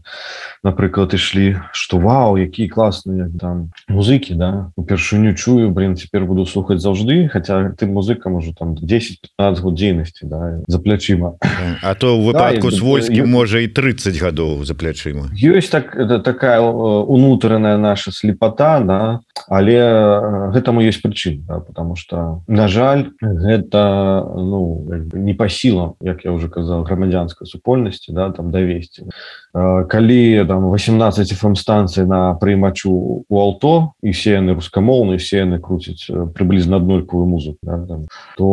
напрыклад 0.62 1.14
ішлі 1.14 1.62
что 1.72 1.98
вау 1.98 2.36
якія 2.36 2.68
класныя 2.68 3.30
там 3.38 3.70
музыкі 3.88 4.34
да 4.34 4.70
упершыню 4.76 5.34
чую 5.34 5.70
блин 5.70 5.96
цяпер 5.96 6.26
буду 6.26 6.46
слухаць 6.46 6.82
заўжды 6.82 7.28
хотя 7.28 7.70
ты 7.78 7.86
музыка 7.86 8.30
можа 8.30 8.52
там 8.52 8.74
10-15 8.74 9.60
год 9.60 9.74
дзейнасці 9.74 10.26
да, 10.26 10.58
за 10.66 10.78
плячыма 10.78 11.38
А 11.82 11.94
то 11.94 12.18
выпадку 12.18 12.70
да, 12.70 12.76
свойскі 12.76 13.22
можа 13.24 13.60
і 13.60 13.68
30 13.68 14.18
гадоў 14.18 14.64
за 14.64 14.74
плячыма 14.74 15.30
ёсць 15.38 15.70
так 15.70 15.96
это 15.96 16.18
такая 16.18 16.60
унутраная 16.60 17.76
наша 17.76 18.12
слепота 18.12 18.80
да 18.80 19.20
але 19.52 20.50
гэтаму 20.56 20.80
есть 20.80 21.02
прычын 21.02 21.44
да, 21.44 21.60
потому 21.60 21.94
что 21.94 22.40
на 22.48 22.68
жаль 22.68 23.12
гэта 23.20 24.24
ну 24.34 24.88
не 25.12 25.34
по 25.34 25.48
сілам 25.48 25.94
як 26.00 26.24
я 26.24 26.32
уже 26.32 26.48
казал 26.48 26.84
грамадзянской 26.84 27.46
супольнасці 27.46 28.12
да 28.12 28.30
там 28.32 28.50
давесці 28.50 29.12
калі 29.52 30.44
там 30.48 30.72
18 30.72 31.36
фм 31.36 31.52
станцыі 31.52 32.08
на 32.08 32.32
прыймачу 32.40 32.88
у 33.28 33.36
аўто 33.36 33.92
і 34.00 34.08
все 34.16 34.40
яны 34.40 34.56
рускамоўныя 34.56 35.20
все 35.20 35.44
яны 35.44 35.60
круцяць 35.60 36.08
прыблізна 36.08 36.80
аднолькавую 36.80 37.28
музыку 37.28 37.58
да, 37.60 37.76
там, 37.84 38.08
то 38.40 38.46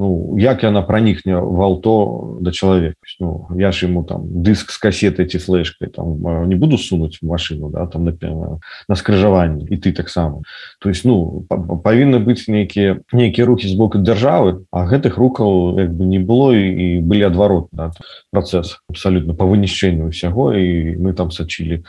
ну 0.00 0.38
як 0.40 0.64
яна 0.64 0.80
пранікне 0.80 1.36
в 1.36 1.60
аўто 1.60 2.38
да 2.40 2.52
чалавека 2.56 2.96
ну, 3.20 3.48
я 3.52 3.70
ж 3.70 3.84
ему 3.84 4.02
там 4.04 4.24
дыск 4.24 4.72
с 4.72 4.78
кассетой 4.78 5.28
ці 5.28 5.38
флешкой 5.38 5.88
там 5.88 6.48
не 6.48 6.54
буду 6.56 6.78
сунуть 6.78 7.18
в 7.20 7.26
машину 7.26 7.68
да 7.68 7.86
там 7.86 8.06
на, 8.06 8.58
на 8.88 8.94
скрыжаванне 8.94 9.68
і 9.68 9.76
ты 9.76 9.92
таксама 9.92 10.40
то 10.80 10.88
есть 10.88 11.04
ну 11.04 11.44
павінны 11.84 12.16
быць 12.16 12.48
нейкія 12.48 13.04
нейкія 13.12 13.44
рухи 13.44 13.68
з 13.68 13.76
боку 13.76 13.98
дзяржавы 14.00 14.64
а 14.72 14.88
гэтых 14.88 15.20
рукаў 15.20 15.76
як 15.76 15.92
бы 15.92 16.08
не 16.08 16.18
было 16.18 16.56
і 16.56 17.04
былі 17.04 17.28
адварот 17.28 17.68
да, 17.72 17.92
процесс 18.32 18.80
абсолютно 18.88 19.34
по 19.34 19.44
вынішчэнню 19.44 20.08
ўсяго 20.08 20.45
і 20.54 20.98
мы 21.00 21.12
там 21.12 21.30
сачылі 21.30 21.82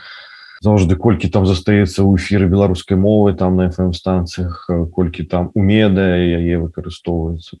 заўжды 0.60 0.96
колькі 0.96 1.30
там 1.30 1.46
застаецца 1.46 2.02
ў 2.02 2.18
эфіры 2.18 2.50
беларускай 2.50 2.98
мовы 2.98 3.34
там 3.38 3.56
на 3.56 3.70
фм 3.70 3.94
станцыях 3.94 4.66
колькі 4.90 5.22
там 5.22 5.50
у 5.54 5.62
меда 5.62 6.18
яе 6.18 6.58
выкарыстоўваецца 6.58 7.58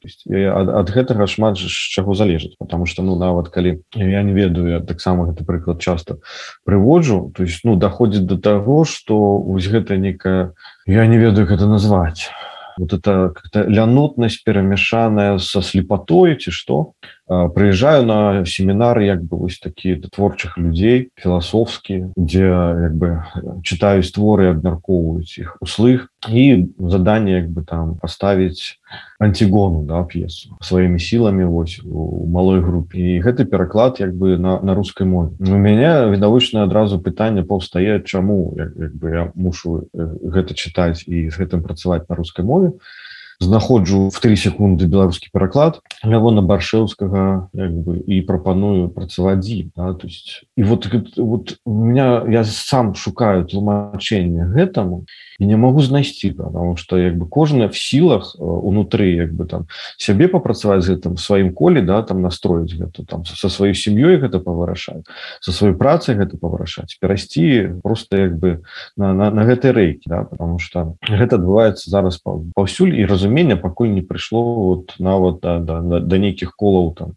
ад, 0.50 0.68
ад 0.82 0.88
гэтага 0.90 1.30
шмат 1.30 1.58
з 1.58 1.70
чаго 1.70 2.14
залежыць 2.18 2.58
потому 2.58 2.86
что 2.86 3.02
ну 3.02 3.14
нават 3.14 3.50
калі 3.54 3.82
я 3.94 4.22
не 4.22 4.34
ведаю 4.34 4.82
таксама 4.82 5.30
гэты 5.30 5.46
прыклад 5.46 5.78
часто 5.78 6.18
прыводжу 6.66 7.30
то 7.34 7.46
есть 7.46 7.62
ну 7.62 7.76
даходзіць 7.76 8.26
до 8.26 8.38
того 8.38 8.84
что 8.84 9.38
вось 9.38 9.70
гэта 9.70 9.96
некая 9.96 10.52
я 10.86 11.06
не 11.06 11.18
ведаю 11.18 11.46
гэта 11.46 11.66
назвать 11.66 12.30
вот 12.78 12.92
это 12.92 13.30
как-то 13.34 13.62
лянотнасць 13.62 14.42
перамяшаная 14.42 15.38
со 15.38 15.62
слепотой 15.62 16.34
ці 16.34 16.50
что 16.50 16.98
прыязджаю 17.28 18.06
на 18.08 18.44
семінары 18.48 19.04
як 19.04 19.22
бы 19.22 19.36
вось 19.36 19.60
такі 19.60 20.00
творчых 20.00 20.56
людзей 20.56 21.12
філасофскі 21.20 22.16
дзе 22.16 22.48
як 22.88 22.94
бы 22.96 23.22
чытаюць 23.60 24.08
творы 24.08 24.48
абмяркоўваюць 24.56 25.36
іх 25.36 25.60
услых 25.60 26.08
і 26.28 26.72
заданне 26.80 27.44
як 27.44 27.52
бы 27.52 27.64
там 27.68 28.00
паставіць 28.00 28.80
антигону 29.20 29.84
да 29.84 30.02
п'есу 30.08 30.56
сваімі 30.64 30.98
сіламі 30.98 31.44
вось 31.44 31.80
у 31.84 32.24
малой 32.24 32.64
групе 32.64 32.96
і 32.96 33.20
гэты 33.20 33.44
пераклад 33.44 34.00
як 34.00 34.16
бы 34.16 34.38
на, 34.38 34.60
на 34.64 34.74
рускай 34.74 35.06
мове. 35.06 35.36
У 35.40 35.58
мяне 35.60 36.08
відавочна 36.08 36.64
адразу 36.64 36.96
пытанне 36.96 37.44
паўстае 37.44 38.00
чаму 38.00 38.54
як, 38.56 38.72
як 38.76 38.92
бы 38.96 39.06
я 39.12 39.22
мушу 39.34 39.88
гэта 39.92 40.56
чытаць 40.56 41.04
і 41.04 41.28
з 41.28 41.34
гэтым 41.36 41.60
працаваць 41.60 42.08
на 42.08 42.16
рускай 42.16 42.44
мове. 42.44 42.72
то 42.72 43.07
знаходжу 43.40 44.10
в 44.10 44.20
три 44.20 44.34
секунды 44.36 44.86
беларускі 44.90 45.30
пераклад 45.32 45.78
лявона 46.02 46.42
баршеўскага 46.42 47.50
і 47.54 48.16
прапаную 48.26 48.90
працаваць 48.90 49.38
дзі 49.46 49.70
да? 49.76 49.94
то 49.94 50.10
есть 50.10 50.42
і 50.56 50.62
вот 50.66 50.90
вот 51.16 51.58
у 51.64 51.70
меня 51.70 52.26
я 52.26 52.42
сам 52.42 52.94
шукаю 52.98 53.46
тлумачэнне 53.46 54.42
гэтаму 54.50 55.06
і 55.38 55.46
не 55.46 55.56
могу 55.56 55.82
знайсці 55.82 56.34
потому 56.34 56.76
что 56.76 56.98
як 56.98 57.14
бы 57.14 57.28
кожная 57.30 57.68
в 57.68 57.78
сілах 57.78 58.34
унутры 58.38 59.14
як 59.14 59.30
бы 59.32 59.46
там 59.46 59.70
сябе 59.98 60.26
папрацаваць 60.26 60.82
з 60.82 60.98
гэтым 60.98 61.14
сваім 61.14 61.54
коле 61.54 61.82
да 61.82 62.02
там 62.02 62.22
настроіць 62.22 62.74
гэта 62.74 63.06
там 63.06 63.22
со 63.24 63.46
сваёй 63.46 63.78
сям'ёй 63.78 64.18
гэта 64.18 64.42
павырашаць 64.42 65.06
со 65.38 65.54
сваёй 65.54 65.78
працай 65.78 66.18
гэта 66.18 66.34
павырашаць 66.42 66.98
перайсці 66.98 67.78
просто 67.86 68.18
як 68.18 68.34
бы 68.34 68.66
на, 68.96 69.14
на, 69.14 69.30
на 69.30 69.46
гэтай 69.46 69.70
рэйкі 69.70 70.10
да? 70.10 70.26
потому 70.26 70.58
что 70.58 70.98
гэта 71.06 71.38
адбываецца 71.38 71.86
зараз 71.86 72.18
паўсюль 72.18 72.98
і 72.98 73.06
разумею 73.06 73.27
разумення 73.28 73.56
пакуль 73.56 73.88
не 73.88 74.00
прыйшло 74.00 74.42
вот 74.42 74.94
нават 74.98 75.40
да, 75.40 75.58
да, 75.58 75.80
да, 75.80 76.00
да 76.00 76.18
нейкіх 76.18 76.56
колаў 76.56 76.94
там 76.96 77.14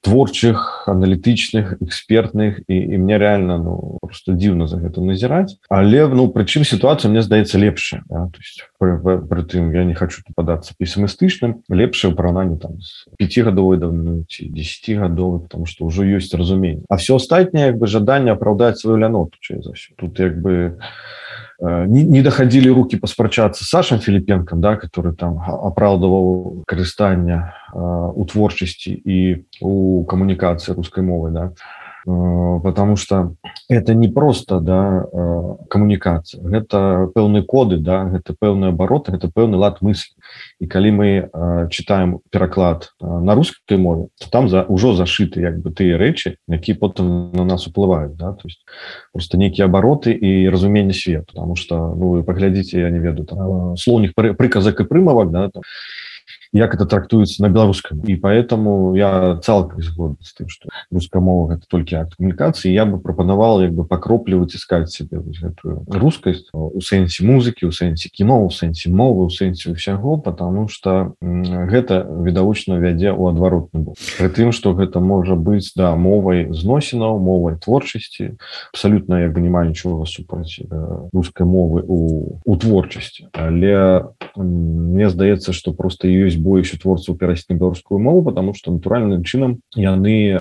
творчых 0.00 0.84
аналітычных 0.86 1.82
экспертных. 1.82 2.62
І, 2.68 2.76
і 2.76 2.98
мне 2.98 3.18
реально 3.18 3.58
ну, 3.58 3.98
просто 4.00 4.32
дзіўна 4.32 4.68
за 4.68 4.76
гэта 4.76 5.00
назіраць 5.00 5.58
але 5.68 6.06
ну 6.06 6.28
прычым 6.28 6.62
сітуацыя 6.64 7.10
мне 7.10 7.22
здаецца 7.22 7.58
лепшая 7.58 8.02
да? 8.06 8.30
прытым 8.78 9.72
я 9.74 9.84
не 9.84 9.94
хочу 9.94 10.22
падацца 10.36 10.74
песімістычным 10.78 11.64
лепшае 11.68 12.14
параўнанне 12.14 12.58
там 12.58 12.78
з 12.80 13.08
пяцігадовой 13.18 13.78
давно 13.78 14.22
ці 14.28 14.48
10 14.48 14.98
гадовы 14.98 15.40
потому 15.40 15.66
что 15.66 15.84
ўжо 15.86 16.04
ёсць 16.04 16.34
разумение. 16.34 16.84
А 16.88 16.96
все 16.96 17.16
астатняе 17.16 17.74
як 17.74 17.78
бы 17.78 17.86
жаданне 17.86 18.30
апраўдаць 18.32 18.78
сваю 18.78 18.98
ляноту 18.98 19.38
за 19.48 19.72
тут 19.96 20.20
як 20.20 20.40
бы 20.40 20.78
Э, 20.78 21.27
не, 21.60 22.04
не 22.04 22.22
доходили 22.22 22.68
руки 22.68 22.96
паспрачацца 22.96 23.64
Сашам 23.64 23.98
Філіпенкам 23.98 24.60
да 24.60 24.76
который 24.76 25.14
там 25.14 25.42
апраўдываў 25.42 26.62
карыстанне 26.66 27.50
э, 27.74 27.78
у 28.14 28.24
творчасці 28.24 28.94
і 28.94 29.44
у 29.60 30.04
камунікацыі 30.04 30.74
рускай 30.74 31.02
мовы 31.02 31.30
да. 31.30 31.44
Э, 31.50 31.77
потому 32.62 32.96
что 32.96 33.34
это 33.68 33.94
не 33.94 34.08
просто 34.08 34.60
да 34.60 35.04
э, 35.12 35.56
камунікацыя 35.68 36.42
гэта 36.42 37.10
пэўныя 37.14 37.44
коды 37.44 37.76
да 37.76 38.04
гэта 38.08 38.32
пэўныя 38.32 38.72
абароты 38.72 39.12
это 39.12 39.28
пэўны 39.28 39.56
лад 39.60 39.82
мысль 39.82 40.16
і 40.58 40.66
калі 40.66 40.90
мы 40.92 41.08
э, 41.28 41.68
читаем 41.70 42.20
пераклад 42.30 42.94
на 43.00 43.34
рускай 43.34 43.76
мове 43.76 44.08
там 44.30 44.48
за 44.48 44.64
ўжо 44.68 44.94
зашыты 44.96 45.44
як 45.44 45.60
бы 45.60 45.68
тыя 45.68 46.00
рэчы 46.00 46.36
які 46.48 46.74
потым 46.80 47.32
на 47.32 47.44
нас 47.44 47.66
уплываюць 47.66 48.16
да. 48.16 48.32
То 48.32 48.48
есть 48.48 48.64
просто 49.12 49.36
нейкія 49.36 49.68
абароты 49.68 50.12
і 50.12 50.48
разуменне 50.48 50.94
свету 50.94 51.34
потому 51.34 51.56
что 51.56 51.92
ну 51.94 52.16
вы 52.16 52.24
паглядзіце 52.24 52.80
я 52.80 52.90
не 52.90 53.00
веду 53.00 53.24
там 53.24 53.76
слоўнік 53.76 54.16
прыказак 54.16 54.80
і 54.80 54.88
прымавак 54.88 55.30
да 55.30 55.48
там 55.50 55.62
як 56.52 56.74
это 56.74 56.86
трактуецца 56.86 57.42
на 57.42 57.48
беларускам 57.48 58.00
і 58.06 58.16
поэтому 58.16 58.96
я 58.96 59.38
цалкам 59.42 59.82
згодна 59.82 60.16
з 60.22 60.32
тым 60.34 60.48
что 60.48 60.68
руская 60.90 61.20
мова 61.20 61.54
гэта 61.54 61.68
толькі 61.68 61.96
акт 62.00 62.16
камунікацыі 62.16 62.72
я 62.72 62.86
бы 62.86 62.98
прапанавал 62.98 63.60
як 63.60 63.74
бы 63.74 63.84
пакроплю 63.84 64.40
выціскаць 64.40 64.88
себе 64.88 65.20
гэтую 65.20 65.84
рускасць 65.92 66.48
у 66.52 66.80
сэнсе 66.80 67.24
музыкі 67.24 67.68
у 67.68 67.72
сэнсе 67.72 68.08
кіно 68.08 68.44
у 68.44 68.50
сэнсе 68.50 68.88
мовы 68.88 69.28
у 69.28 69.30
сэнсе 69.30 69.76
ўсяго 69.76 70.16
потому 70.16 70.68
что 70.68 71.14
гэта 71.20 72.08
відавочна 72.08 72.80
вядзе 72.80 73.12
у 73.12 73.28
адваротны 73.28 73.80
бок 73.92 73.96
при 74.16 74.28
тым 74.28 74.52
что 74.52 74.72
гэта 74.72 75.00
можа 75.00 75.36
быць 75.36 75.76
да 75.76 75.94
мовай 75.96 76.48
зносінаў 76.48 77.20
мовай 77.20 77.60
творчасці 77.60 78.40
абсолютно 78.72 79.20
як 79.20 79.36
бы 79.36 79.40
не 79.40 79.52
маю 79.52 79.68
нічога 79.68 80.06
супраць 80.08 80.64
рускай 81.12 81.46
мовы 81.46 81.84
у 81.84 82.40
у 82.44 82.56
творчасці 82.56 83.28
але 83.36 84.08
мне 84.36 85.10
здаецца 85.10 85.52
что 85.52 85.72
просто 85.72 86.08
ёсць 86.08 86.37
больш 86.38 86.72
творцаў 86.78 87.18
перайсці 87.18 87.52
на 87.52 87.58
беларускую 87.58 87.98
мову 88.00 88.22
потому 88.22 88.54
что 88.54 88.72
натуральным 88.72 89.24
чынам 89.24 89.60
яны 89.74 90.40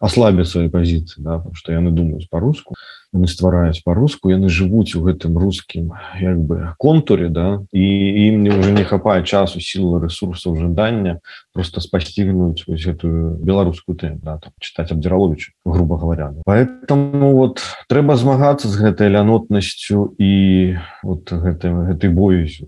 аслабя 0.00 0.44
свае 0.44 0.68
пазіцыі 0.70 1.24
да, 1.24 1.42
что 1.52 1.72
яны 1.72 1.90
думаюць 1.90 2.28
по-руску 2.30 2.74
яны 3.14 3.30
ствараюць 3.30 3.80
по-руску 3.86 4.34
яны 4.34 4.50
жывуць 4.50 4.98
у 4.98 5.06
гэтым 5.06 5.38
рускім 5.38 5.94
як 6.20 6.38
бы 6.38 6.74
контуре 6.78 7.30
да? 7.30 7.62
І 7.72 7.84
ім 8.28 8.42
мне 8.42 8.50
уже 8.50 8.74
не 8.74 8.84
хапае 8.84 9.22
часу 9.22 9.62
сілы 9.62 10.02
ресурсаў 10.02 10.58
жадання 10.58 11.22
просто 11.54 11.80
спасцігнуць 11.80 12.66
вось 12.66 12.82
гэтую 12.82 13.38
беларускую 13.38 13.94
тэму 13.96 14.18
да, 14.22 14.40
читать 14.60 14.90
абдзіраловича 14.90 15.54
грубо 15.64 15.96
говоря 15.96 16.34
поэтому 16.44 17.32
вот 17.38 17.62
трэба 17.88 18.18
змагацца 18.18 18.68
з 18.68 18.74
гэтай 18.74 19.08
лянотнасцю 19.14 20.14
і 20.18 20.76
вот 21.06 21.30
гэтай 21.30 21.70
гэтай 21.70 22.10
боюсь 22.10 22.62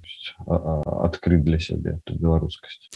адкрыць 0.47 1.43
для 1.43 1.59
сябе 1.59 1.99
беларускасць. 2.07 2.91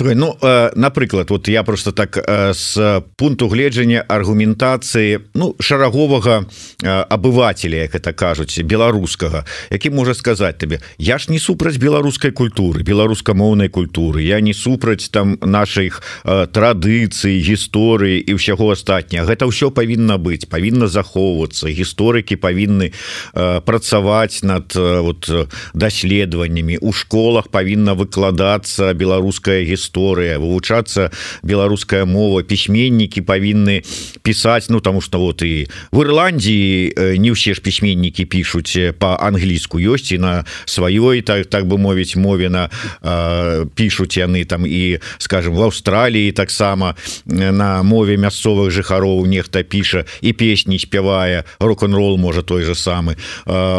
Ну 0.00 0.36
напрыклад 0.74 1.30
вот 1.30 1.48
я 1.48 1.62
просто 1.62 1.92
так 1.92 2.16
с 2.16 3.02
пункту 3.16 3.48
гледжання 3.48 4.04
аргументацыі 4.08 5.20
ну 5.34 5.54
шараговага 5.60 6.44
абывателя 6.86 7.82
як 7.82 7.94
это 7.94 8.12
кажуць 8.12 8.62
беларускага 8.62 9.44
які 9.70 9.90
можа 9.90 10.14
сказаць 10.14 10.58
табе 10.58 10.80
я 10.98 11.18
ж 11.18 11.30
не 11.30 11.38
супраць 11.38 11.76
беларускай 11.76 12.30
культуры 12.30 12.82
беларускамоўнай 12.82 13.68
культуры 13.68 14.22
я 14.22 14.40
не 14.40 14.54
супраць 14.54 15.08
там 15.10 15.38
наших 15.42 16.02
традыцый 16.24 17.40
гісторыі 17.42 18.20
і 18.20 18.38
ўсяго 18.38 18.72
астатняга 18.72 19.32
гэта 19.32 19.46
ўсё 19.50 19.70
павінна 19.70 20.18
быць 20.18 20.46
павінна 20.48 20.86
захоўвацца 20.86 21.68
гісторыкі 21.68 22.36
павінны 22.36 22.92
працаваць 23.34 24.42
над 24.42 24.74
вот 24.74 25.30
даследаваннямі 25.74 26.78
у 26.80 26.92
школах 26.92 27.48
павінна 27.48 27.94
выкладацца 27.94 28.94
беларуская 28.94 29.64
гісторыя 29.66 30.38
вывучацца 30.38 31.10
беларуская 31.42 32.04
мова 32.04 32.42
пісьменнікі 32.42 33.22
павінны 33.26 33.82
пісаць 34.22 34.68
ну 34.70 34.80
тому 34.80 35.00
что 35.00 35.18
вот 35.18 35.42
і 35.42 35.68
в 35.90 36.00
Ірландии 36.76 37.18
не 37.18 37.30
ўсе 37.32 37.54
ж 37.54 37.60
пісьменнікі 37.60 38.24
пишутць 38.24 38.76
по-англійску 38.98 39.78
ёсць 39.80 40.12
і 40.12 40.18
на 40.18 40.44
сваёй 40.66 41.22
так 41.22 41.46
так 41.46 41.66
бы 41.66 41.78
мовіць 41.78 42.16
мове 42.16 42.48
на 42.48 42.68
пишутць 43.74 44.16
яны 44.16 44.44
там 44.44 44.66
і 44.66 44.98
скажем 45.18 45.54
в 45.54 45.62
Австраліі 45.62 46.32
таксама 46.32 46.94
на 47.26 47.82
мове 47.82 48.16
мясцовых 48.16 48.70
жыхароў 48.70 49.26
нехта 49.26 49.62
піша 49.62 50.04
і 50.20 50.32
песні 50.32 50.78
спявае 50.78 51.44
рок-н-рол 51.60 52.16
можа 52.18 52.42
той 52.42 52.62
же 52.62 52.74
самы 52.74 53.16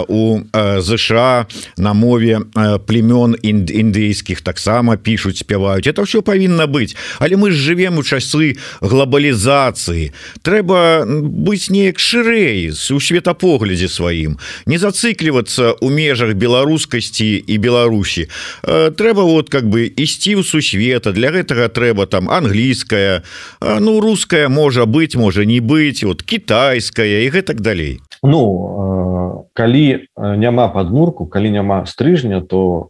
у 0.08 0.42
ЗША 0.54 1.48
на 1.78 1.94
мове 1.94 2.42
племён 2.88 3.36
індыйскіх 3.44 4.42
таксама 4.42 4.98
пишутць 4.98 5.46
спяваюць 5.46 5.88
это 5.88 6.04
все 6.06 6.22
павінна 6.22 6.68
быць 6.68 6.96
але 7.20 7.38
мы 7.38 7.52
ж 7.52 7.56
живвем 7.56 7.98
у 7.98 8.04
часы 8.04 8.58
глобалізацыі 8.82 10.12
трэба 10.42 11.06
быць 11.06 11.70
неяк 11.70 12.00
шырэй 12.00 12.72
у 12.95 13.00
светапоглядзе 13.00 13.89
сваім 13.91 14.38
не 14.65 14.78
зацыклівацца 14.80 15.76
у 15.82 15.89
межах 15.89 16.34
беларускасці 16.34 17.30
і 17.43 17.56
Беларусі 17.58 18.28
трэба 18.63 19.23
вот 19.28 19.50
как 19.50 19.69
бы 19.69 19.88
ісці 19.88 20.39
ў 20.39 20.43
сусвета 20.43 21.12
для 21.12 21.32
гэтага 21.32 21.67
трэба 21.67 22.08
там 22.08 22.30
англійская 22.30 23.23
ну 23.60 24.00
руская 24.00 24.50
можа 24.50 24.86
быть 24.86 25.15
можа 25.15 25.45
не 25.45 25.60
быть 25.60 26.04
вот 26.04 26.23
китайская 26.23 27.28
і 27.28 27.32
гэтак 27.34 27.62
далей 27.62 28.00
Ну 28.23 29.47
калі 29.53 30.08
няма 30.15 30.67
подмурку 30.69 31.25
калі 31.25 31.51
няма 31.51 31.86
стрыжня 31.86 32.41
то 32.41 32.89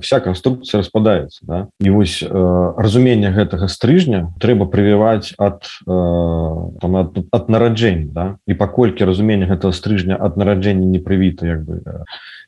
вся 0.00 0.20
конструкция 0.20 0.78
распадается 0.78 1.46
да? 1.46 1.68
і 1.80 1.90
вось 1.90 2.22
разумение 2.22 3.30
гэтага 3.30 3.68
стрыжня 3.68 4.32
трэба 4.40 4.66
прывіваць 4.66 5.34
от 5.38 5.68
от, 5.86 7.18
от 7.30 7.48
нараджэння 7.48 8.08
да? 8.12 8.26
і 8.46 8.54
паколькі 8.54 9.04
разумение 9.04 9.48
гэтага 9.48 9.72
стрыжня 9.72 10.16
от 10.16 10.36
нараджэння 10.36 10.86
не 10.86 10.98
прывіта 10.98 11.46
як 11.46 11.64
бы 11.64 11.82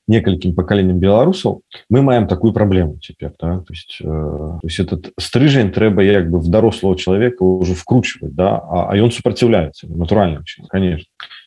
некалькім 0.09 0.55
пакаленням 0.55 0.99
беларусаў 0.99 1.61
мы 1.91 2.03
маем 2.03 2.27
такую 2.27 2.53
праблему 2.53 2.99
цяпер 3.03 3.33
да? 3.41 3.59
то 3.59 3.73
есть, 3.73 3.99
э, 4.01 4.07
то 4.07 4.65
есть 4.65 4.79
этот 4.81 5.13
стрыжень 5.21 5.73
трэба 5.73 6.03
як 6.03 6.31
бы 6.31 6.39
в 6.39 6.49
дарослого 6.49 6.97
человека 6.97 7.43
уже 7.43 7.75
вкручивать 7.75 8.35
да 8.35 8.63
а 8.65 8.97
ён 8.97 9.11
супраціўляецца 9.11 9.89
натуральным 9.89 10.45
конечно 10.69 11.05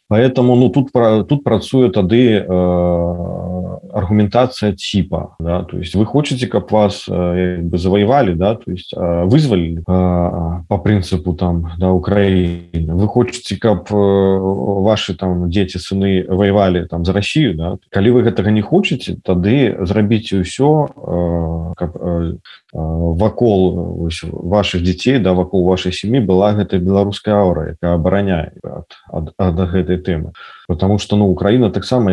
поэтому 0.10 0.56
ну 0.56 0.70
тут 0.70 0.92
про 0.92 1.24
тут 1.24 1.44
працуе 1.44 1.90
тады 1.90 2.44
э, 2.44 3.59
аргументация 3.94 4.74
типа 4.74 5.36
да 5.40 5.64
то 5.64 5.78
есть 5.78 5.96
вы 5.96 6.06
хотите 6.06 6.48
каб 6.48 6.72
вас 6.72 7.06
э, 7.08 7.58
бы 7.62 7.78
завоевали 7.78 8.34
да 8.34 8.56
то 8.56 8.72
есть 8.72 8.94
э, 8.96 9.24
вызвали 9.26 9.80
э, 9.80 9.84
по 10.68 10.78
принципу 10.78 11.34
там 11.34 11.72
да 11.78 11.92
украины. 11.92 12.96
Вы 12.96 13.08
хотите 13.08 13.58
каб 13.58 13.92
э, 13.92 13.96
ваши 13.96 15.16
там 15.16 15.50
дети 15.50 15.78
сыны 15.78 16.26
воевали 16.28 16.86
там 16.86 17.06
за 17.06 17.14
россию 17.14 17.56
да. 17.56 17.78
Калі 17.90 18.12
вы 18.12 18.24
гэтага 18.24 18.52
не 18.52 18.62
хочете 18.62 19.18
тады 19.24 19.78
зрабіце 19.86 20.42
ўсё 20.42 20.88
э, 20.88 21.74
каб 21.78 21.98
э, 21.98 22.38
вакол 22.74 24.10
ваших 24.22 24.84
детей 24.84 25.20
да 25.20 25.34
вакол 25.34 25.66
вашей 25.66 25.92
сем'і 25.92 26.20
была 26.20 26.54
гэта 26.54 26.78
беларуская 26.78 27.36
аура 27.36 27.74
якая 27.74 27.96
абараняе 27.96 28.54
ад, 28.64 28.94
ад, 29.12 29.34
ад 29.38 29.58
гэтай 29.72 29.98
тэмы 29.98 30.34
потому 30.70 31.00
что 31.00 31.16
ну 31.16 31.28
Украина 31.28 31.72
таксама 31.72 32.12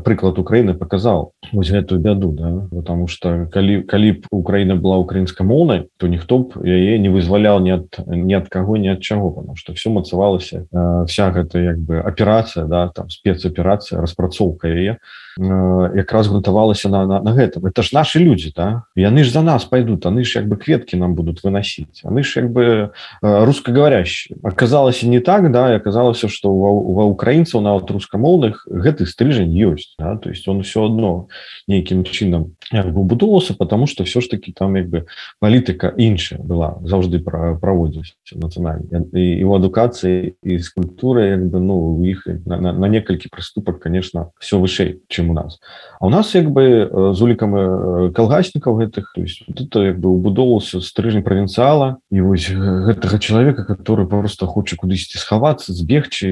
прыклад 0.00 0.38
Украины 0.38 0.72
показал. 0.72 1.32
Вось 1.52 1.70
гэтую 1.70 2.00
бяду 2.00 2.32
да? 2.32 2.66
потому 2.72 3.06
что 3.06 3.46
калі 3.52 3.82
калі 3.82 4.12
б 4.12 4.20
Украина 4.30 4.76
была 4.76 4.96
украінскамоўнай 4.96 5.88
то 5.98 6.08
ніхто 6.08 6.38
б 6.38 6.64
яе 6.64 6.98
не 6.98 7.10
вызвалял 7.10 7.60
ни 7.60 7.70
ад 7.70 8.00
ни 8.08 8.32
ад 8.32 8.48
каго 8.48 8.78
ни 8.78 8.88
ад 8.88 9.04
чаго 9.04 9.30
потому 9.30 9.56
что 9.56 9.74
все 9.74 9.90
мацавалася 9.90 10.64
э, 10.72 11.04
вся 11.04 11.30
гэта 11.30 11.60
як 11.60 11.78
бы 11.78 12.00
аперацыя 12.00 12.64
да 12.64 12.88
там 12.88 13.10
спецаперацыя 13.10 14.00
распрацоўка 14.00 14.68
яе 14.68 14.96
якраз 15.38 16.28
грунтавалася 16.28 16.88
на, 16.88 17.06
на, 17.06 17.20
на 17.20 17.32
гэтым. 17.32 17.66
Это 17.66 17.82
ж 17.82 17.92
наши 17.92 18.18
люди 18.18 18.52
да? 18.56 18.84
Яны 18.96 19.22
ж 19.22 19.30
за 19.30 19.42
нас 19.42 19.64
пойдут 19.64 20.06
они 20.06 20.24
ж 20.24 20.38
як 20.38 20.48
бы 20.48 20.56
кветки 20.56 20.96
нам 20.96 21.14
будут 21.14 21.44
выносить 21.44 22.00
они 22.04 22.22
ж 22.22 22.40
як 22.40 22.50
бы 22.50 22.90
русскоговорящие 23.20 24.38
оказалася 24.42 25.06
не 25.06 25.20
так 25.20 25.52
да 25.52 25.72
и 25.72 25.76
оказалася 25.76 26.28
что 26.28 26.54
ва 26.56 27.04
украінцаў 27.04 27.60
нават 27.60 27.90
рускамоўных 27.90 28.66
гэты 28.66 29.04
стрыжень 29.04 29.52
ёсць 29.52 29.94
да? 29.98 30.16
то 30.16 30.30
есть 30.30 30.48
он 30.48 30.62
все 30.62 30.84
одно 30.84 31.28
нейкім 31.68 32.04
чынам 32.04 32.55
будовался 32.72 33.54
потому 33.54 33.86
что 33.86 34.04
все 34.04 34.20
ж 34.20 34.28
таки 34.28 34.52
там 34.52 34.76
як 34.76 34.88
бы 34.88 35.06
палітыка 35.40 35.92
іншая 35.96 36.40
была 36.40 36.78
заўжды 36.82 37.18
пра 37.18 37.58
праводзіць 37.60 38.16
нацыянальна 38.34 39.06
і 39.12 39.24
его 39.40 39.56
адукацыі 39.56 40.34
і 40.42 40.58
з 40.58 40.68
культуры 40.70 41.26
як 41.36 41.46
бы 41.46 41.60
ну 41.60 41.96
у 41.96 42.04
іх 42.04 42.26
на, 42.46 42.58
на, 42.60 42.72
на 42.72 42.86
некалькі 42.88 43.28
прыступак 43.28 43.80
конечно 43.80 44.30
все 44.38 44.58
вышэй 44.58 45.00
чым 45.08 45.30
у 45.30 45.34
нас. 45.34 45.60
А 46.00 46.06
у 46.06 46.10
нас 46.10 46.34
як 46.34 46.50
бы 46.50 46.90
з 47.14 47.22
улікам 47.22 48.12
калгаснікаў 48.12 48.82
гэтых 48.82 49.14
это 49.16 49.82
як 49.84 50.00
бы 50.00 50.08
убудоўвался 50.10 50.80
стрыжень 50.80 51.22
правінцыяла 51.22 51.98
і 52.10 52.20
вось 52.20 52.50
гэтага 52.50 53.18
чалавека 53.18 53.64
который 53.64 54.06
просто 54.06 54.46
хоча 54.46 54.76
кудысьці 54.76 55.18
схавацца 55.18 55.72
збегчы 55.72 56.28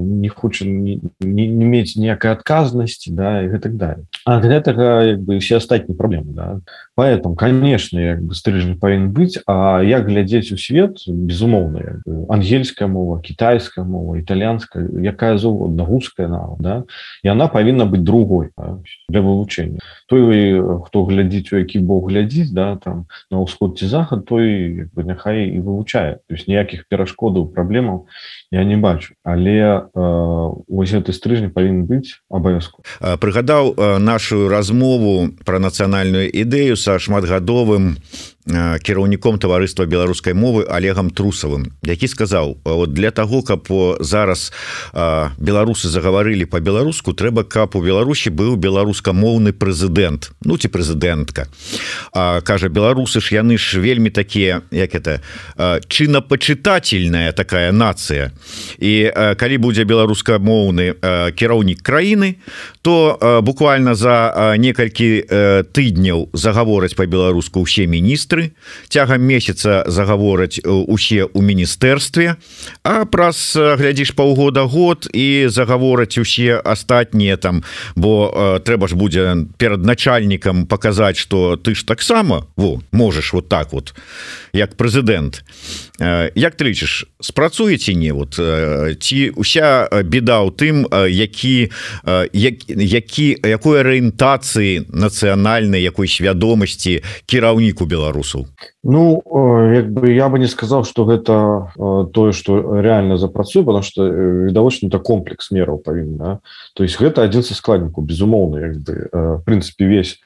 не 0.00 0.28
хоча 0.28 0.64
не, 0.66 1.00
не, 1.20 1.46
не 1.46 1.64
мець 1.64 1.96
ніякай 1.96 2.32
адказнасці 2.32 3.12
да 3.12 3.42
і 3.42 3.52
гэтак 3.52 3.76
далее 3.76 4.06
ад 4.26 4.44
гэтага 4.44 5.11
як 5.12 5.22
бы 5.22 5.38
все 5.38 5.60
астатнія 5.60 5.96
праблемы 5.98 6.32
да 6.36 6.46
поэтому 6.94 7.34
конечно 7.34 7.98
як 7.98 8.22
бы 8.22 8.34
стрыжень 8.34 8.78
павінен 8.78 9.12
быць 9.12 9.38
А 9.46 9.82
як 9.82 10.06
глядзець 10.06 10.52
у 10.52 10.58
свет 10.58 11.02
безумоўна 11.06 12.02
ангельская 12.28 12.88
мова 12.88 13.20
китайская 13.20 13.84
мова 13.84 14.16
італьянская 14.16 14.88
якая 15.02 15.38
заўгодна 15.38 15.84
гуская 15.84 16.28
нават 16.28 16.58
да 16.60 16.84
і 17.22 17.28
она 17.28 17.48
павінна 17.48 17.86
быць 17.86 18.04
другой 18.04 18.50
да? 18.56 18.78
для 19.08 19.20
вывучэння 19.20 19.80
той 20.08 20.60
хто 20.86 21.04
глядзіць 21.04 21.52
у 21.52 21.56
які 21.56 21.78
бог 21.80 22.10
глядзіць 22.10 22.52
да 22.52 22.76
там 22.76 23.06
на 23.30 23.40
ўсход 23.40 23.78
ці 23.78 23.86
захад 23.86 24.24
той 24.24 24.88
бы 24.94 25.04
няхай 25.04 25.48
і 25.48 25.60
вывучае 25.60 26.20
то 26.28 26.34
есть 26.34 26.48
ніякіх 26.48 26.88
перашкодаў 26.88 27.48
праблемаў 27.52 28.06
я 28.50 28.64
не 28.64 28.76
бачу. 28.76 29.14
Але 29.24 29.88
э, 29.88 30.50
вось 30.68 30.92
гэты 30.92 31.12
стрыжень 31.12 31.50
павінен 31.50 31.86
быць 31.88 32.20
абавязку 32.28 32.82
прыгадаў 33.00 33.98
нашу 33.98 34.48
размову 34.48 35.32
про 35.44 35.58
нацыянальную 35.58 36.28
ідэю 36.28 36.76
са 36.82 36.98
шматгадовым 36.98 37.96
кіраўніком 38.46 39.38
таварыства 39.38 39.86
беларускай 39.86 40.34
мовы 40.34 40.66
олегам 40.66 41.10
трусавым 41.10 41.70
які 41.86 42.08
сказаў 42.08 42.58
вот 42.64 42.92
для 42.92 43.10
того 43.10 43.42
каб 43.42 43.70
зараз 44.00 44.50
беларусы 45.38 45.88
загаварылі 45.88 46.44
по-беларуску 46.50 47.12
трэба 47.12 47.44
каб 47.44 47.76
у 47.76 47.82
Беларусі 47.82 48.30
быў 48.34 48.56
беларускамоўны 48.56 49.52
прэзідэнт 49.52 50.32
ну 50.42 50.56
ці 50.58 50.68
прэзідэнтка. 50.68 51.46
Кажа 52.42 52.68
беларусы 52.68 53.20
ж 53.20 53.38
яны 53.38 53.58
ж 53.58 53.78
вельмі 53.78 54.10
такія 54.10 54.62
як 54.70 54.94
это 54.94 55.20
чынапачытательная 55.86 57.30
такая 57.32 57.70
нацыя 57.70 58.32
і 58.78 59.12
калі 59.38 59.56
будзе 59.58 59.84
беларускамоўны 59.84 60.98
кіраўнік 61.38 61.78
краіны 61.82 62.42
то 62.82 63.18
буквально 63.42 63.94
за 63.94 64.54
некалькі 64.58 65.22
тыдняў 65.70 66.26
загавораць 66.32 66.98
по-беларуску 66.98 67.62
ўсе 67.62 67.86
міністры 67.86 68.31
міністры 68.32 68.52
цягам 68.88 69.22
месяца 69.22 69.84
загавораць 69.86 70.60
э, 70.62 70.68
усе 70.68 71.24
ў 71.24 71.40
міністэрстве. 71.40 72.36
А 72.84 73.04
праз 73.04 73.56
э, 73.56 73.76
глядзіш 73.76 74.12
паўгода 74.16 74.64
год 74.64 75.08
і 75.12 75.48
загавораць 75.48 76.18
усе 76.18 76.60
астатнія 76.60 77.36
там 77.36 77.62
бо 77.96 78.32
э, 78.32 78.60
трэба 78.60 78.88
ж 78.88 78.96
будзе 78.96 79.46
перад 79.58 79.84
начальнікам 79.84 80.66
паказаць 80.66 81.16
что 81.16 81.56
ты 81.56 81.74
ж 81.74 81.84
таксама 81.84 82.46
во 82.56 82.80
можешь 82.92 83.32
вот 83.32 83.48
так 83.48 83.72
вот 83.72 83.94
як 84.52 84.76
прэзідэнт. 84.76 85.44
Як 86.34 86.56
ты 86.56 86.64
лічыш 86.64 87.06
спрацуеце 87.20 87.94
не? 87.94 88.12
Вот 88.12 88.36
ці 88.36 89.32
уся 89.36 89.88
беда 90.04 90.44
ў 90.44 90.50
тым 90.52 90.84
які 91.08 91.72
як, 92.32 92.56
які 92.68 93.26
якой 93.40 93.80
арыентацыі 93.80 94.88
нацыянальнай 94.92 95.82
якой 95.82 96.08
свядомасці 96.08 97.00
кіраўніку 97.26 97.86
беларусаў 98.22 98.46
Ну 98.84 99.22
як 99.72 99.92
бы 99.92 100.10
я 100.10 100.28
бы 100.28 100.38
не 100.38 100.46
сказал 100.46 100.84
что 100.84 101.04
гэта 101.04 101.70
тое 102.12 102.32
что 102.32 102.80
реально 102.80 103.16
запрацуе 103.16 103.64
потому 103.64 103.82
что 103.82 104.04
відавочна 104.04 104.88
это 104.88 104.98
комплекс 104.98 105.50
мераў 105.50 105.78
павінна 105.78 106.18
да? 106.18 106.40
то 106.74 106.82
есть 106.82 107.00
гэта 107.00 107.22
адзін 107.22 107.42
са 107.42 107.54
складніку 107.54 108.02
безумоўна 108.02 108.58
як 108.58 108.76
бы 108.82 109.08
прынцыпе 109.46 109.86
весь 109.86 110.18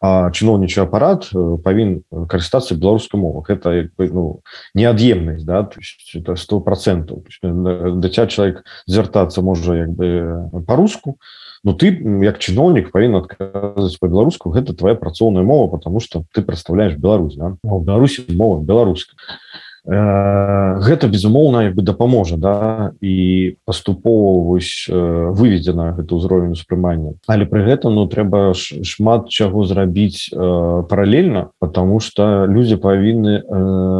чыноўнічы 0.00 0.80
апарат 0.80 1.28
павін 1.64 2.02
карыстацца 2.28 2.74
беларускай 2.74 3.20
мовах 3.20 3.50
это 3.50 3.70
як 3.70 3.92
бы, 3.98 4.08
ну 4.08 4.40
неад'емнасць 4.74 5.44
да 5.44 5.64
то 5.64 5.80
есть 5.80 6.16
это 6.16 6.36
сто 6.36 6.60
процентов. 6.60 7.22
Даця 7.42 8.26
человек 8.26 8.64
звяртацца 8.86 9.42
можа 9.42 9.74
як 9.74 9.90
бы 9.90 10.48
по-руску 10.66 11.18
Ну 11.62 11.74
ты 11.76 11.92
як 12.24 12.40
чыноўнік 12.40 12.88
павінен 12.92 13.20
адказаць 13.20 14.00
по-беларуску 14.00 14.52
гэта 14.54 14.72
твоя 14.72 14.96
працоўная 14.96 15.44
мова 15.44 15.68
потому 15.68 16.00
что 16.00 16.24
ты 16.32 16.40
прадстаўляешь 16.42 16.96
Беларусь 16.96 17.36
да? 17.36 17.56
Беларусі 17.62 18.24
мова 18.32 18.62
беларуска 18.64 19.16
гэта 19.86 21.08
безумоўна 21.08 21.70
бы 21.72 21.82
дапаможа 21.82 22.36
да 22.36 22.92
і 23.00 23.56
паступова 23.64 24.44
вось 24.44 24.86
выведзена 24.90 25.96
гэта 25.96 26.14
ўзровень 26.14 26.52
успрымання. 26.52 27.16
Але 27.26 27.48
пры 27.48 27.64
гэтым 27.64 27.96
ну 27.96 28.04
трэба 28.04 28.52
шмат 28.54 29.32
чаго 29.32 29.64
зрабіць 29.64 30.28
паралельна 30.32 31.50
потому 31.58 32.00
что 32.00 32.44
людзі 32.44 32.76
павінны 32.76 33.40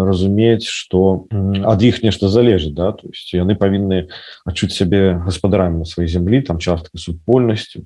разумець 0.06 0.68
что 0.68 1.24
ад 1.64 1.80
іх 1.82 2.02
нешта 2.02 2.28
залежыць 2.28 2.74
да. 2.76 2.92
То 2.92 3.08
есть 3.08 3.32
яны 3.32 3.56
павінны 3.56 4.12
адчуць 4.44 4.76
сябе 4.76 5.16
гаспадарамі 5.24 5.82
на 5.82 5.86
сваёй 5.88 6.08
зямлі 6.08 6.42
там 6.42 6.58
частка 6.58 6.98
супольнасцю 6.98 7.80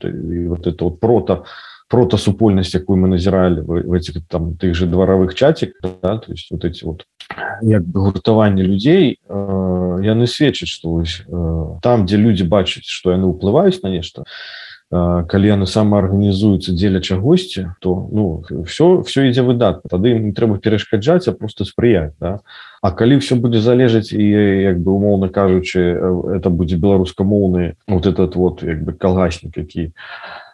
вот 0.48 0.66
это 0.66 0.84
вот 0.84 1.00
прото 1.00 1.44
протасупольнасць 1.94 2.74
якую 2.74 2.98
мы 2.98 3.08
назіралі 3.08 3.62
в 3.62 3.94
этих 3.94 4.26
там 4.26 4.56
тых 4.58 4.74
же 4.74 4.86
дваровых 4.86 5.34
чатик 5.34 5.78
да? 6.02 6.18
то 6.18 6.32
есть 6.32 6.50
вот 6.50 6.64
эти 6.64 6.84
вот 6.84 7.06
як 7.62 7.86
бы 7.86 8.00
гуртаванне 8.10 8.62
людзей 8.62 9.18
э, 9.28 9.98
яны 10.02 10.26
сведчаць 10.26 10.68
что 10.68 11.02
э, 11.02 11.78
там 11.82 12.06
дзе 12.06 12.16
люди 12.16 12.42
бачаць 12.42 12.90
что 12.90 13.12
яны 13.14 13.30
ўплываюць 13.30 13.78
на 13.86 13.94
нешта 13.94 14.24
э, 14.90 15.24
калі 15.30 15.46
яны 15.46 15.66
самаарганізуюцца 15.70 16.74
дзеля 16.74 16.98
чагосьці 16.98 17.70
то 17.78 18.10
ну 18.10 18.42
все 18.66 19.06
все 19.06 19.30
ідзе 19.30 19.46
выдат 19.46 19.86
тады 19.86 20.18
не 20.18 20.34
трэба 20.34 20.58
перашкаджаць 20.58 21.30
а 21.30 21.32
просто 21.32 21.62
спрыяць 21.62 22.18
да? 22.18 22.40
А 22.82 22.90
калі 22.90 23.22
все 23.22 23.38
будзе 23.38 23.62
залежаць 23.62 24.10
і 24.10 24.24
як 24.66 24.82
бы 24.82 24.98
умоўна 24.98 25.30
кажучы 25.30 25.78
это 26.42 26.50
будзе 26.50 26.74
беларускамоўны 26.74 27.78
вот 27.86 28.06
этот 28.06 28.34
вот 28.34 28.66
як 28.66 28.82
бы 28.82 28.98
калгаснік 28.98 29.56
які 29.56 29.94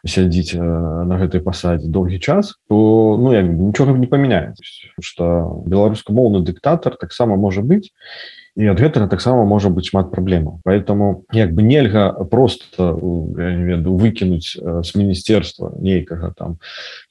сядзіць 0.06 0.56
на 0.56 1.16
гэтай 1.20 1.40
пасадзе 1.44 1.88
доўгі 1.88 2.18
час 2.18 2.56
то 2.68 3.16
ну 3.20 3.32
я 3.32 3.42
нічога 3.42 3.96
не 3.98 4.06
памяняецца. 4.06 4.62
Что 5.00 5.60
беларускамоўны 5.66 6.42
дыктатор 6.44 6.96
таксама 6.96 7.36
можа 7.36 7.60
быць 7.60 7.92
і 8.56 8.66
ад 8.66 8.80
гэтага 8.82 9.06
таксама 9.06 9.44
можа 9.46 9.70
быць 9.70 9.90
шмат 9.90 10.10
праблемаў 10.10 10.58
поэтому 10.66 11.24
як 11.32 11.54
бы 11.54 11.62
нельга 11.62 12.10
просто 12.26 12.98
не 12.98 13.64
веду 13.64 13.94
выкінуць 13.94 14.58
с 14.58 14.94
міністерства 14.94 15.70
нейкага 15.78 16.34
там 16.36 16.58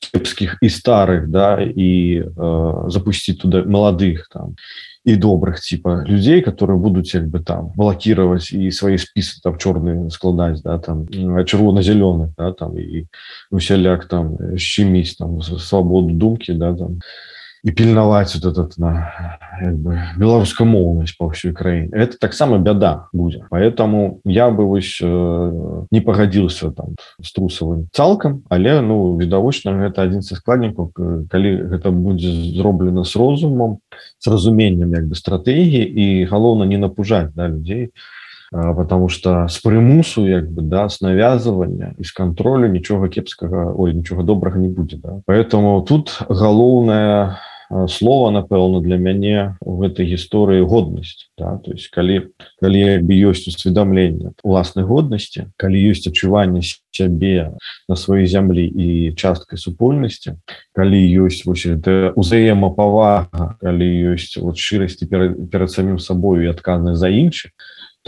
кепскіх 0.03 0.59
і 0.61 0.69
старых 0.69 1.31
да 1.31 1.57
і 1.63 2.23
э, 2.27 2.89
запусціць 2.91 3.39
туда 3.39 3.63
маладых 3.63 4.27
там 4.27 4.59
і 5.05 5.15
добрых 5.15 5.63
типа 5.63 6.03
людзей 6.03 6.41
которые 6.41 6.77
будуць 6.77 7.15
як 7.15 7.31
бы 7.31 7.39
там 7.39 7.71
блокировать 7.75 8.51
і 8.51 8.71
свои 8.71 8.97
спісы 8.99 9.39
там 9.41 9.57
чорные 9.57 10.09
складаць 10.09 10.61
да 10.61 10.77
там 10.77 11.07
чырвона-зялёны 11.07 12.35
да, 12.37 12.51
там 12.51 12.77
і 12.77 13.07
усяляк 13.51 14.05
там 14.05 14.35
щеміць 14.57 15.15
там 15.15 15.41
свабоду 15.41 16.11
думки 16.13 16.53
да 16.53 16.75
там. 16.75 16.99
і 16.99 17.38
пільнаваць 17.63 18.35
вот 18.35 18.45
этот 18.45 18.77
на 18.77 19.37
бы, 19.61 19.99
беларускамоўнасць 20.17 21.17
по 21.19 21.27
ўсёй 21.27 21.51
краіне 21.51 21.91
это 21.91 22.15
таксама 22.15 22.57
бяда 22.59 23.09
будзе 23.11 23.43
поэтому 23.51 24.21
я 24.23 24.49
бы 24.49 24.63
вось 24.63 24.99
э, 25.03 25.85
не 25.91 25.99
пагадзіился 25.99 26.71
там 26.71 26.95
с 27.21 27.33
трусавым 27.33 27.89
цалкам 27.91 28.43
але 28.49 28.79
ну 28.81 29.17
відавочна 29.19 29.75
гэта 29.75 30.07
адзін 30.07 30.23
са 30.23 30.39
складнікаў 30.39 30.95
калі 31.27 31.51
гэта 31.67 31.91
будзе 31.91 32.31
зроблена 32.55 33.03
с 33.03 33.15
розумам 33.15 33.79
с 34.19 34.27
разуменнем 34.27 34.95
як 34.95 35.11
бы 35.11 35.15
стратэгіі 35.15 35.83
і 35.83 36.25
галоўна 36.31 36.63
не 36.63 36.77
напужаць 36.77 37.35
да 37.35 37.47
людзей 37.47 37.91
потому 38.51 39.09
что 39.09 39.47
с 39.47 39.59
прымусу 39.59 40.25
як 40.25 40.49
бы 40.49 40.61
да 40.61 40.87
с 40.87 41.01
навязывання 41.01 41.93
из 41.99 42.11
контролю 42.11 42.71
нічога 42.71 43.09
кепскага 43.09 43.75
ой 43.75 43.93
нічога 43.93 44.23
добрага 44.23 44.57
не 44.57 44.69
будзе 44.69 44.97
да? 44.97 45.21
поэтому 45.27 45.83
тут 45.83 46.23
галоўная 46.29 47.37
слова 47.87 48.31
напэўна 48.31 48.81
для 48.81 48.97
мяне 48.97 49.55
у 49.61 49.77
гэтай 49.77 50.09
гісторыі 50.09 50.65
годнасць 50.65 51.29
да? 51.37 51.61
то 51.61 51.71
есть 51.71 51.93
калі 51.93 52.33
калі 52.57 53.05
бы 53.05 53.13
ёсць 53.29 53.45
усведомленне 53.45 54.33
уласнай 54.41 54.85
годнасці 54.85 55.53
калі 55.57 55.77
ёсць 55.93 56.09
адчуванне 56.09 56.65
сябе 56.65 57.53
на 57.87 57.95
сваёй 57.95 58.25
зямлі 58.25 58.65
і 58.65 59.13
часткай 59.13 59.61
супольнасці 59.61 60.41
калі 60.73 60.97
ёсць 61.21 61.45
вось 61.45 61.69
узаемапавага 62.17 63.61
калі 63.61 63.87
ёсць 64.17 64.41
вот 64.41 64.57
шчырасці 64.57 65.05
перад, 65.05 65.37
перад 65.53 65.69
самім 65.69 65.99
сабою 65.99 66.49
і 66.49 66.53
адказнай 66.53 66.97
за 66.97 67.13
іншых 67.13 67.53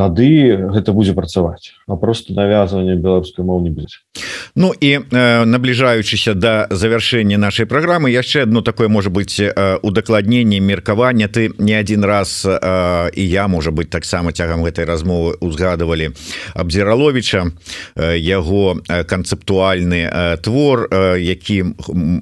тады 0.02 0.58
гэта 0.74 0.98
будзе 0.98 1.14
працаваць 1.14 1.78
а 1.86 1.96
просто 1.96 2.34
навязванне 2.34 2.96
беларускай 2.96 3.46
мов 3.46 3.62
не 3.62 3.70
будзе. 3.70 4.02
Ну 4.56 4.74
і 4.82 5.00
э, 5.00 5.46
набліжаючыся 5.46 6.34
до 6.34 6.68
завяршэння 6.72 7.38
нашай 7.38 7.66
праграмы 7.66 8.10
яшчэ 8.10 8.44
одно 8.44 8.62
такое 8.62 8.88
можа 8.88 9.10
быть 9.10 9.40
э, 9.40 9.78
удакладненне 9.82 10.60
меркавання 10.60 11.28
ты 11.28 11.52
не 11.58 11.74
один 11.74 12.06
раз 12.06 12.46
э, 12.46 13.10
і 13.14 13.28
я 13.28 13.48
можа 13.48 13.72
быть 13.72 13.90
таксама 13.90 14.32
цягам 14.32 14.64
гэтай 14.64 14.86
размовы 14.86 15.38
узгадывалі 15.40 16.12
абдзіраловича 16.56 17.46
э, 17.96 18.18
яго 18.18 18.82
канцэптуальны 18.88 20.10
э, 20.12 20.38
твор 20.38 20.88
э, 20.92 21.20
які 21.20 21.66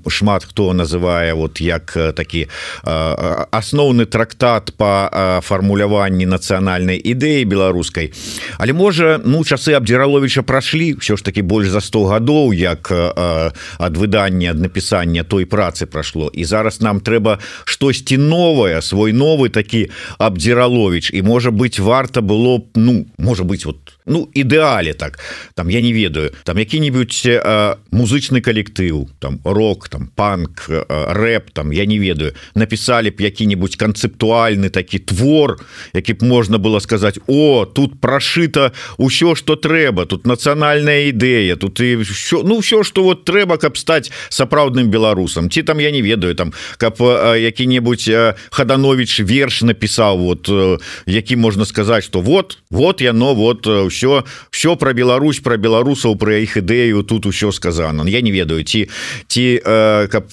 шмат 0.08 0.44
хто 0.44 0.74
называе 0.74 1.34
вот 1.34 1.62
як 1.62 1.94
э, 1.96 2.12
такі 2.14 2.48
э, 2.84 3.46
асноўны 3.52 4.06
трактат 4.06 4.74
по 4.78 5.10
э, 5.12 5.42
фармуляванні 5.42 6.26
нацыянальнай 6.26 6.98
ідэі 6.98 7.46
беларус 7.46 7.69
беларускай. 7.70 8.12
Але 8.58 8.74
можа 8.74 9.20
ну 9.24 9.44
часы 9.46 9.78
абдзіраловича 9.78 10.42
прайшлі 10.42 10.98
все 11.00 11.16
ж 11.18 11.24
таки 11.24 11.42
больш 11.42 11.70
за 11.70 11.82
100 11.82 12.04
гадоў 12.04 12.54
як 12.54 12.92
ад 12.92 13.98
выдання 13.98 14.52
ад 14.52 14.60
напісання 14.60 15.24
той 15.24 15.46
працы 15.46 15.86
прайшло. 15.86 16.32
І 16.34 16.46
зараз 16.46 16.82
нам 16.82 17.00
трэба 17.00 17.40
штосьці 17.66 18.18
новое 18.18 18.82
свой 18.82 19.14
новы 19.14 19.50
такі 19.50 19.90
абдзіралович 20.18 21.12
і 21.14 21.22
можа 21.22 21.52
быть 21.52 21.80
варта 21.80 22.22
было 22.22 22.58
б 22.58 22.66
ну 22.76 23.06
можа 23.18 23.44
быть 23.44 23.66
вот 23.66 23.78
ну 24.06 24.28
ідэале 24.34 24.94
так. 24.94 25.20
Там 25.54 25.70
я 25.70 25.82
не 25.82 25.94
ведаю 25.94 26.32
там 26.44 26.58
які-нибудь 26.58 27.28
музычны 27.92 28.42
калектыў 28.42 29.10
там 29.20 29.40
рок 29.44 29.90
там 29.90 30.10
панк 30.16 30.66
рэп 30.90 31.52
там 31.54 31.72
я 31.72 31.86
не 31.86 32.00
ведаю. 32.00 32.34
Написали 32.56 33.10
б 33.10 33.22
які-нибудь 33.22 33.78
канцэптуальны 33.78 34.70
такі 34.70 35.00
твор 35.00 35.60
які 35.94 36.14
б 36.14 36.26
можна 36.26 36.58
было 36.58 36.80
сказать 36.80 37.20
о 37.28 37.49
все 37.50 37.66
тут 37.66 38.00
прошито 38.02 38.72
ўсё 38.98 39.36
что 39.36 39.56
трэба 39.56 40.06
тут 40.06 40.26
нацыянальная 40.26 41.10
ідэя 41.10 41.56
тут 41.56 41.80
і 41.80 42.04
все 42.04 42.44
ну 42.44 42.62
все 42.62 42.84
что 42.84 43.04
вот 43.04 43.26
трэба 43.26 43.58
каб 43.58 43.78
стаць 43.78 44.12
сапраўдным 44.30 44.90
беларусам 44.90 45.50
ці 45.50 45.64
там 45.64 45.80
я 45.80 45.92
не 45.92 46.02
ведаю 46.02 46.36
там 46.36 46.54
каб 46.78 47.00
які-небудзь 47.00 48.10
хаданович 48.52 49.20
верш 49.20 49.62
напісаў 49.62 50.18
вот 50.18 50.50
які 51.06 51.36
можна 51.36 51.66
сказаць 51.66 52.06
что 52.06 52.22
вот 52.22 52.58
вот 52.70 53.02
яно 53.02 53.34
вот 53.34 53.66
все 53.66 54.24
все 54.52 54.76
про 54.76 54.94
Беларусь 54.94 55.40
про 55.40 55.58
беларусаў 55.58 56.18
про 56.18 56.38
іх 56.38 56.58
ідэю 56.58 57.04
тут 57.04 57.26
усё 57.26 57.52
сказано 57.52 58.08
я 58.08 58.22
не 58.22 58.32
ведаю 58.32 58.64
ці 58.64 58.90
ці 59.28 59.62
каб 60.10 60.30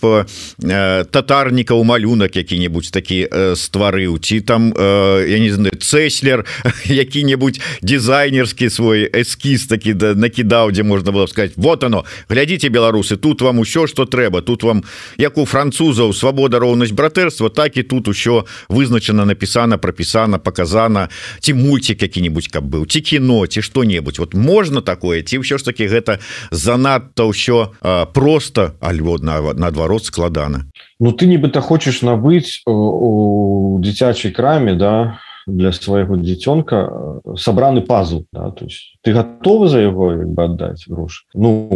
татарнікаў 1.10 1.84
малюнак 1.84 2.36
які-небудзь 2.36 2.90
такі 2.90 3.28
стварыў 3.56 4.18
ці 4.20 4.40
там 4.40 4.72
я 4.76 5.38
не 5.38 5.50
знаю 5.50 5.76
цеслер 5.80 6.44
які-небудзь 7.06 7.62
дизайнерскі 7.82 8.70
свой 8.70 9.06
эскіз 9.06 9.70
такі 9.70 9.94
да 9.94 10.14
накідаў 10.18 10.74
дзе 10.74 10.82
можна 10.82 11.14
было 11.14 11.30
сказать 11.30 11.54
вот 11.56 11.84
оно 11.86 12.04
глядзіце 12.28 12.68
беларусы 12.68 13.16
тут 13.16 13.42
вам 13.42 13.62
усё 13.62 13.86
что 13.86 14.04
трэба 14.04 14.42
тут 14.42 14.66
вам 14.66 14.82
як 15.16 15.38
у 15.38 15.46
французаў 15.46 16.12
свабода 16.12 16.58
роўнасць 16.58 16.92
братэрства 16.92 17.50
так 17.50 17.76
і 17.76 17.82
тут 17.86 18.08
усё 18.08 18.44
вызначана 18.68 19.24
напісана 19.24 19.78
пропісана 19.78 20.38
показана 20.38 21.08
ці 21.40 21.54
мульцік 21.54 22.02
які-нибудь 22.02 22.50
каб 22.50 22.66
быў 22.66 22.86
ці 22.90 23.00
кіно 23.00 23.46
ці 23.46 23.62
что-небудзь 23.62 24.18
вот 24.18 24.34
можно 24.34 24.82
такое 24.82 25.22
ці 25.22 25.38
ўсё 25.38 25.58
ж 25.58 25.64
таки 25.64 25.86
гэта 25.86 26.18
занадта 26.50 27.24
ўсё 27.30 27.78
просто 28.12 28.74
альво 28.80 29.18
наадварот 29.22 30.04
складана 30.04 30.66
Ну 30.98 31.12
ты 31.12 31.26
нібыта 31.28 31.60
хочаш 31.60 32.00
набыць 32.02 32.64
у 32.64 33.78
дзіцячай 33.84 34.32
краме 34.32 34.74
да 34.74 35.20
для 35.46 35.70
свайго 35.72 36.16
дзіцёнка 36.16 37.22
сабраны 37.36 37.80
пазл 37.80 38.26
да? 38.32 38.50
то 38.50 38.64
есть 38.64 38.98
ты 39.02 39.12
готовы 39.12 39.68
за 39.68 39.80
яго 39.80 40.26
бы 40.26 40.42
аддаць 40.42 40.86
грош 40.88 41.26
Ну 41.34 41.68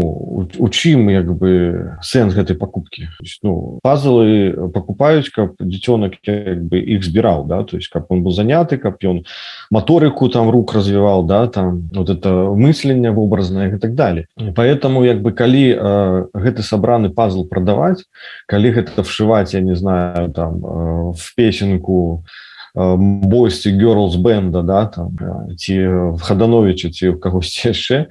у 0.59 0.69
чым 0.69 1.09
як 1.11 1.31
бы 1.39 1.97
сэнс 2.03 2.35
гэтай 2.35 2.57
покупки 2.57 3.09
ну, 3.43 3.79
пазлы 3.83 4.71
покупаюць 4.75 5.31
каб 5.31 5.55
дзіцёнак 5.61 6.19
бы 6.67 6.79
іх 6.83 7.05
збіраў 7.05 7.47
да 7.47 7.63
то 7.63 7.77
есть 7.77 7.89
каб 7.89 8.07
он 8.11 8.23
был 8.23 8.33
заняты 8.33 8.77
каб 8.77 8.99
ён 9.03 9.25
моторыку 9.71 10.29
там 10.29 10.51
рук 10.51 10.75
развіваў 10.75 11.27
да 11.27 11.47
там 11.47 11.89
вот 11.95 12.11
это 12.11 12.51
мысленне 12.51 13.11
вобразнае 13.11 13.77
и 13.77 13.79
так 13.79 13.95
далее 13.95 14.27
поэтому 14.37 15.05
як 15.05 15.23
бы 15.23 15.33
калі 15.33 15.79
э, 15.79 16.27
гэты 16.35 16.63
сабраны 16.63 17.11
пазл 17.11 17.47
прадаваць 17.47 18.03
калі 18.47 18.73
гэта 18.73 19.03
вшиваць 19.03 19.55
я 19.55 19.61
не 19.61 19.77
знаю 19.77 20.33
там 20.33 20.59
э, 20.59 21.13
в 21.15 21.35
песенку 21.37 22.25
то 22.27 22.50
бойсці 22.75 23.73
girls 23.75 24.17
бенда 24.17 24.63
да 24.63 24.87
там 24.87 25.17
ці 25.59 25.89
в 25.89 26.21
хадановича 26.23 26.91
ці 26.91 27.09
в 27.09 27.21
кагосьці 27.21 27.69
яшчэ 27.69 28.07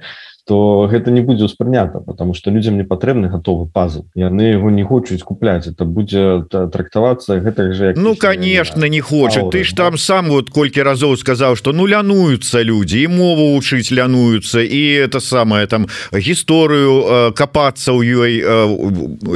то 0.46 0.88
гэта 0.90 1.10
не 1.10 1.20
будзе 1.20 1.44
ўспрынята 1.44 2.00
потому 2.00 2.34
что 2.34 2.50
людям 2.50 2.76
не 2.76 2.84
патрэбны 2.84 3.28
готовы 3.28 3.66
пазл. 3.66 4.04
Яны 4.14 4.42
его 4.56 4.70
не 4.70 4.84
хочуць 4.84 5.22
купляць. 5.22 5.66
Это 5.66 5.84
будзе 5.84 6.44
трактавацца 6.50 7.40
гэта 7.40 7.72
же 7.72 7.94
ну 7.96 8.14
конечно 8.16 8.84
не 8.86 9.00
хочет 9.00 9.50
ты 9.50 9.64
ж 9.64 9.74
там 9.74 9.98
сам 9.98 10.28
вот 10.28 10.50
колькі 10.50 10.82
разоў 10.82 11.16
сказаў 11.16 11.56
что 11.56 11.72
ну 11.72 11.86
лянуются 11.86 12.62
люди 12.62 13.02
і 13.02 13.08
мову 13.08 13.56
учыць 13.56 13.90
лянуются 13.90 14.60
і 14.60 14.80
это 15.06 15.20
самое 15.20 15.66
там 15.66 15.86
гісторыю 16.12 17.32
капацца 17.34 17.92
ў 17.92 18.00
ёй 18.04 18.32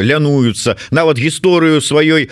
лянуются 0.02 0.76
нават 0.90 1.18
гісторыю 1.18 1.80
сваёй 1.80 2.30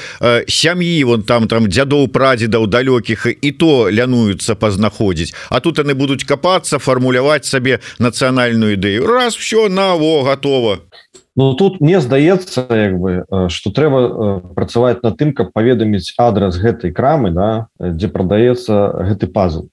сям'і 0.48 1.04
вон 1.04 1.22
там 1.22 1.48
там 1.48 1.68
дзядоў 1.68 2.08
прадзедаў 2.08 2.66
далёкіх 2.66 3.26
і 3.40 3.50
то 3.52 3.90
лянуются 3.90 4.54
пазнаходзіць. 4.54 5.34
А 5.50 5.60
тут 5.60 5.78
яны 5.78 5.94
будуць 5.94 6.24
капацца 6.24 6.78
фармуляваць 6.78 7.44
сабе 7.44 7.80
нацыянальную 7.98 8.71
ідэю. 8.74 9.06
Раз 9.06 9.36
все 9.36 9.68
наво 9.68 10.22
готово. 10.22 10.78
Ну 11.36 11.54
тут 11.54 11.80
мне 11.80 12.00
здаецца 12.00 12.66
як 12.68 13.00
бы 13.00 13.24
что 13.48 13.72
трэба 13.72 14.52
працаваць 14.52 15.00
над 15.00 15.16
тым 15.16 15.32
каб 15.32 15.52
паведаміць 15.56 16.12
адрас 16.20 16.60
гэтай 16.60 16.92
крамы 16.92 17.32
да 17.32 17.72
дзе 17.80 18.12
прадаецца 18.12 19.08
гэты 19.08 19.32
пазл 19.32 19.72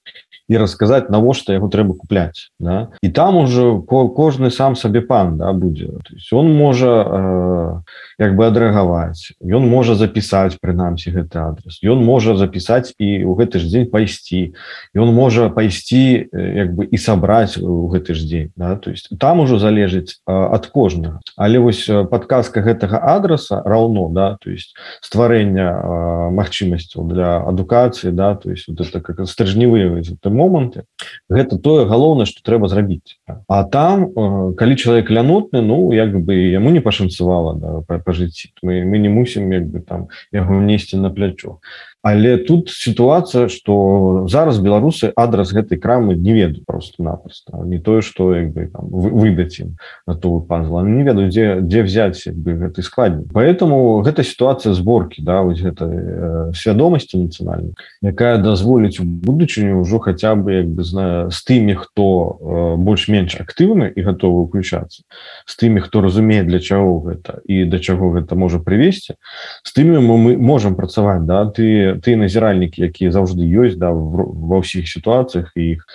і 0.49 0.57
расказаць 0.57 1.13
навошта 1.13 1.53
яго 1.53 1.69
трэба 1.69 1.93
купляць 1.93 2.49
да? 2.59 2.89
і 3.05 3.09
там 3.13 3.37
уже 3.37 3.77
кожны 3.85 4.49
сам 4.49 4.75
сабе 4.75 5.01
пан 5.01 5.37
да, 5.37 5.53
будзе 5.53 5.93
он 6.33 6.51
можа 6.57 6.89
э, 7.05 7.69
як 8.17 8.35
бы 8.35 8.49
адрэагаваць 8.49 9.37
ён 9.45 9.69
можа 9.69 9.93
запісаць 9.93 10.57
прынамсі 10.57 11.13
гэты 11.13 11.37
адрес 11.37 11.77
ён 11.85 12.01
можа 12.01 12.35
запісаць 12.35 12.97
і 12.97 13.29
ў 13.29 13.31
гэты 13.37 13.61
ж 13.61 13.69
дзень 13.69 13.87
пайсці 13.93 14.57
ён 14.97 15.13
можа 15.13 15.53
пайсці 15.53 16.33
як 16.33 16.73
бы 16.73 16.89
і 16.89 16.97
сабраць 16.97 17.61
у 17.61 17.85
гэты 17.93 18.17
ж 18.17 18.25
дзень 18.25 18.49
да? 18.57 18.75
то 18.75 18.89
есть 18.89 19.13
там 19.21 19.45
ужо 19.45 19.61
залежыць 19.61 20.17
ад 20.25 20.65
кожнага 20.73 21.21
але 21.37 21.61
вось 21.61 21.85
подказка 22.09 22.65
гэтага 22.65 22.97
адреса 22.97 23.61
раўно 23.61 24.09
да 24.09 24.41
то 24.41 24.49
есть 24.49 24.73
стварэння 25.05 26.33
магчымасцяў 26.33 27.05
для 27.05 27.37
адукацыі 27.45 28.11
да 28.17 28.33
то 28.33 28.49
есть 28.49 28.65
вот 28.65 28.81
это 28.81 28.97
как 28.99 29.21
стрыжневыя 29.29 30.01
там 30.21 30.38
моманты 30.39 30.87
гэта 31.27 31.59
тое 31.59 31.85
галоўнае 31.89 32.25
что 32.29 32.43
трэба 32.47 32.71
зрабіць. 32.71 33.19
А 33.47 33.63
там 33.63 34.07
э, 34.07 34.53
калі 34.55 34.79
чалавек 34.79 35.11
лянутны 35.11 35.61
ну 35.61 35.91
як 35.91 36.15
бы 36.15 36.33
яму 36.49 36.71
не 36.71 36.79
пашанцавала 36.79 37.53
да, 37.59 37.69
па, 37.87 37.99
па 37.99 38.15
жыцці. 38.15 38.55
Мы, 38.63 38.81
мы 38.87 39.03
не 39.03 39.11
мусім 39.11 39.51
як 39.51 39.67
бы 39.67 39.83
там 39.83 40.07
яго 40.31 40.63
несці 40.63 40.97
на 40.97 41.11
плячо 41.11 41.59
Але 42.01 42.37
тут 42.37 42.69
сітуацыя 42.69 43.49
что 43.49 44.25
зараз 44.29 44.59
беларусы 44.63 45.11
адрас 45.15 45.51
гэтай 45.51 45.77
крамы 45.77 46.15
не 46.15 46.31
веду 46.31 46.61
просто-напросто 46.65 47.59
не 47.65 47.77
тое 47.77 48.01
что 48.01 48.31
бы 48.31 48.71
выдаць 48.71 49.59
ім 49.59 49.75
на 50.07 50.15
то 50.15 50.39
пазла 50.39 50.81
не 50.83 51.03
ведаю 51.03 51.27
дзе 51.29 51.59
дзе 51.59 51.83
взять 51.83 52.23
бы 52.31 52.55
гэты 52.55 52.83
складнік. 52.83 53.33
Поэтому 53.33 53.99
гэта 53.99 54.23
сітуацыя 54.23 54.73
сборки 54.73 55.21
да 55.21 55.41
вось 55.41 55.59
гэта 55.59 55.85
э, 55.91 56.51
свядомасці 56.55 57.19
нацыянальнай 57.19 57.75
якая 58.01 58.37
дазволіць 58.39 58.99
у 58.99 59.03
будучыню 59.03 59.83
ўжо 59.83 59.99
хаця 59.99 60.35
бы 60.35 60.63
як 60.63 60.71
бы 60.71 60.83
знаю 60.83 61.31
з 61.31 61.43
тымі 61.43 61.75
хто 61.75 62.39
э, 62.39 62.75
больш-менш 62.79 63.35
актыўны 63.43 63.91
і 63.91 63.99
готовы 64.07 64.47
уключацца 64.47 65.03
з 65.45 65.53
тымі 65.59 65.83
хто 65.83 65.99
разумее 65.99 66.47
для 66.47 66.63
чаго 66.63 67.03
гэта 67.03 67.43
і 67.43 67.67
да 67.67 67.79
чаго 67.79 68.15
гэта 68.15 68.39
можа 68.39 68.63
прывесці 68.63 69.19
з 69.63 69.69
тымі 69.75 69.99
мы, 69.99 70.15
мы 70.15 70.37
можем 70.37 70.75
працаваць 70.79 71.27
да. 71.27 71.43
Ты 71.49 71.88
ты 71.97 72.15
назіральнікі 72.15 72.85
якія 72.85 73.11
заўжды 73.11 73.47
ёсць 73.49 73.79
да 73.79 73.89
ва 73.89 74.61
ўсіх 74.61 74.85
сітуацыях 74.85 75.49
і 75.57 75.79
іх 75.79 75.85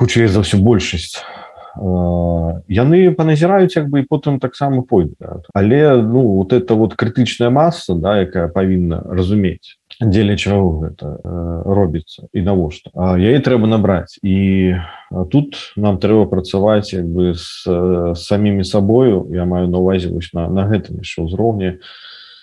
хутчэй 0.00 0.28
за 0.28 0.40
ўсё 0.40 0.58
большасць. 0.62 1.20
Яны 2.68 3.16
паназіраюць 3.16 3.76
як 3.76 3.88
бы 3.88 4.04
і 4.04 4.08
потым 4.08 4.36
таксама 4.36 4.84
пойдзе 4.84 5.16
да. 5.20 5.40
але 5.54 6.02
ну 6.02 6.36
вот 6.36 6.52
это 6.52 6.74
вот 6.74 6.94
крытычная 6.94 7.48
масса 7.48 7.94
да 7.96 8.20
якая 8.20 8.48
павінна 8.52 9.00
разумець 9.08 9.80
дзеля 9.96 10.36
чаго 10.36 10.84
гэта 10.84 11.16
робіцца 11.64 12.28
і 12.32 12.44
навошта. 12.44 12.92
Яе 13.16 13.40
трэба 13.40 13.64
набраць. 13.68 14.20
І 14.20 14.76
тут 15.32 15.72
нам 15.76 15.96
трэба 15.96 16.28
працаваць 16.28 16.92
як 16.92 17.08
бы 17.08 17.32
з 17.32 17.64
самімі 18.20 18.64
сабою. 18.64 19.32
Я 19.32 19.44
маю 19.48 19.68
на 19.68 19.78
увазе 19.78 20.12
вось 20.12 20.32
на, 20.36 20.48
на 20.52 20.68
гэтым 20.68 21.00
яшчэ 21.00 21.24
ўзроўні 21.24 21.80
на 21.80 21.80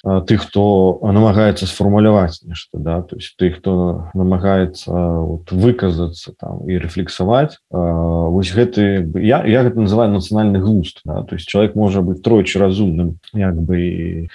тых 0.03 0.47
хто 0.47 0.99
намагаецца 1.03 1.67
сфармуляваць 1.67 2.43
нешта 2.43 2.79
да 2.79 3.01
то 3.01 3.17
есть 3.17 3.35
ты 3.37 3.51
хто 3.51 4.07
намагаецца 4.13 4.91
вот, 4.91 5.51
выказацца 5.51 6.33
там 6.39 6.63
і 6.69 6.77
рэфлексаваць 6.79 7.59
вось 7.69 8.53
гэты 8.53 9.11
я 9.19 9.43
я 9.43 9.63
гэта 9.63 9.79
называю 9.79 10.11
нацыянальны 10.11 10.59
глуст 10.59 11.01
да? 11.03 11.23
то 11.23 11.35
есть 11.35 11.47
человек 11.47 11.75
можа 11.75 12.01
быть 12.01 12.23
тройчы 12.23 12.59
разумным 12.59 13.19
як 13.33 13.59
бы 13.59 13.79
і 13.79 14.29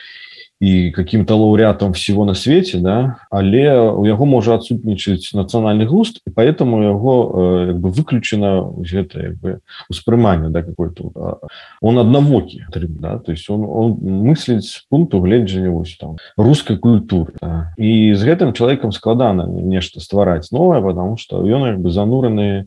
і 0.60 0.90
каким-то 0.90 1.36
лаўрятам 1.36 1.92
всего 1.92 2.24
на 2.24 2.34
свете 2.34 2.78
да 2.78 3.16
але 3.30 3.74
у 3.80 4.06
яго 4.06 4.24
можа 4.24 4.54
адсутнічаць 4.54 5.34
нацыянальны 5.34 5.86
густ 5.86 6.22
і 6.26 6.30
поэтому 6.30 6.82
яго 6.82 7.14
э, 7.34 7.72
бы 7.74 7.90
выключена 7.90 8.70
гэта 8.78 9.34
бы 9.42 9.60
успрыманне 9.90 10.50
да 10.50 10.62
какой-то 10.62 11.40
он 11.82 11.98
аднавокі 11.98 12.66
да? 12.70 13.18
то 13.18 13.32
есть 13.32 13.50
он, 13.50 13.66
он 13.66 13.98
мысліць 14.00 14.86
пункту 14.90 15.20
гледжання 15.20 15.70
вось 15.70 15.96
там 15.96 16.16
русской 16.36 16.78
культуры 16.78 17.34
да? 17.42 17.74
і 17.76 18.14
з 18.14 18.22
гэтым 18.22 18.52
чалавекам 18.52 18.92
складана 18.92 19.46
нешта 19.46 20.00
ствараць 20.00 20.52
новое 20.52 20.80
потому 20.80 21.16
что 21.16 21.42
ён 21.42 21.82
бы 21.82 21.90
занураны 21.90 22.66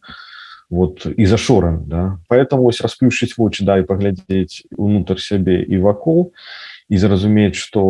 вот 0.69 1.05
і 1.05 1.25
зашоран 1.25 1.85
да 1.87 2.19
поэтому 2.27 2.67
ось 2.67 2.81
расплюшыць 2.81 3.37
вочы 3.37 3.63
да 3.63 3.79
і 3.79 3.87
паглядзець 3.87 4.67
унутр 4.75 5.19
сябе 5.19 5.63
і 5.63 5.79
вакол 5.79 6.33
і 6.89 6.97
зразумець 6.97 7.55
что 7.55 7.83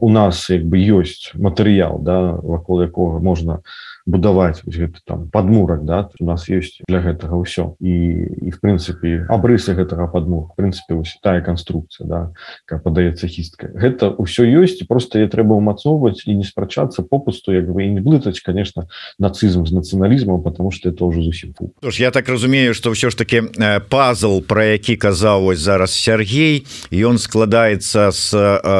у 0.00 0.08
нас 0.10 0.50
як 0.50 0.66
бы 0.66 0.78
ёсць 0.78 1.34
матэрыял 1.34 1.98
да 1.98 2.38
вакол 2.42 2.82
якога 2.86 3.18
можна 3.18 3.60
будаваць 4.06 4.62
гэта 4.64 5.02
там 5.04 5.28
подмурак 5.30 5.84
да 5.84 6.08
у 6.20 6.24
нас 6.24 6.48
есть 6.48 6.80
для 6.88 7.02
гэтага 7.02 7.34
ўсё. 7.36 7.74
І 7.82 8.46
і 8.46 8.50
в 8.54 8.58
прынцыпе 8.62 9.26
абрысы 9.28 9.74
гэтага 9.74 10.06
падму 10.06 10.50
в 10.52 10.56
прынцыпе 10.56 10.94
вось 10.94 11.18
тая 11.22 11.42
канструкцыя 11.42 12.06
да 12.06 12.20
как 12.64 12.82
падаецца 12.86 13.26
хістка 13.26 13.74
гэта 13.74 14.14
ўсё 14.14 14.46
ёсць 14.46 14.86
просто 14.86 15.18
я 15.18 15.28
трэба 15.28 15.58
умацоўваць 15.58 16.22
і 16.26 16.38
не 16.38 16.46
спрачацца 16.46 17.02
попусту 17.02 17.52
як 17.52 17.66
бы 17.66 17.82
і 17.82 17.98
не 17.98 18.00
блытаць 18.00 18.40
конечно 18.40 18.86
нацызм 19.18 19.66
з 19.66 19.74
нацыяналізмом 19.74 20.42
потому 20.42 20.70
что 20.70 20.88
это 20.88 21.04
уже 21.04 21.22
зусім 21.22 21.54
фу. 21.58 21.74
Ж 21.82 22.00
я 22.00 22.10
так 22.10 22.28
разумею 22.28 22.74
что 22.74 22.94
ўсё 22.94 23.10
ж 23.10 23.18
таки 23.18 23.42
пазл 23.90 24.40
про 24.40 24.64
які 24.64 24.96
казаў 24.96 25.50
вось 25.50 25.58
зараз 25.58 25.90
Сергей 25.90 26.66
ён 26.92 27.18
складаецца 27.18 28.14
з 28.14 28.34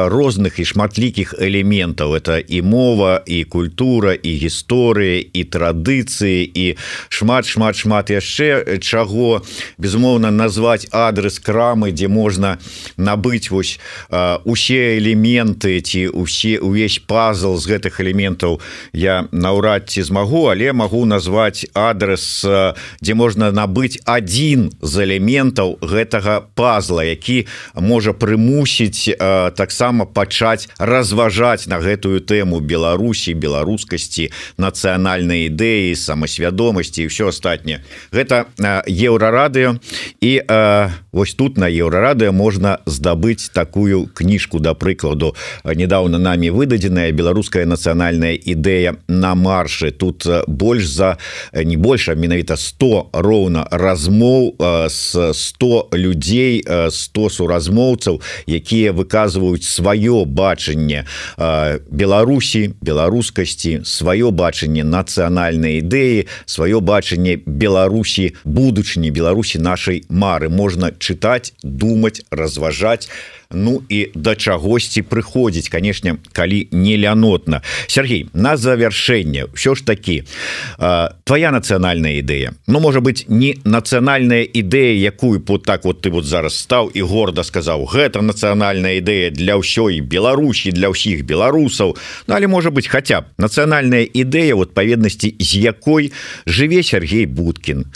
розных 0.07 0.59
і 0.59 0.65
шматлікіх 0.65 1.35
элементаў. 1.39 2.15
Это 2.15 2.39
і 2.39 2.61
мова 2.61 3.21
і 3.25 3.43
культура 3.43 4.13
і 4.13 4.31
гісторыя 4.39 5.16
і 5.21 5.43
традыцыі 5.43 6.43
і 6.45 6.65
шмат 7.09 7.45
шмат 7.45 7.75
шмат 7.75 8.09
яшчэ 8.09 8.79
чаго 8.81 9.41
безумоўна 9.77 10.31
назваць 10.31 10.87
адрес 10.91 11.39
крамы 11.39 11.91
дзе 11.91 12.07
можна 12.07 12.57
набыць 12.97 13.49
вось 13.51 13.79
усе 14.45 14.97
элементы 14.97 15.79
ці 15.81 16.07
усе 16.13 16.59
увесь 16.59 16.99
пазл 16.99 17.57
з 17.57 17.65
гэтых 17.73 17.99
элементаў 18.01 18.59
я 18.93 19.27
наўрад 19.31 19.89
ці 19.89 20.03
змагу 20.03 20.47
але 20.51 20.73
магу 20.73 21.05
назваць 21.05 21.65
адрес 21.73 22.45
дзе 23.01 23.13
можна 23.13 23.51
набыць 23.51 23.99
один 24.05 24.71
з 24.81 25.07
элементаў 25.07 25.77
гэтага 25.81 26.41
пазла 26.55 27.03
які 27.03 27.45
можа 27.75 28.13
прымусіць 28.13 29.17
таксама 29.55 30.05
пачаць 30.05 30.69
разважаць 30.77 31.67
на 31.67 31.79
гэтую 31.79 32.21
тэму 32.21 32.59
Беларусі 32.59 33.33
беларускасці 33.33 34.29
нацыянальнай 35.07 35.47
ідэі 35.47 35.95
самасвядомасці 35.95 37.03
і 37.03 37.07
все 37.07 37.31
астатняе 37.31 37.79
гэта 38.11 38.51
еўрарадыё 38.59 39.79
і 40.19 40.31
вось 41.11 41.33
тут 41.33 41.57
на 41.57 41.71
еўрарадыё 41.71 42.31
можна 42.31 42.79
здабыць 42.85 43.49
такую 43.53 44.11
кніжку 44.13 44.59
да 44.59 44.73
прыкладу 44.73 45.35
недавно 45.63 46.17
нами 46.17 46.49
выдадзеная 46.49 47.11
беларуская 47.11 47.65
нацыянальная 47.65 48.35
ідэя 48.35 48.99
на 49.07 49.35
маршы 49.35 49.91
тут 49.91 50.27
больш 50.47 50.85
за 50.85 51.17
не 51.53 51.77
больше 51.77 52.15
менавіта 52.15 52.57
100 52.57 53.09
роўна 53.13 53.67
размоў 53.71 54.55
с 54.59 55.15
100 55.33 55.89
людзей 55.93 56.63
100 56.67 57.29
суразмоўцаў 57.29 58.21
якія 58.47 58.91
выказваюць 58.91 59.63
сваё 59.63 60.25
бачанне 60.25 61.05
Беларусі 61.37 62.75
беларускасці 62.81 63.81
сваё 63.87 64.31
бачанне 64.31 64.83
нацыянальнай 64.97 65.79
ідэі 65.85 66.25
сваё 66.49 66.81
бачанне 66.81 67.37
Беларусі 67.45 68.33
будучыні 68.43 69.13
Беларусі 69.13 69.61
нашай 69.61 70.03
мары. 70.09 70.49
Можна 70.49 70.91
чытаць 70.97 71.53
думаць 71.63 72.25
разважаць 72.31 73.07
Ну 73.51 73.81
і 73.89 74.11
да 74.15 74.35
чагосьці 74.35 75.01
прыходзіць 75.07 75.69
канешне 75.71 76.17
калі 76.35 76.67
не 76.71 76.97
лянотна 76.97 77.61
Сергей 77.87 78.27
на 78.33 78.57
завяршэнне 78.57 79.47
ўсё 79.55 79.75
ж 79.75 79.87
такі 79.87 80.27
твоя 81.23 81.51
нацыянальная 81.55 82.19
ідэя? 82.19 82.59
Ну 82.67 82.79
можа 82.79 82.99
быть 82.99 83.25
не 83.31 83.55
нацыянальная 83.63 84.43
ідэя 84.43 84.99
якую 84.99 85.39
по 85.39 85.57
так 85.57 85.85
вот 85.85 86.01
ты 86.03 86.11
вот 86.11 86.25
зараз 86.25 86.59
стаў 86.59 86.91
і 86.91 87.01
горда 87.01 87.43
сказаў 87.43 87.87
гэта 87.87 88.19
нацыянальная 88.19 88.99
ідэя 88.99 89.31
для 89.31 89.55
ўсёй 89.55 90.03
Беларусі 90.03 90.75
для 90.75 90.91
ўсіх 90.91 91.23
беларусаў 91.23 91.95
Ну 92.27 92.35
але 92.35 92.47
можа 92.47 92.69
быть 92.69 92.87
хотя 92.87 93.21
б 93.21 93.25
нацыянальная 93.37 94.03
ідэя 94.03 94.55
вот 94.55 94.73
паведнасці 94.73 95.35
з 95.39 95.51
якой 95.63 96.11
жыве 96.45 96.83
Сергей 96.83 97.25
будкін 97.25 97.87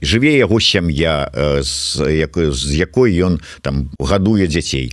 жыве 0.00 0.32
яго 0.40 0.60
сям'я 0.60 1.28
з 1.60 2.00
якой 2.08 2.56
з 2.56 2.72
якой 2.72 3.12
ён 3.20 3.40
там 3.60 3.90
гадуе 4.00 4.46
дзяцей 4.48 4.87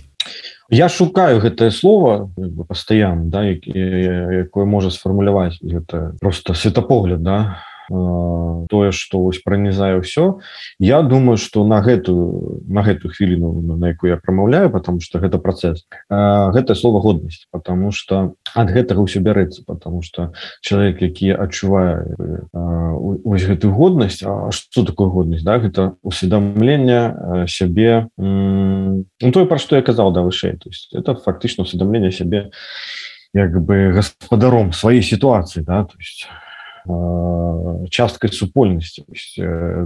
я 0.70 0.88
шукаю 0.88 1.40
гэтае 1.40 1.70
слово 1.70 2.30
пастаянно 2.68 3.30
да 3.30 3.44
якое 3.46 4.64
можа 4.64 4.90
сфармуляваць 4.90 5.58
гэта 5.62 6.16
просто 6.20 6.54
светапогляд 6.54 7.22
да 7.22 7.62
тое 8.68 8.92
что 8.92 9.20
вось 9.20 9.38
пронізае 9.38 10.00
ўсё. 10.00 10.40
Я 10.78 11.02
думаю 11.02 11.36
что 11.36 11.66
на 11.66 11.80
гэтую 11.80 12.62
на 12.68 12.82
гэтую 12.82 13.12
хвіліну 13.12 13.76
на 13.76 13.88
якую 13.88 14.10
я 14.10 14.16
прамаўляю 14.16 14.70
потому 14.70 15.00
что 15.00 15.18
гэта 15.18 15.38
процесс 15.38 15.86
гэта 16.10 16.74
слова 16.74 17.00
годнасць 17.00 17.46
потому 17.50 17.90
что 17.92 18.34
ад 18.54 18.68
гэтага 18.70 19.00
ўсё 19.02 19.20
бярэцца 19.20 19.64
потому 19.66 20.02
что 20.02 20.32
чалавек 20.60 21.02
які 21.02 21.30
адчувае 21.34 22.04
ось 23.24 23.44
гэтую 23.44 23.72
годнасць 23.72 24.22
А 24.26 24.50
что 24.50 24.84
такое 24.84 25.08
годнасць 25.08 25.44
да 25.44 25.58
гэта 25.58 25.94
усведомлення 26.02 27.46
сябе 27.48 28.08
ну, 28.18 29.04
тое 29.20 29.46
пра 29.46 29.58
што 29.58 29.76
я 29.76 29.82
казал 29.82 30.12
да 30.12 30.22
вышэй. 30.22 30.56
То 30.58 30.68
есть 30.68 30.92
это 30.94 31.14
фактычна 31.14 31.62
усведомлення 31.62 32.10
сябе 32.10 32.50
як 33.34 33.54
бы 33.60 33.92
гаспадаром 33.92 34.72
сваёй 34.72 35.02
сітуацыі 35.02 35.62
да 35.62 35.84
то 35.84 35.94
есть 35.98 36.28
часткай 37.90 38.30
супольнасці 38.30 39.04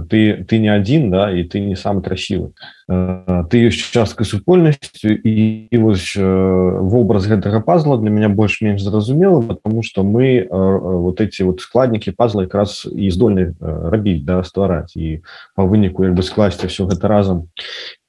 ты 0.09 0.43
ты 0.45 0.57
не 0.59 0.69
один 0.69 1.09
да 1.11 1.31
і 1.31 1.43
ты 1.43 1.59
не 1.59 1.75
самы 1.75 2.01
красивы 2.01 2.53
ты 2.87 3.57
ёсць 3.69 3.89
часткай 3.91 4.25
супольнасцю 4.25 5.09
і, 5.09 5.67
і 5.71 5.77
вось 5.77 6.13
вобраз 6.15 7.25
гэтага 7.25 7.61
пазла 7.61 7.97
для 7.97 8.09
меня 8.09 8.29
больш-менш 8.29 8.81
зразумела 8.81 9.41
потому 9.41 9.83
что 9.83 10.03
мы 10.03 10.47
вот 10.49 11.21
эти 11.21 11.41
вот 11.43 11.61
складнікі 11.61 12.11
пазла 12.11 12.43
якраз 12.43 12.85
і 12.85 13.09
здольны 13.09 13.53
рабіць 13.59 14.25
да 14.25 14.43
ствараць 14.43 14.95
і 14.95 15.21
по 15.55 15.65
выніку 15.65 16.05
як 16.05 16.13
бы 16.13 16.23
скласці 16.23 16.67
все 16.67 16.85
гэта 16.85 17.07
разам 17.07 17.49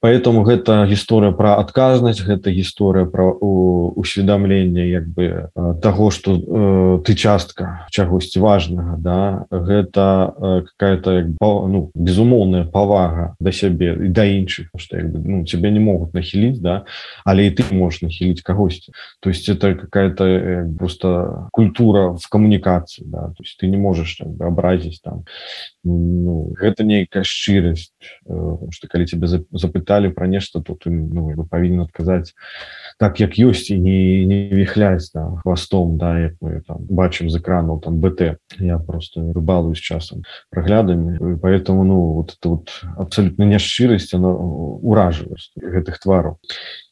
поэтому 0.03 0.43
гэта 0.43 0.83
гісторыя 0.83 1.31
про 1.31 1.55
адказнасць 1.63 2.19
гэта 2.27 2.51
гісторыя 2.51 3.07
про 3.07 3.31
усведомленне 3.95 4.91
як 4.91 5.07
бы 5.07 5.47
того 5.79 6.11
что 6.11 6.35
э, 6.35 6.99
ты 7.07 7.15
частка 7.15 7.87
чагосьці 7.89 8.43
важнага 8.43 8.99
да? 8.99 9.45
Гэта 9.47 10.35
какая-то 10.75 11.31
ну 11.39 11.89
безумоўная 11.95 12.65
павага 12.67 13.35
да 13.39 13.55
сябе 13.55 13.95
і 13.95 14.11
да 14.11 14.27
іншых 14.27 14.67
что 14.75 14.99
ну, 14.99 15.45
тебя 15.45 15.71
не 15.71 15.79
могут 15.79 16.13
нахилить 16.13 16.59
да? 16.61 16.83
Але 17.23 17.47
и 17.47 17.49
ты 17.49 17.63
можешь 17.71 18.01
нахилить 18.01 18.41
когосьці 18.41 18.91
то 19.21 19.29
есть 19.29 19.47
это 19.47 19.73
какая-то 19.75 20.25
э, 20.27 20.67
просто 20.77 21.47
культура 21.53 22.11
в 22.19 22.27
коммуникации 22.27 23.03
да? 23.07 23.31
то 23.31 23.39
есть 23.39 23.57
ты 23.57 23.67
не 23.67 23.77
можешь 23.77 24.17
как 24.19 24.27
бы, 24.27 24.45
образить 24.45 24.99
там. 25.01 25.23
Ну, 25.85 26.55
это 26.59 26.83
нейкая 26.83 27.23
шчырасць 27.23 27.93
э, 28.27 28.57
что 28.69 28.87
калі 28.87 29.05
тебе 29.05 29.27
запытали 29.93 30.09
про 30.09 30.27
нешта 30.27 30.61
то 30.61 30.73
ты 30.73 30.89
ну, 30.89 31.47
павінен 31.49 31.81
отказать 31.81 32.33
так 32.99 33.19
як 33.19 33.37
ёсць 33.37 33.69
і 33.69 33.79
не, 33.79 34.25
не 34.25 34.49
віхляць 34.49 35.11
да, 35.13 35.37
хвастом 35.43 35.97
да 35.97 36.19
як 36.19 36.33
мы 36.41 36.61
там 36.67 36.77
бачым 36.89 37.29
з 37.29 37.37
экранаў 37.37 37.81
там 37.81 37.99
бт. 37.99 38.37
Я 38.59 38.77
просто 38.77 39.21
рыбалую 39.33 39.75
з 39.75 39.79
часам 39.79 40.23
праглядамі 40.49 41.37
поэтому 41.41 41.83
ну 41.83 42.13
вот 42.13 42.37
это 42.37 42.49
вот 42.49 42.69
абсолютно 42.97 43.43
няшчырасць 43.43 44.13
она 44.13 44.29
уражвае 44.29 45.37
гэтых 45.57 45.99
твараў 45.99 46.37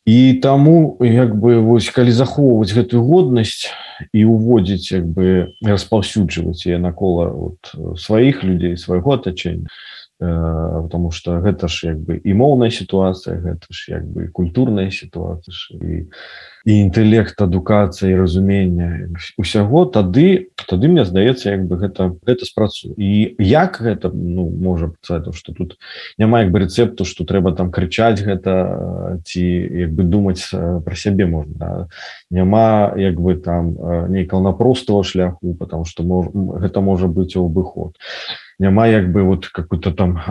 і 0.05 0.33
таму 0.41 0.97
як 1.01 1.35
бы 1.37 1.61
вось 1.61 1.89
калі 1.89 2.11
захоўваць 2.11 2.73
гэтую 2.73 3.05
годнасць 3.05 3.69
і 4.13 4.25
уводзіць 4.25 4.91
як 4.91 5.05
бы 5.05 5.53
распаўсюджваць 5.61 6.65
я 6.65 6.79
накола 6.79 7.29
вот 7.29 7.97
сваіх 7.97 8.43
людзей 8.43 8.77
свайго 8.77 9.13
атачэння 9.13 9.69
потому 10.21 11.09
что 11.11 11.39
гэта 11.41 11.67
ж 11.67 11.87
як 11.87 11.97
бы 11.97 12.21
і 12.21 12.33
моўная 12.37 12.69
сітуацыя 12.69 13.41
гэта 13.41 13.65
ж 13.73 13.89
як 13.89 14.05
бы 14.05 14.27
культурная 14.29 14.93
сітуацыя 14.93 15.81
і 15.81 16.05
і 16.61 16.73
інтэект 16.77 17.41
адукацыя 17.41 18.13
і 18.13 18.21
разумення 18.21 19.09
усяго 19.41 19.89
тады 19.89 20.53
тады 20.69 20.93
мне 20.93 21.05
здаецца 21.09 21.57
як 21.57 21.65
бы 21.65 21.81
гэта 21.81 22.13
гэта 22.21 22.45
спрацу 22.45 22.93
і 23.01 23.33
як 23.41 23.81
гэта 23.81 24.13
ну 24.13 24.45
можа 24.45 24.93
то 25.01 25.33
что 25.33 25.57
тут 25.57 25.81
няма 26.21 26.45
як 26.45 26.53
бы 26.53 26.59
рецепту 26.59 27.01
что 27.01 27.25
трэба 27.25 27.57
там 27.57 27.73
крычаць 27.73 28.21
гэта 28.21 29.17
ці 29.25 29.41
як 29.41 29.89
бы 29.89 30.05
думаць 30.05 30.53
про 30.53 30.93
сябе 30.93 31.25
можна 31.25 31.57
да? 31.57 31.87
няма 32.29 32.93
як 32.93 33.17
бы 33.17 33.41
там 33.41 33.73
нейкал 34.13 34.45
напростого 34.45 35.01
шляху 35.01 35.57
потому 35.57 35.85
что 35.85 36.03
мож, 36.03 36.29
гэта 36.61 36.81
можа 36.81 37.09
быць 37.09 37.33
у 37.41 37.49
абыход 37.49 37.97
няма 38.61 38.87
як 38.87 39.11
бы 39.11 39.23
вот 39.23 39.47
какую-то 39.47 39.91
там 39.91 40.21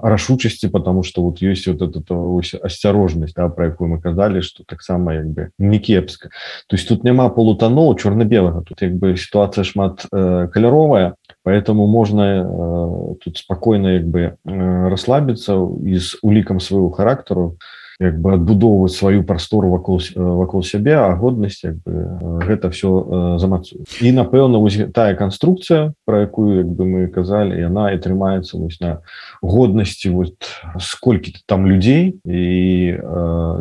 рашучасці 0.00 0.68
потому 0.68 1.02
что 1.02 1.22
вот 1.22 1.42
есть 1.42 1.66
вот 1.68 1.82
это 1.82 2.64
асцярожнасць 2.64 3.34
да, 3.36 3.48
про 3.48 3.66
якую 3.66 3.90
мы 3.92 4.00
казалі 4.00 4.40
что 4.42 4.64
таксама 4.64 5.14
як 5.14 5.26
бы 5.26 5.48
не 5.58 5.78
кепска. 5.78 6.30
То 6.68 6.76
есть 6.76 6.88
тут 6.88 7.04
няма 7.04 7.28
полутаноў 7.28 7.94
чорно-белага 7.96 8.62
тут 8.62 8.82
як 8.82 8.96
бы 8.96 9.16
ситуация 9.16 9.64
шмат 9.64 10.06
э, 10.10 10.48
каляровая 10.48 11.14
поэтому 11.44 11.86
можно 11.86 12.22
э, 12.22 13.14
тут 13.24 13.36
спокойно 13.36 13.88
як 13.88 14.08
бы 14.08 14.20
э, 14.20 14.88
расслабиться 14.88 15.54
из 15.84 16.16
улікам 16.22 16.60
своего 16.60 16.90
характеру 16.90 17.58
як 18.00 18.20
бы 18.20 18.34
адбудоўваць 18.36 18.94
сваю 18.96 19.24
прастору 19.24 19.70
вакол 19.70 20.00
вакол 20.14 20.62
сябе 20.62 20.96
а 20.96 21.14
годнасць 21.16 21.64
як 21.64 21.80
бы 21.84 22.42
гэта 22.44 22.70
все 22.70 23.36
замацуе 23.38 23.84
і 24.00 24.12
напэўна 24.12 24.58
вось 24.58 24.78
тая 24.92 25.14
канструкцыя 25.14 25.92
про 26.04 26.26
якую 26.28 26.60
як 26.60 26.68
бы 26.68 26.84
мы 26.84 27.00
казалі 27.08 27.56
яна 27.56 27.92
і 27.92 28.00
трымаецца 28.00 28.60
вось 28.60 28.80
на 28.80 29.00
годнасці 29.42 30.10
вот 30.10 30.36
сколькі 30.80 31.34
там 31.46 31.66
людзей 31.66 32.20
і 32.24 33.00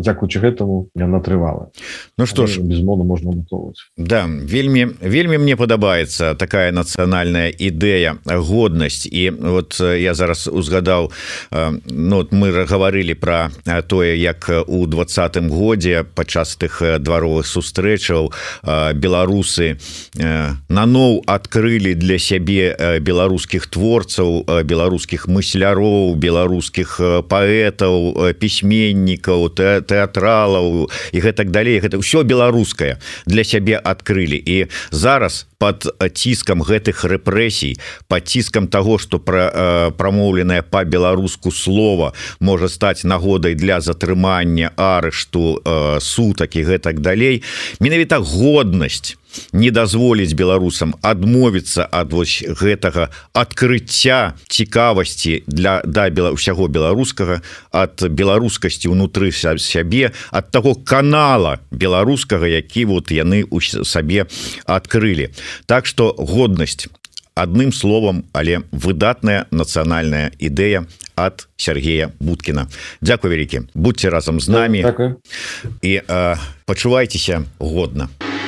дзякуючы 0.03 0.39
гэтаму 0.39 0.89
яна 0.95 1.19
трывала. 1.19 1.71
Ну 2.17 2.25
что 2.25 2.47
ж. 2.47 2.59
безмоўна 2.59 3.03
можна 3.03 3.31
готоваць 3.31 3.87
Да 3.97 4.27
вельмі 4.27 4.99
вельмі 5.01 5.37
мне 5.37 5.55
падабаецца 5.55 6.35
такая 6.35 6.71
нацыянальная 6.71 7.49
ідэя 7.49 8.19
годнасць. 8.25 9.07
І 9.07 9.31
вот 9.31 9.79
я 9.79 10.13
зараз 10.13 10.47
узгадаў 10.47 11.11
Ну 11.87 12.15
вот 12.15 12.31
мы 12.31 12.51
гаварылі 12.65 13.13
про 13.13 13.49
тое 13.87 14.17
як 14.25 14.49
у 14.65 14.85
двадцатым 14.89 15.49
годзе 15.53 16.01
падчас 16.03 16.57
тых 16.57 16.81
дваровых 16.99 17.45
сустрэчаў 17.45 18.31
беларусы 18.97 19.77
наноў 20.17 21.21
адкрылі 21.29 21.93
для 21.93 22.17
сябе 22.17 22.73
беларускіх 23.05 23.69
творцаў 23.69 24.65
беларускіх 24.65 25.27
мысляроў 25.29 26.15
беларускіх 26.17 26.97
паэтаў 27.29 28.33
пісьменнікаў 28.41 29.49
тэатралаў 29.85 30.89
і 31.13 31.17
гэтак 31.21 31.51
далей. 31.51 31.79
Гэта 31.79 32.01
ўсё 32.01 32.23
беларускае 32.25 32.97
для 33.29 33.43
сябе 33.43 33.77
адкрылі. 33.77 34.39
І 34.39 34.67
зараз 34.91 35.45
под 35.57 35.87
ціскам 36.13 36.61
гэтых 36.61 37.05
рэпрэсій 37.07 37.79
под 38.07 38.27
ціскам 38.27 38.67
того 38.67 38.97
что 38.97 39.19
пра 39.19 39.91
прамоўленае 39.97 40.61
по-беларуску 40.61 41.51
слова 41.51 42.13
можа 42.39 42.67
стаць 42.67 43.03
нагодай 43.03 43.55
для 43.55 43.79
затрымання 43.81 44.14
арышту 44.75 45.61
сутак 45.99 46.55
і 46.55 46.63
гэтак 46.63 46.99
далей. 47.03 47.43
Менавіта 47.79 48.17
годнасць 48.23 49.15
не 49.53 49.71
дазволіць 49.71 50.33
беларусам 50.33 50.95
адмовіцца 51.01 51.87
ад 51.91 52.13
вось 52.13 52.43
гэтага 52.47 53.09
адкрыцця 53.33 54.35
цікавасці 54.47 55.43
для 55.47 55.81
да 55.85 56.07
бела 56.09 56.31
ўсяго 56.35 56.67
беларускага 56.71 57.41
ад 57.71 58.07
беларускасці 58.07 58.91
унутры 58.91 59.31
сябе 59.31 60.11
ад 60.31 60.51
таго 60.51 60.75
канала 60.75 61.59
беларускага 61.71 62.47
які 62.47 62.85
вот 62.85 63.11
яны 63.11 63.43
у 63.49 63.59
сабе 63.61 64.27
адкрылі. 64.65 65.31
Так 65.65 65.85
что 65.85 66.15
годнасць 66.17 66.87
адным 67.35 67.71
словом 67.71 68.25
але 68.33 68.61
выдатная 68.71 69.45
нацыянальная 69.51 70.31
ідэя 70.39 70.85
от 71.15 71.47
Сергея 71.57 72.11
Буткіна 72.19 72.67
Дякую 73.01 73.33
вялікі. 73.33 73.61
Будьте 73.73 74.09
разам 74.09 74.39
з 74.39 74.49
нами 74.49 74.95
і 75.81 76.01
пачувайцеся 76.65 77.43
годна. 77.59 78.09
а 78.21 78.44